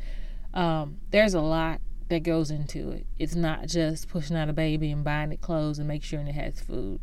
um, 0.54 0.98
there's 1.12 1.34
a 1.34 1.42
lot 1.42 1.82
that 2.10 2.24
goes 2.24 2.50
into 2.50 2.90
it. 2.92 3.06
It's 3.20 3.36
not 3.36 3.68
just 3.68 4.08
pushing 4.08 4.38
out 4.38 4.50
a 4.50 4.54
baby 4.54 4.92
and 4.92 5.04
buying 5.04 5.32
it 5.32 5.42
clothes 5.42 5.78
and 5.78 5.88
make 5.88 6.04
sure 6.04 6.20
it 6.22 6.32
has 6.34 6.60
food. 6.60 7.02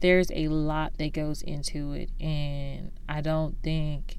There's 0.00 0.30
a 0.32 0.48
lot 0.48 0.98
that 0.98 1.12
goes 1.12 1.42
into 1.42 1.92
it 1.92 2.10
and 2.20 2.90
i 3.08 3.20
don't 3.20 3.56
think 3.62 4.18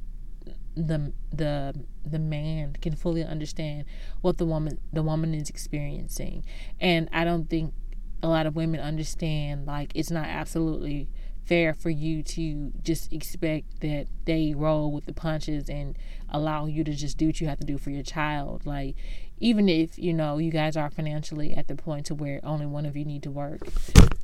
the 0.75 1.13
the 1.31 1.73
the 2.05 2.19
man 2.19 2.75
can 2.81 2.95
fully 2.95 3.23
understand 3.23 3.85
what 4.21 4.37
the 4.37 4.45
woman 4.45 4.79
the 4.91 5.03
woman 5.03 5.33
is 5.33 5.49
experiencing. 5.49 6.43
And 6.79 7.09
i 7.11 7.23
don't 7.23 7.49
think 7.49 7.73
a 8.21 8.27
lot 8.27 8.45
of 8.45 8.55
women 8.55 8.79
understand 8.79 9.65
like 9.65 9.91
it's 9.93 10.09
not 10.09 10.25
absolutely 10.25 11.09
fair 11.45 11.73
for 11.73 11.89
you 11.89 12.23
to 12.23 12.71
just 12.81 13.11
expect 13.11 13.81
that 13.81 14.07
they 14.25 14.53
roll 14.55 14.91
with 14.91 15.05
the 15.05 15.13
punches 15.13 15.69
and 15.69 15.97
allow 16.29 16.65
you 16.65 16.83
to 16.85 16.93
just 16.93 17.17
do 17.17 17.27
what 17.27 17.41
you 17.41 17.47
have 17.47 17.59
to 17.59 17.65
do 17.65 17.77
for 17.77 17.89
your 17.89 18.03
child. 18.03 18.65
Like 18.65 18.95
even 19.39 19.67
if 19.67 19.99
you 19.99 20.13
know 20.13 20.37
you 20.37 20.51
guys 20.51 20.77
are 20.77 20.89
financially 20.89 21.53
at 21.53 21.67
the 21.67 21.75
point 21.75 22.05
to 22.05 22.15
where 22.15 22.39
only 22.43 22.65
one 22.65 22.85
of 22.85 22.95
you 22.95 23.03
need 23.03 23.23
to 23.23 23.31
work 23.31 23.59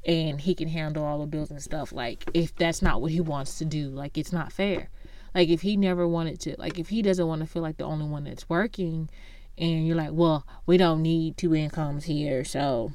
and 0.05 0.39
he 0.39 0.55
can 0.55 0.69
handle 0.69 1.03
all 1.03 1.19
the 1.19 1.25
bills 1.25 1.51
and 1.51 1.61
stuff 1.61 1.91
like 1.91 2.23
if 2.33 2.55
that's 2.55 2.81
not 2.81 3.01
what 3.01 3.11
he 3.11 3.19
wants 3.19 3.57
to 3.57 3.65
do 3.65 3.89
like 3.89 4.17
it's 4.17 4.31
not 4.31 4.51
fair 4.51 4.89
like 5.33 5.49
if 5.49 5.61
he 5.61 5.77
never 5.77 6.07
wanted 6.07 6.39
to, 6.41 6.55
like 6.57 6.79
if 6.79 6.89
he 6.89 7.01
doesn't 7.01 7.27
want 7.27 7.41
to 7.41 7.47
feel 7.47 7.61
like 7.61 7.77
the 7.77 7.83
only 7.83 8.05
one 8.05 8.23
that's 8.23 8.49
working, 8.49 9.09
and 9.57 9.85
you're 9.85 9.95
like, 9.95 10.11
well, 10.11 10.45
we 10.65 10.77
don't 10.77 11.01
need 11.01 11.37
two 11.37 11.53
incomes 11.53 12.05
here, 12.05 12.43
so 12.43 12.91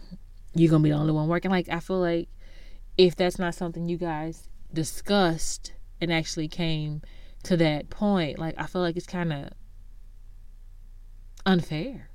you're 0.55 0.70
gonna 0.70 0.82
be 0.82 0.91
the 0.91 0.97
only 0.97 1.12
one 1.12 1.28
working. 1.28 1.51
Like 1.51 1.68
I 1.68 1.80
feel 1.80 2.01
like 2.01 2.28
if 2.97 3.16
that's 3.16 3.39
not 3.39 3.55
something 3.55 3.89
you 3.89 3.99
guys 3.99 4.49
discussed 4.72 5.72
and 6.01 6.12
actually 6.12 6.49
came 6.49 7.03
to 7.45 7.57
that 7.57 7.91
point, 7.91 8.39
like 8.39 8.55
I 8.59 8.66
feel 8.66 8.82
like 8.82 8.97
it's 8.97 9.07
kind 9.07 9.32
of 9.32 9.51
unfair. 11.47 12.11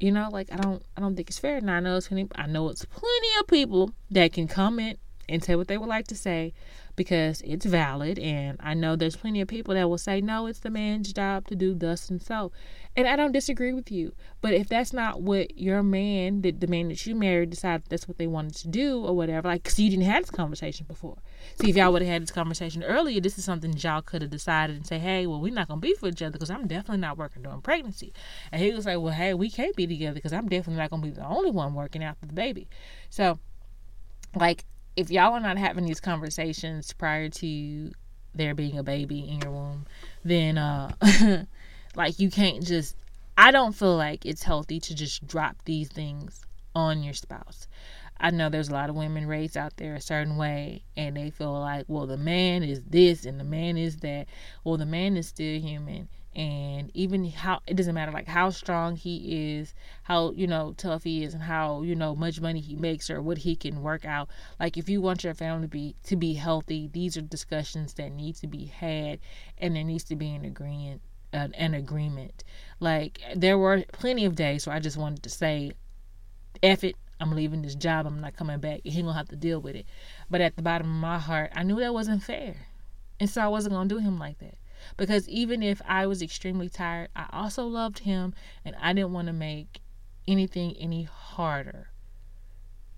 You 0.00 0.12
know, 0.12 0.28
like 0.30 0.52
I 0.52 0.56
don't, 0.56 0.82
I 0.96 1.00
don't 1.00 1.16
think 1.16 1.28
it's 1.28 1.38
fair. 1.38 1.56
And 1.56 1.70
I 1.70 1.80
know 1.80 1.96
it's 1.96 2.08
plenty, 2.08 2.28
I 2.34 2.46
know 2.46 2.68
it's 2.68 2.84
plenty 2.84 3.28
of 3.40 3.46
people 3.46 3.92
that 4.10 4.32
can 4.32 4.48
comment 4.48 4.98
and 5.28 5.42
say 5.42 5.56
what 5.56 5.68
they 5.68 5.78
would 5.78 5.88
like 5.88 6.06
to 6.08 6.14
say, 6.14 6.52
because 6.96 7.40
it's 7.42 7.66
valid. 7.66 8.18
And 8.18 8.58
I 8.60 8.74
know 8.74 8.96
there's 8.96 9.16
plenty 9.16 9.40
of 9.40 9.48
people 9.48 9.74
that 9.74 9.88
will 9.88 9.98
say, 9.98 10.20
no, 10.20 10.46
it's 10.46 10.60
the 10.60 10.70
man's 10.70 11.12
job 11.12 11.48
to 11.48 11.56
do 11.56 11.74
thus 11.74 12.10
and 12.10 12.22
so. 12.22 12.52
And 12.96 13.08
I 13.08 13.16
don't 13.16 13.32
disagree 13.32 13.72
with 13.72 13.90
you. 13.90 14.14
But 14.40 14.54
if 14.54 14.68
that's 14.68 14.92
not 14.92 15.20
what 15.20 15.58
your 15.58 15.82
man, 15.82 16.42
the, 16.42 16.52
the 16.52 16.68
man 16.68 16.88
that 16.88 17.04
you 17.06 17.16
married, 17.16 17.50
decided 17.50 17.86
that's 17.88 18.06
what 18.06 18.18
they 18.18 18.28
wanted 18.28 18.54
to 18.56 18.68
do 18.68 19.04
or 19.04 19.16
whatever, 19.16 19.48
like, 19.48 19.64
because 19.64 19.80
you 19.80 19.90
didn't 19.90 20.04
have 20.04 20.22
this 20.22 20.30
conversation 20.30 20.86
before. 20.86 21.18
See, 21.60 21.70
if 21.70 21.76
y'all 21.76 21.92
would 21.92 22.02
have 22.02 22.10
had 22.10 22.22
this 22.22 22.30
conversation 22.30 22.84
earlier, 22.84 23.20
this 23.20 23.36
is 23.36 23.44
something 23.44 23.76
y'all 23.76 24.02
could 24.02 24.22
have 24.22 24.30
decided 24.30 24.76
and 24.76 24.86
say, 24.86 24.98
hey, 24.98 25.26
well, 25.26 25.40
we're 25.40 25.52
not 25.52 25.66
going 25.66 25.80
to 25.80 25.86
be 25.86 25.94
for 25.94 26.08
each 26.08 26.22
other 26.22 26.32
because 26.32 26.50
I'm 26.50 26.68
definitely 26.68 26.98
not 26.98 27.18
working 27.18 27.42
during 27.42 27.62
pregnancy. 27.62 28.12
And 28.52 28.62
he 28.62 28.72
was 28.72 28.86
like, 28.86 29.00
well, 29.00 29.12
hey, 29.12 29.34
we 29.34 29.50
can't 29.50 29.74
be 29.74 29.88
together 29.88 30.14
because 30.14 30.32
I'm 30.32 30.48
definitely 30.48 30.80
not 30.80 30.90
going 30.90 31.02
to 31.02 31.08
be 31.08 31.14
the 31.14 31.26
only 31.26 31.50
one 31.50 31.74
working 31.74 32.04
after 32.04 32.26
the 32.26 32.32
baby. 32.32 32.68
So, 33.10 33.40
like, 34.36 34.64
if 34.96 35.10
y'all 35.10 35.32
are 35.32 35.40
not 35.40 35.58
having 35.58 35.84
these 35.84 36.00
conversations 36.00 36.92
prior 36.92 37.28
to 37.28 37.92
there 38.34 38.54
being 38.54 38.78
a 38.78 38.82
baby 38.82 39.28
in 39.28 39.40
your 39.40 39.50
womb, 39.50 39.86
then 40.24 40.58
uh 40.58 40.94
like 41.96 42.18
you 42.18 42.30
can't 42.30 42.64
just 42.64 42.96
I 43.36 43.50
don't 43.50 43.72
feel 43.72 43.96
like 43.96 44.24
it's 44.24 44.42
healthy 44.42 44.78
to 44.80 44.94
just 44.94 45.26
drop 45.26 45.56
these 45.64 45.88
things 45.88 46.44
on 46.74 47.02
your 47.02 47.14
spouse. 47.14 47.66
I 48.20 48.30
know 48.30 48.48
there's 48.48 48.68
a 48.68 48.72
lot 48.72 48.90
of 48.90 48.96
women 48.96 49.26
raised 49.26 49.56
out 49.56 49.76
there 49.76 49.96
a 49.96 50.00
certain 50.00 50.36
way 50.36 50.84
and 50.96 51.16
they 51.16 51.30
feel 51.30 51.58
like, 51.58 51.84
well, 51.88 52.06
the 52.06 52.16
man 52.16 52.62
is 52.62 52.82
this 52.84 53.26
and 53.26 53.40
the 53.40 53.44
man 53.44 53.76
is 53.76 53.98
that. 53.98 54.28
Well, 54.62 54.76
the 54.76 54.86
man 54.86 55.16
is 55.16 55.26
still 55.26 55.60
human 55.60 56.08
and 56.36 56.90
even 56.94 57.24
how 57.30 57.60
it 57.66 57.74
doesn't 57.74 57.94
matter 57.94 58.10
like 58.10 58.26
how 58.26 58.50
strong 58.50 58.96
he 58.96 59.56
is 59.56 59.72
how 60.02 60.32
you 60.32 60.46
know 60.46 60.74
tough 60.76 61.04
he 61.04 61.22
is 61.22 61.32
and 61.32 61.42
how 61.42 61.82
you 61.82 61.94
know 61.94 62.16
much 62.16 62.40
money 62.40 62.60
he 62.60 62.74
makes 62.74 63.08
or 63.08 63.22
what 63.22 63.38
he 63.38 63.54
can 63.54 63.82
work 63.82 64.04
out. 64.04 64.28
Like 64.58 64.76
if 64.76 64.88
you 64.88 65.00
want 65.00 65.22
your 65.22 65.34
family 65.34 65.62
to 65.62 65.68
be 65.68 65.96
to 66.04 66.16
be 66.16 66.34
healthy 66.34 66.90
these 66.92 67.16
are 67.16 67.20
discussions 67.20 67.94
that 67.94 68.10
need 68.10 68.34
to 68.36 68.46
be 68.46 68.66
had 68.66 69.20
and 69.58 69.76
there 69.76 69.84
needs 69.84 70.04
to 70.04 70.16
be 70.16 70.34
an 70.34 70.44
agreement 70.44 71.00
uh, 71.32 71.48
an 71.54 71.74
agreement. 71.74 72.44
Like 72.80 73.20
there 73.34 73.58
were 73.58 73.84
plenty 73.92 74.24
of 74.24 74.34
days 74.34 74.66
where 74.66 74.74
i 74.74 74.80
just 74.80 74.96
wanted 74.96 75.22
to 75.22 75.30
say 75.30 75.72
F 76.62 76.82
it 76.82 76.96
i'm 77.20 77.30
leaving 77.30 77.62
this 77.62 77.76
job 77.76 78.06
i'm 78.06 78.20
not 78.20 78.36
coming 78.36 78.58
back 78.58 78.80
he 78.82 79.00
gonna 79.00 79.14
have 79.14 79.28
to 79.28 79.36
deal 79.36 79.60
with 79.60 79.76
it. 79.76 79.86
But 80.28 80.40
at 80.40 80.56
the 80.56 80.62
bottom 80.62 80.88
of 80.88 81.00
my 81.00 81.18
heart 81.18 81.52
i 81.54 81.62
knew 81.62 81.78
that 81.78 81.94
wasn't 81.94 82.24
fair. 82.24 82.66
And 83.20 83.30
so 83.30 83.40
i 83.40 83.46
wasn't 83.46 83.74
gonna 83.74 83.88
do 83.88 83.98
him 83.98 84.18
like 84.18 84.38
that 84.40 84.56
because 84.96 85.28
even 85.28 85.62
if 85.62 85.80
I 85.86 86.06
was 86.06 86.22
extremely 86.22 86.68
tired, 86.68 87.08
I 87.14 87.26
also 87.32 87.66
loved 87.66 88.00
him 88.00 88.34
and 88.64 88.76
I 88.80 88.92
didn't 88.92 89.12
want 89.12 89.26
to 89.28 89.32
make 89.32 89.80
anything 90.26 90.76
any 90.78 91.04
harder. 91.04 91.88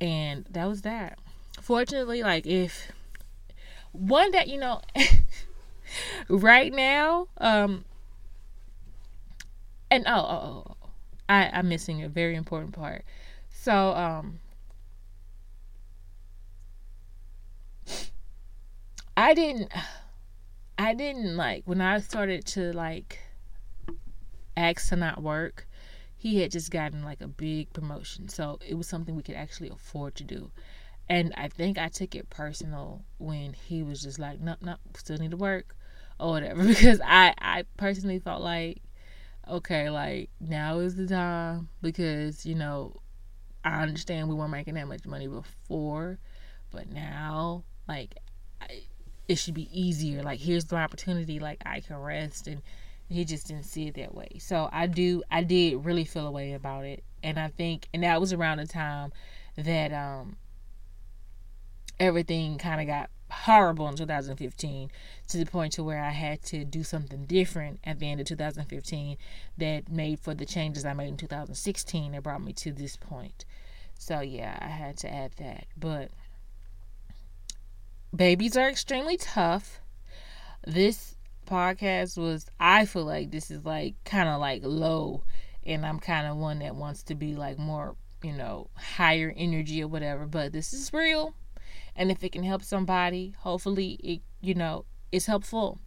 And 0.00 0.46
that 0.50 0.66
was 0.66 0.82
that. 0.82 1.18
Fortunately, 1.60 2.22
like 2.22 2.46
if 2.46 2.92
one 3.92 4.30
that 4.32 4.48
you 4.48 4.58
know 4.58 4.82
right 6.28 6.72
now, 6.72 7.28
um 7.38 7.84
and 9.90 10.04
oh, 10.06 10.12
oh, 10.12 10.64
oh, 10.68 10.76
oh 10.82 10.88
I, 11.28 11.50
I'm 11.52 11.68
missing 11.68 12.02
a 12.02 12.08
very 12.08 12.36
important 12.36 12.72
part. 12.72 13.04
So, 13.50 13.94
um 13.94 14.40
I 19.16 19.32
didn't 19.34 19.72
I 20.78 20.94
didn't 20.94 21.36
like 21.36 21.62
when 21.64 21.80
I 21.80 22.00
started 22.00 22.44
to 22.48 22.72
like 22.72 23.18
ask 24.56 24.88
to 24.90 24.96
not 24.96 25.22
work. 25.22 25.66
He 26.16 26.40
had 26.40 26.50
just 26.50 26.70
gotten 26.70 27.02
like 27.02 27.20
a 27.20 27.28
big 27.28 27.72
promotion, 27.72 28.28
so 28.28 28.58
it 28.66 28.74
was 28.74 28.88
something 28.88 29.14
we 29.14 29.22
could 29.22 29.36
actually 29.36 29.68
afford 29.68 30.14
to 30.16 30.24
do. 30.24 30.50
And 31.08 31.32
I 31.36 31.48
think 31.48 31.78
I 31.78 31.88
took 31.88 32.14
it 32.14 32.30
personal 32.30 33.04
when 33.18 33.52
he 33.52 33.82
was 33.82 34.02
just 34.02 34.18
like, 34.18 34.40
"Nope, 34.40 34.58
nope, 34.60 34.80
still 34.96 35.18
need 35.18 35.30
to 35.32 35.36
work," 35.36 35.76
or 36.18 36.30
whatever. 36.30 36.64
Because 36.66 37.00
I, 37.04 37.34
I 37.38 37.64
personally 37.76 38.18
felt 38.18 38.42
like, 38.42 38.82
okay, 39.48 39.90
like 39.90 40.30
now 40.40 40.78
is 40.80 40.96
the 40.96 41.06
time 41.06 41.68
because 41.82 42.44
you 42.44 42.54
know, 42.54 42.96
I 43.64 43.82
understand 43.82 44.28
we 44.28 44.34
weren't 44.34 44.50
making 44.50 44.74
that 44.74 44.88
much 44.88 45.06
money 45.06 45.28
before, 45.28 46.18
but 46.70 46.90
now, 46.90 47.64
like, 47.88 48.16
I, 48.60 48.82
it 49.28 49.36
should 49.36 49.54
be 49.54 49.68
easier. 49.72 50.22
Like 50.22 50.40
here's 50.40 50.66
the 50.66 50.76
opportunity, 50.76 51.38
like 51.38 51.62
I 51.66 51.80
can 51.80 51.96
rest 51.96 52.46
and 52.46 52.62
he 53.08 53.24
just 53.24 53.46
didn't 53.48 53.64
see 53.64 53.88
it 53.88 53.94
that 53.94 54.14
way. 54.14 54.38
So 54.38 54.68
I 54.72 54.86
do 54.86 55.22
I 55.30 55.42
did 55.42 55.84
really 55.84 56.04
feel 56.04 56.26
a 56.26 56.30
way 56.30 56.52
about 56.52 56.84
it. 56.84 57.04
And 57.22 57.38
I 57.38 57.48
think 57.48 57.88
and 57.92 58.02
that 58.02 58.20
was 58.20 58.32
around 58.32 58.58
the 58.58 58.66
time 58.66 59.12
that 59.56 59.92
um 59.92 60.36
everything 61.98 62.58
kind 62.58 62.80
of 62.80 62.86
got 62.86 63.10
horrible 63.30 63.88
in 63.88 63.96
2015 63.96 64.90
to 65.28 65.36
the 65.38 65.46
point 65.46 65.72
to 65.72 65.82
where 65.82 66.02
I 66.02 66.10
had 66.10 66.42
to 66.44 66.64
do 66.64 66.84
something 66.84 67.26
different 67.26 67.80
at 67.84 67.98
the 67.98 68.10
end 68.10 68.20
of 68.20 68.26
2015 68.26 69.16
that 69.58 69.90
made 69.90 70.20
for 70.20 70.34
the 70.34 70.46
changes 70.46 70.84
I 70.84 70.92
made 70.92 71.08
in 71.08 71.16
2016 71.16 72.12
that 72.12 72.22
brought 72.22 72.42
me 72.42 72.52
to 72.54 72.72
this 72.72 72.96
point. 72.96 73.44
So 73.98 74.20
yeah, 74.20 74.58
I 74.60 74.68
had 74.68 74.96
to 74.98 75.12
add 75.12 75.32
that. 75.38 75.66
But 75.76 76.10
babies 78.14 78.56
are 78.56 78.68
extremely 78.68 79.16
tough. 79.16 79.80
This 80.66 81.16
podcast 81.46 82.18
was, 82.18 82.46
I 82.58 82.84
feel 82.84 83.04
like 83.04 83.30
this 83.30 83.50
is 83.50 83.64
like 83.64 83.94
kind 84.04 84.28
of 84.28 84.40
like 84.40 84.62
low, 84.64 85.24
and 85.64 85.84
I'm 85.86 85.98
kind 85.98 86.26
of 86.26 86.36
one 86.36 86.58
that 86.60 86.76
wants 86.76 87.02
to 87.04 87.14
be 87.14 87.34
like 87.34 87.58
more, 87.58 87.96
you 88.22 88.32
know, 88.32 88.70
higher 88.74 89.32
energy 89.36 89.82
or 89.82 89.88
whatever. 89.88 90.26
But 90.26 90.52
this 90.52 90.72
is 90.72 90.92
real, 90.92 91.34
and 91.94 92.10
if 92.10 92.22
it 92.24 92.32
can 92.32 92.42
help 92.42 92.62
somebody, 92.62 93.34
hopefully 93.38 93.98
it, 94.02 94.20
you 94.40 94.54
know, 94.54 94.84
is 95.12 95.26
helpful. 95.26 95.78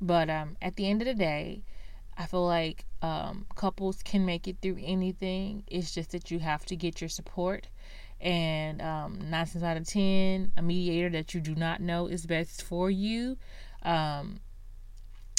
But 0.00 0.28
um, 0.28 0.56
at 0.60 0.76
the 0.76 0.88
end 0.88 1.02
of 1.02 1.06
the 1.06 1.14
day, 1.14 1.62
I 2.18 2.26
feel 2.26 2.46
like 2.46 2.84
um, 3.02 3.46
couples 3.54 4.02
can 4.02 4.24
make 4.24 4.48
it 4.48 4.56
through 4.62 4.78
anything. 4.82 5.64
It's 5.66 5.94
just 5.94 6.10
that 6.12 6.30
you 6.30 6.38
have 6.38 6.64
to 6.66 6.76
get 6.76 7.00
your 7.00 7.08
support 7.08 7.68
and 8.20 8.80
um, 8.80 9.18
nine 9.30 9.46
times 9.46 9.62
out 9.62 9.76
of 9.76 9.86
ten, 9.86 10.52
a 10.56 10.62
mediator 10.62 11.10
that 11.10 11.34
you 11.34 11.40
do 11.40 11.54
not 11.54 11.80
know 11.80 12.06
is 12.06 12.26
best 12.26 12.62
for 12.62 12.90
you. 12.90 13.36
Um, 13.82 14.40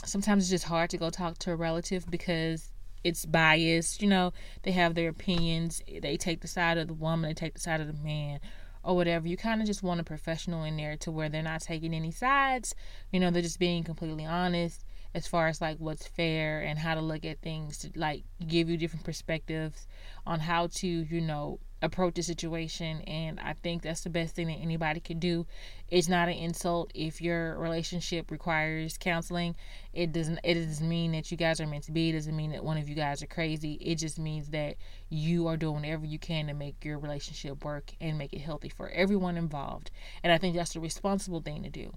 sometimes 0.06 0.44
it's 0.44 0.50
just 0.50 0.66
hard 0.66 0.90
to 0.92 0.98
go 0.98 1.10
talk 1.10 1.38
to 1.40 1.52
a 1.52 1.56
relative 1.56 2.10
because 2.10 2.72
it's 3.04 3.26
biased. 3.26 4.02
You 4.02 4.10
know, 4.10 4.34
they 4.64 4.72
have 4.72 4.96
their 4.96 5.10
opinions. 5.10 5.82
They 6.02 6.18
take 6.18 6.42
the 6.42 6.48
side 6.48 6.78
of 6.78 6.88
the 6.88 6.94
woman, 6.94 7.30
they 7.30 7.34
take 7.34 7.54
the 7.54 7.60
side 7.60 7.82
of 7.82 7.88
the 7.88 8.04
man, 8.04 8.40
or 8.84 8.96
whatever. 8.96 9.28
You 9.28 9.38
kind 9.38 9.62
of 9.62 9.68
just 9.68 9.84
want 9.84 10.00
a 10.00 10.04
professional 10.04 10.64
in 10.64 10.78
there 10.78 10.98
to 10.98 11.12
where 11.12 11.30
they're 11.30 11.42
not 11.42 11.62
taking 11.62 11.94
any 11.94 12.12
sides. 12.12 12.76
You 13.12 13.20
know, 13.20 13.32
they're 13.32 13.42
just 13.42 13.60
being 13.60 13.84
completely 13.84 14.26
honest 14.26 14.84
as 15.14 15.26
far 15.26 15.48
as 15.48 15.62
like 15.62 15.78
what's 15.78 16.08
fair 16.08 16.62
and 16.62 16.78
how 16.78 16.94
to 16.94 17.02
look 17.02 17.26
at 17.26 17.42
things 17.42 17.80
to 17.80 17.90
like 17.96 18.24
give 18.46 18.70
you 18.70 18.78
different 18.78 19.06
perspectives 19.06 19.88
on 20.26 20.40
how 20.40 20.68
to 20.68 20.88
you 20.88 21.22
know 21.22 21.60
approach 21.82 22.16
the 22.16 22.24
situation 22.24 23.02
and 23.02 23.40
i 23.40 23.54
think 23.54 23.84
that's 23.84 24.02
the 24.02 24.10
best 24.10 24.36
thing 24.36 24.48
that 24.48 24.54
anybody 24.54 25.00
can 25.00 25.20
do. 25.20 25.46
It's 25.90 26.10
not 26.10 26.28
an 26.28 26.36
insult 26.36 26.92
if 26.94 27.22
your 27.22 27.58
relationship 27.58 28.30
requires 28.30 28.98
counseling. 28.98 29.56
It 29.94 30.12
doesn't 30.12 30.40
it 30.44 30.56
doesn't 30.56 30.88
mean 30.88 31.14
that 31.14 31.32
you 31.32 31.38
guys 31.38 31.62
are 31.62 31.68
meant 31.68 31.86
to 31.86 31.92
be. 31.92 32.10
It 32.10 32.14
doesn't 32.14 32.36
mean 32.36 32.52
that 32.52 32.64
one 32.64 32.78
of 32.78 32.90
you 32.90 32.96
guys 32.96 33.24
are 33.24 33.28
crazy. 33.28 33.74
It 33.74 33.96
just 33.96 34.20
means 34.20 34.50
that 34.50 34.76
you 35.10 35.48
are 35.48 35.58
doing 35.58 35.76
whatever 35.76 36.06
you 36.06 36.20
can 36.20 36.48
to 36.48 36.54
make 36.54 36.84
your 36.84 37.00
relationship 37.00 37.64
work 37.64 37.94
and 38.02 38.18
make 38.18 38.34
it 38.34 38.40
healthy 38.40 38.70
for 38.70 38.90
everyone 38.90 39.38
involved. 39.38 39.92
And 40.24 40.32
i 40.34 40.38
think 40.38 40.56
that's 40.56 40.74
the 40.74 40.80
responsible 40.80 41.42
thing 41.42 41.64
to 41.64 41.70
do. 41.70 41.94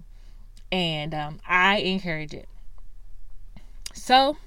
And 0.71 1.13
um, 1.13 1.39
i 1.47 1.77
encourage 1.77 2.33
it. 2.33 2.47
So 3.93 4.37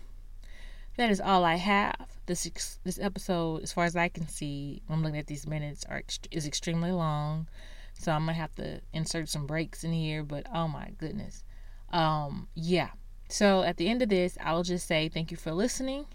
that 0.96 1.10
is 1.10 1.20
all 1.20 1.44
i 1.44 1.56
have 1.56 2.13
this 2.26 2.78
this 2.84 2.98
episode, 2.98 3.62
as 3.62 3.72
far 3.72 3.84
as 3.84 3.96
I 3.96 4.08
can 4.08 4.28
see, 4.28 4.82
I'm 4.88 5.02
looking 5.02 5.18
at 5.18 5.26
these 5.26 5.46
minutes, 5.46 5.84
are 5.88 6.02
is 6.30 6.46
extremely 6.46 6.92
long. 6.92 7.48
So 7.94 8.12
I'm 8.12 8.22
gonna 8.22 8.34
have 8.34 8.54
to 8.56 8.80
insert 8.92 9.28
some 9.28 9.46
breaks 9.46 9.84
in 9.84 9.92
here. 9.92 10.22
But 10.22 10.46
oh 10.52 10.68
my 10.68 10.90
goodness, 10.98 11.44
um, 11.90 12.48
yeah. 12.54 12.90
So 13.28 13.62
at 13.62 13.76
the 13.76 13.88
end 13.88 14.02
of 14.02 14.08
this, 14.08 14.36
I'll 14.40 14.62
just 14.62 14.86
say 14.86 15.08
thank 15.08 15.30
you 15.30 15.36
for 15.36 15.52
listening. 15.52 16.06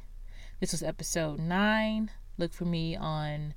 This 0.60 0.72
was 0.72 0.84
episode 0.84 1.40
nine. 1.40 2.12
Look 2.38 2.54
for 2.54 2.66
me 2.66 2.96
on 2.96 3.54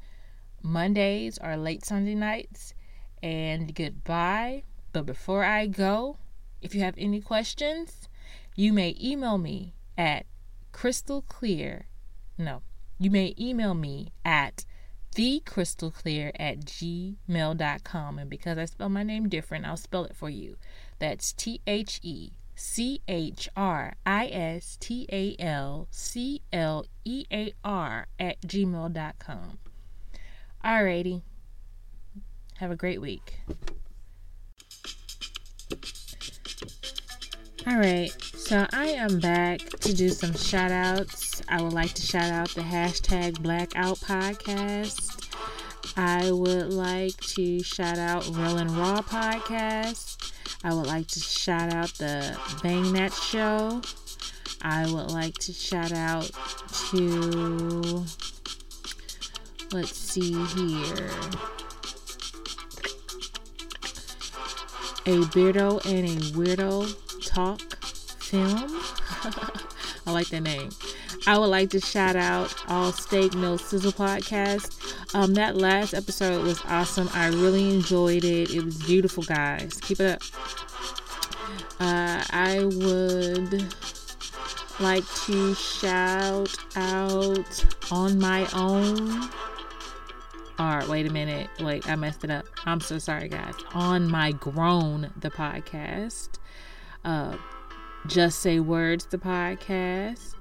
Mondays 0.62 1.38
or 1.42 1.56
late 1.56 1.84
Sunday 1.84 2.14
nights. 2.14 2.74
And 3.22 3.74
goodbye. 3.74 4.64
But 4.92 5.06
before 5.06 5.44
I 5.44 5.66
go, 5.66 6.18
if 6.60 6.74
you 6.74 6.80
have 6.82 6.94
any 6.98 7.20
questions, 7.20 8.08
you 8.54 8.72
may 8.72 8.96
email 9.00 9.38
me 9.38 9.74
at 9.96 10.26
crystal 10.72 11.22
clear 11.22 11.86
no, 12.42 12.62
you 12.98 13.10
may 13.10 13.34
email 13.38 13.74
me 13.74 14.12
at 14.24 14.64
thechristalclear 15.14 16.32
at 16.38 16.60
gmail.com. 16.60 18.18
And 18.18 18.30
because 18.30 18.58
I 18.58 18.64
spell 18.64 18.88
my 18.88 19.02
name 19.02 19.28
different, 19.28 19.66
I'll 19.66 19.76
spell 19.76 20.04
it 20.04 20.16
for 20.16 20.30
you. 20.30 20.56
That's 20.98 21.32
T 21.32 21.60
H 21.66 22.00
E 22.02 22.32
C 22.54 23.02
H 23.08 23.48
R 23.56 23.94
I 24.06 24.26
S 24.26 24.76
T 24.80 25.06
A 25.12 25.36
L 25.42 25.88
C 25.90 26.42
L 26.52 26.86
E 27.04 27.24
A 27.32 27.52
R 27.64 28.06
at 28.18 28.40
gmail.com. 28.42 29.58
Alrighty. 30.64 31.22
Have 32.58 32.70
a 32.70 32.76
great 32.76 33.00
week. 33.00 33.40
All 37.64 37.78
right, 37.78 38.10
so 38.34 38.66
I 38.72 38.86
am 38.88 39.20
back 39.20 39.60
to 39.60 39.94
do 39.94 40.08
some 40.08 40.34
shout 40.34 40.72
outs. 40.72 41.42
I 41.48 41.62
would 41.62 41.72
like 41.72 41.92
to 41.92 42.02
shout 42.02 42.32
out 42.32 42.48
the 42.48 42.62
hashtag 42.62 43.40
Blackout 43.40 43.98
Podcast. 43.98 45.28
I 45.96 46.32
would 46.32 46.72
like 46.72 47.16
to 47.18 47.62
shout 47.62 47.98
out 47.98 48.26
Real 48.30 48.58
and 48.58 48.70
Raw 48.72 49.00
Podcast. 49.02 50.32
I 50.64 50.74
would 50.74 50.88
like 50.88 51.06
to 51.08 51.20
shout 51.20 51.72
out 51.72 51.94
the 51.98 52.36
Bang 52.64 52.92
That 52.94 53.12
Show. 53.12 53.80
I 54.62 54.92
would 54.92 55.12
like 55.12 55.34
to 55.34 55.52
shout 55.52 55.92
out 55.92 56.32
to, 56.90 58.04
let's 59.70 59.96
see 59.96 60.32
here, 60.32 61.10
a 65.06 65.20
Beardo 65.30 65.84
and 65.86 66.08
a 66.08 66.16
Weirdo 66.32 67.01
Talk 67.24 67.60
Film. 68.22 68.56
I 70.06 70.10
like 70.10 70.28
that 70.28 70.42
name. 70.42 70.70
I 71.26 71.38
would 71.38 71.46
like 71.46 71.70
to 71.70 71.80
shout 71.80 72.16
out 72.16 72.54
All 72.68 72.92
Steak 72.92 73.34
No 73.34 73.56
Sizzle 73.56 73.92
Podcast. 73.92 75.14
Um, 75.14 75.34
that 75.34 75.56
last 75.56 75.94
episode 75.94 76.44
was 76.44 76.60
awesome. 76.66 77.08
I 77.12 77.28
really 77.28 77.70
enjoyed 77.70 78.24
it. 78.24 78.50
It 78.50 78.64
was 78.64 78.76
beautiful, 78.78 79.22
guys. 79.22 79.78
Keep 79.82 80.00
it 80.00 80.06
up. 80.06 80.22
Uh, 81.78 82.24
I 82.30 82.64
would 82.64 83.74
like 84.80 85.04
to 85.26 85.54
shout 85.54 86.56
out 86.76 87.64
on 87.92 88.18
my 88.18 88.48
own. 88.54 89.30
All 90.58 90.76
right, 90.76 90.88
wait 90.88 91.06
a 91.06 91.12
minute. 91.12 91.48
Wait, 91.60 91.88
I 91.88 91.96
messed 91.96 92.24
it 92.24 92.30
up. 92.30 92.46
I'm 92.66 92.80
so 92.80 92.98
sorry, 92.98 93.28
guys. 93.28 93.54
On 93.74 94.10
my 94.10 94.32
grown, 94.32 95.12
the 95.20 95.30
podcast 95.30 96.28
uh, 97.04 97.36
Just 98.06 98.40
Say 98.40 98.60
Words, 98.60 99.06
the 99.06 99.18
podcast. 99.18 100.34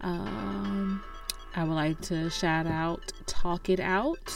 Um, 0.00 1.02
I 1.54 1.64
would 1.64 1.74
like 1.74 2.00
to 2.02 2.28
shout 2.30 2.66
out 2.66 3.12
Talk 3.26 3.70
It 3.70 3.80
Out. 3.80 4.34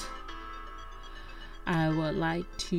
I 1.67 1.89
would 1.91 2.17
like 2.17 2.47
to 2.59 2.77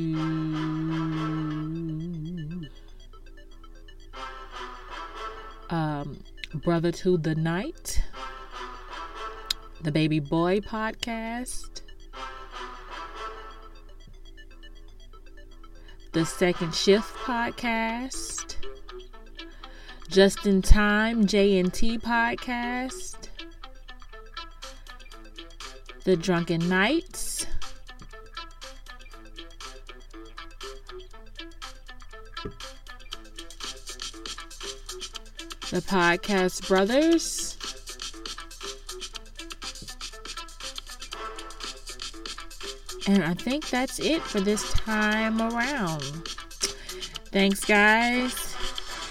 um, 5.70 6.18
Brother 6.62 6.92
to 6.92 7.16
the 7.16 7.34
Night, 7.34 8.02
the 9.82 9.90
Baby 9.90 10.20
Boy 10.20 10.60
podcast, 10.60 11.80
the 16.12 16.26
Second 16.26 16.74
Shift 16.74 17.14
podcast, 17.16 18.56
just 20.12 20.44
in 20.44 20.60
Time 20.60 21.26
J&T 21.26 21.98
podcast, 21.98 23.16
The 26.04 26.16
Drunken 26.16 26.68
Knights, 26.68 27.46
The 35.70 35.80
Podcast 35.80 36.68
Brothers, 36.68 37.56
And 43.06 43.24
I 43.24 43.34
think 43.34 43.68
that's 43.68 43.98
it 43.98 44.22
for 44.22 44.40
this 44.40 44.72
time 44.74 45.40
around. 45.40 46.28
Thanks, 47.32 47.64
guys. 47.64 48.51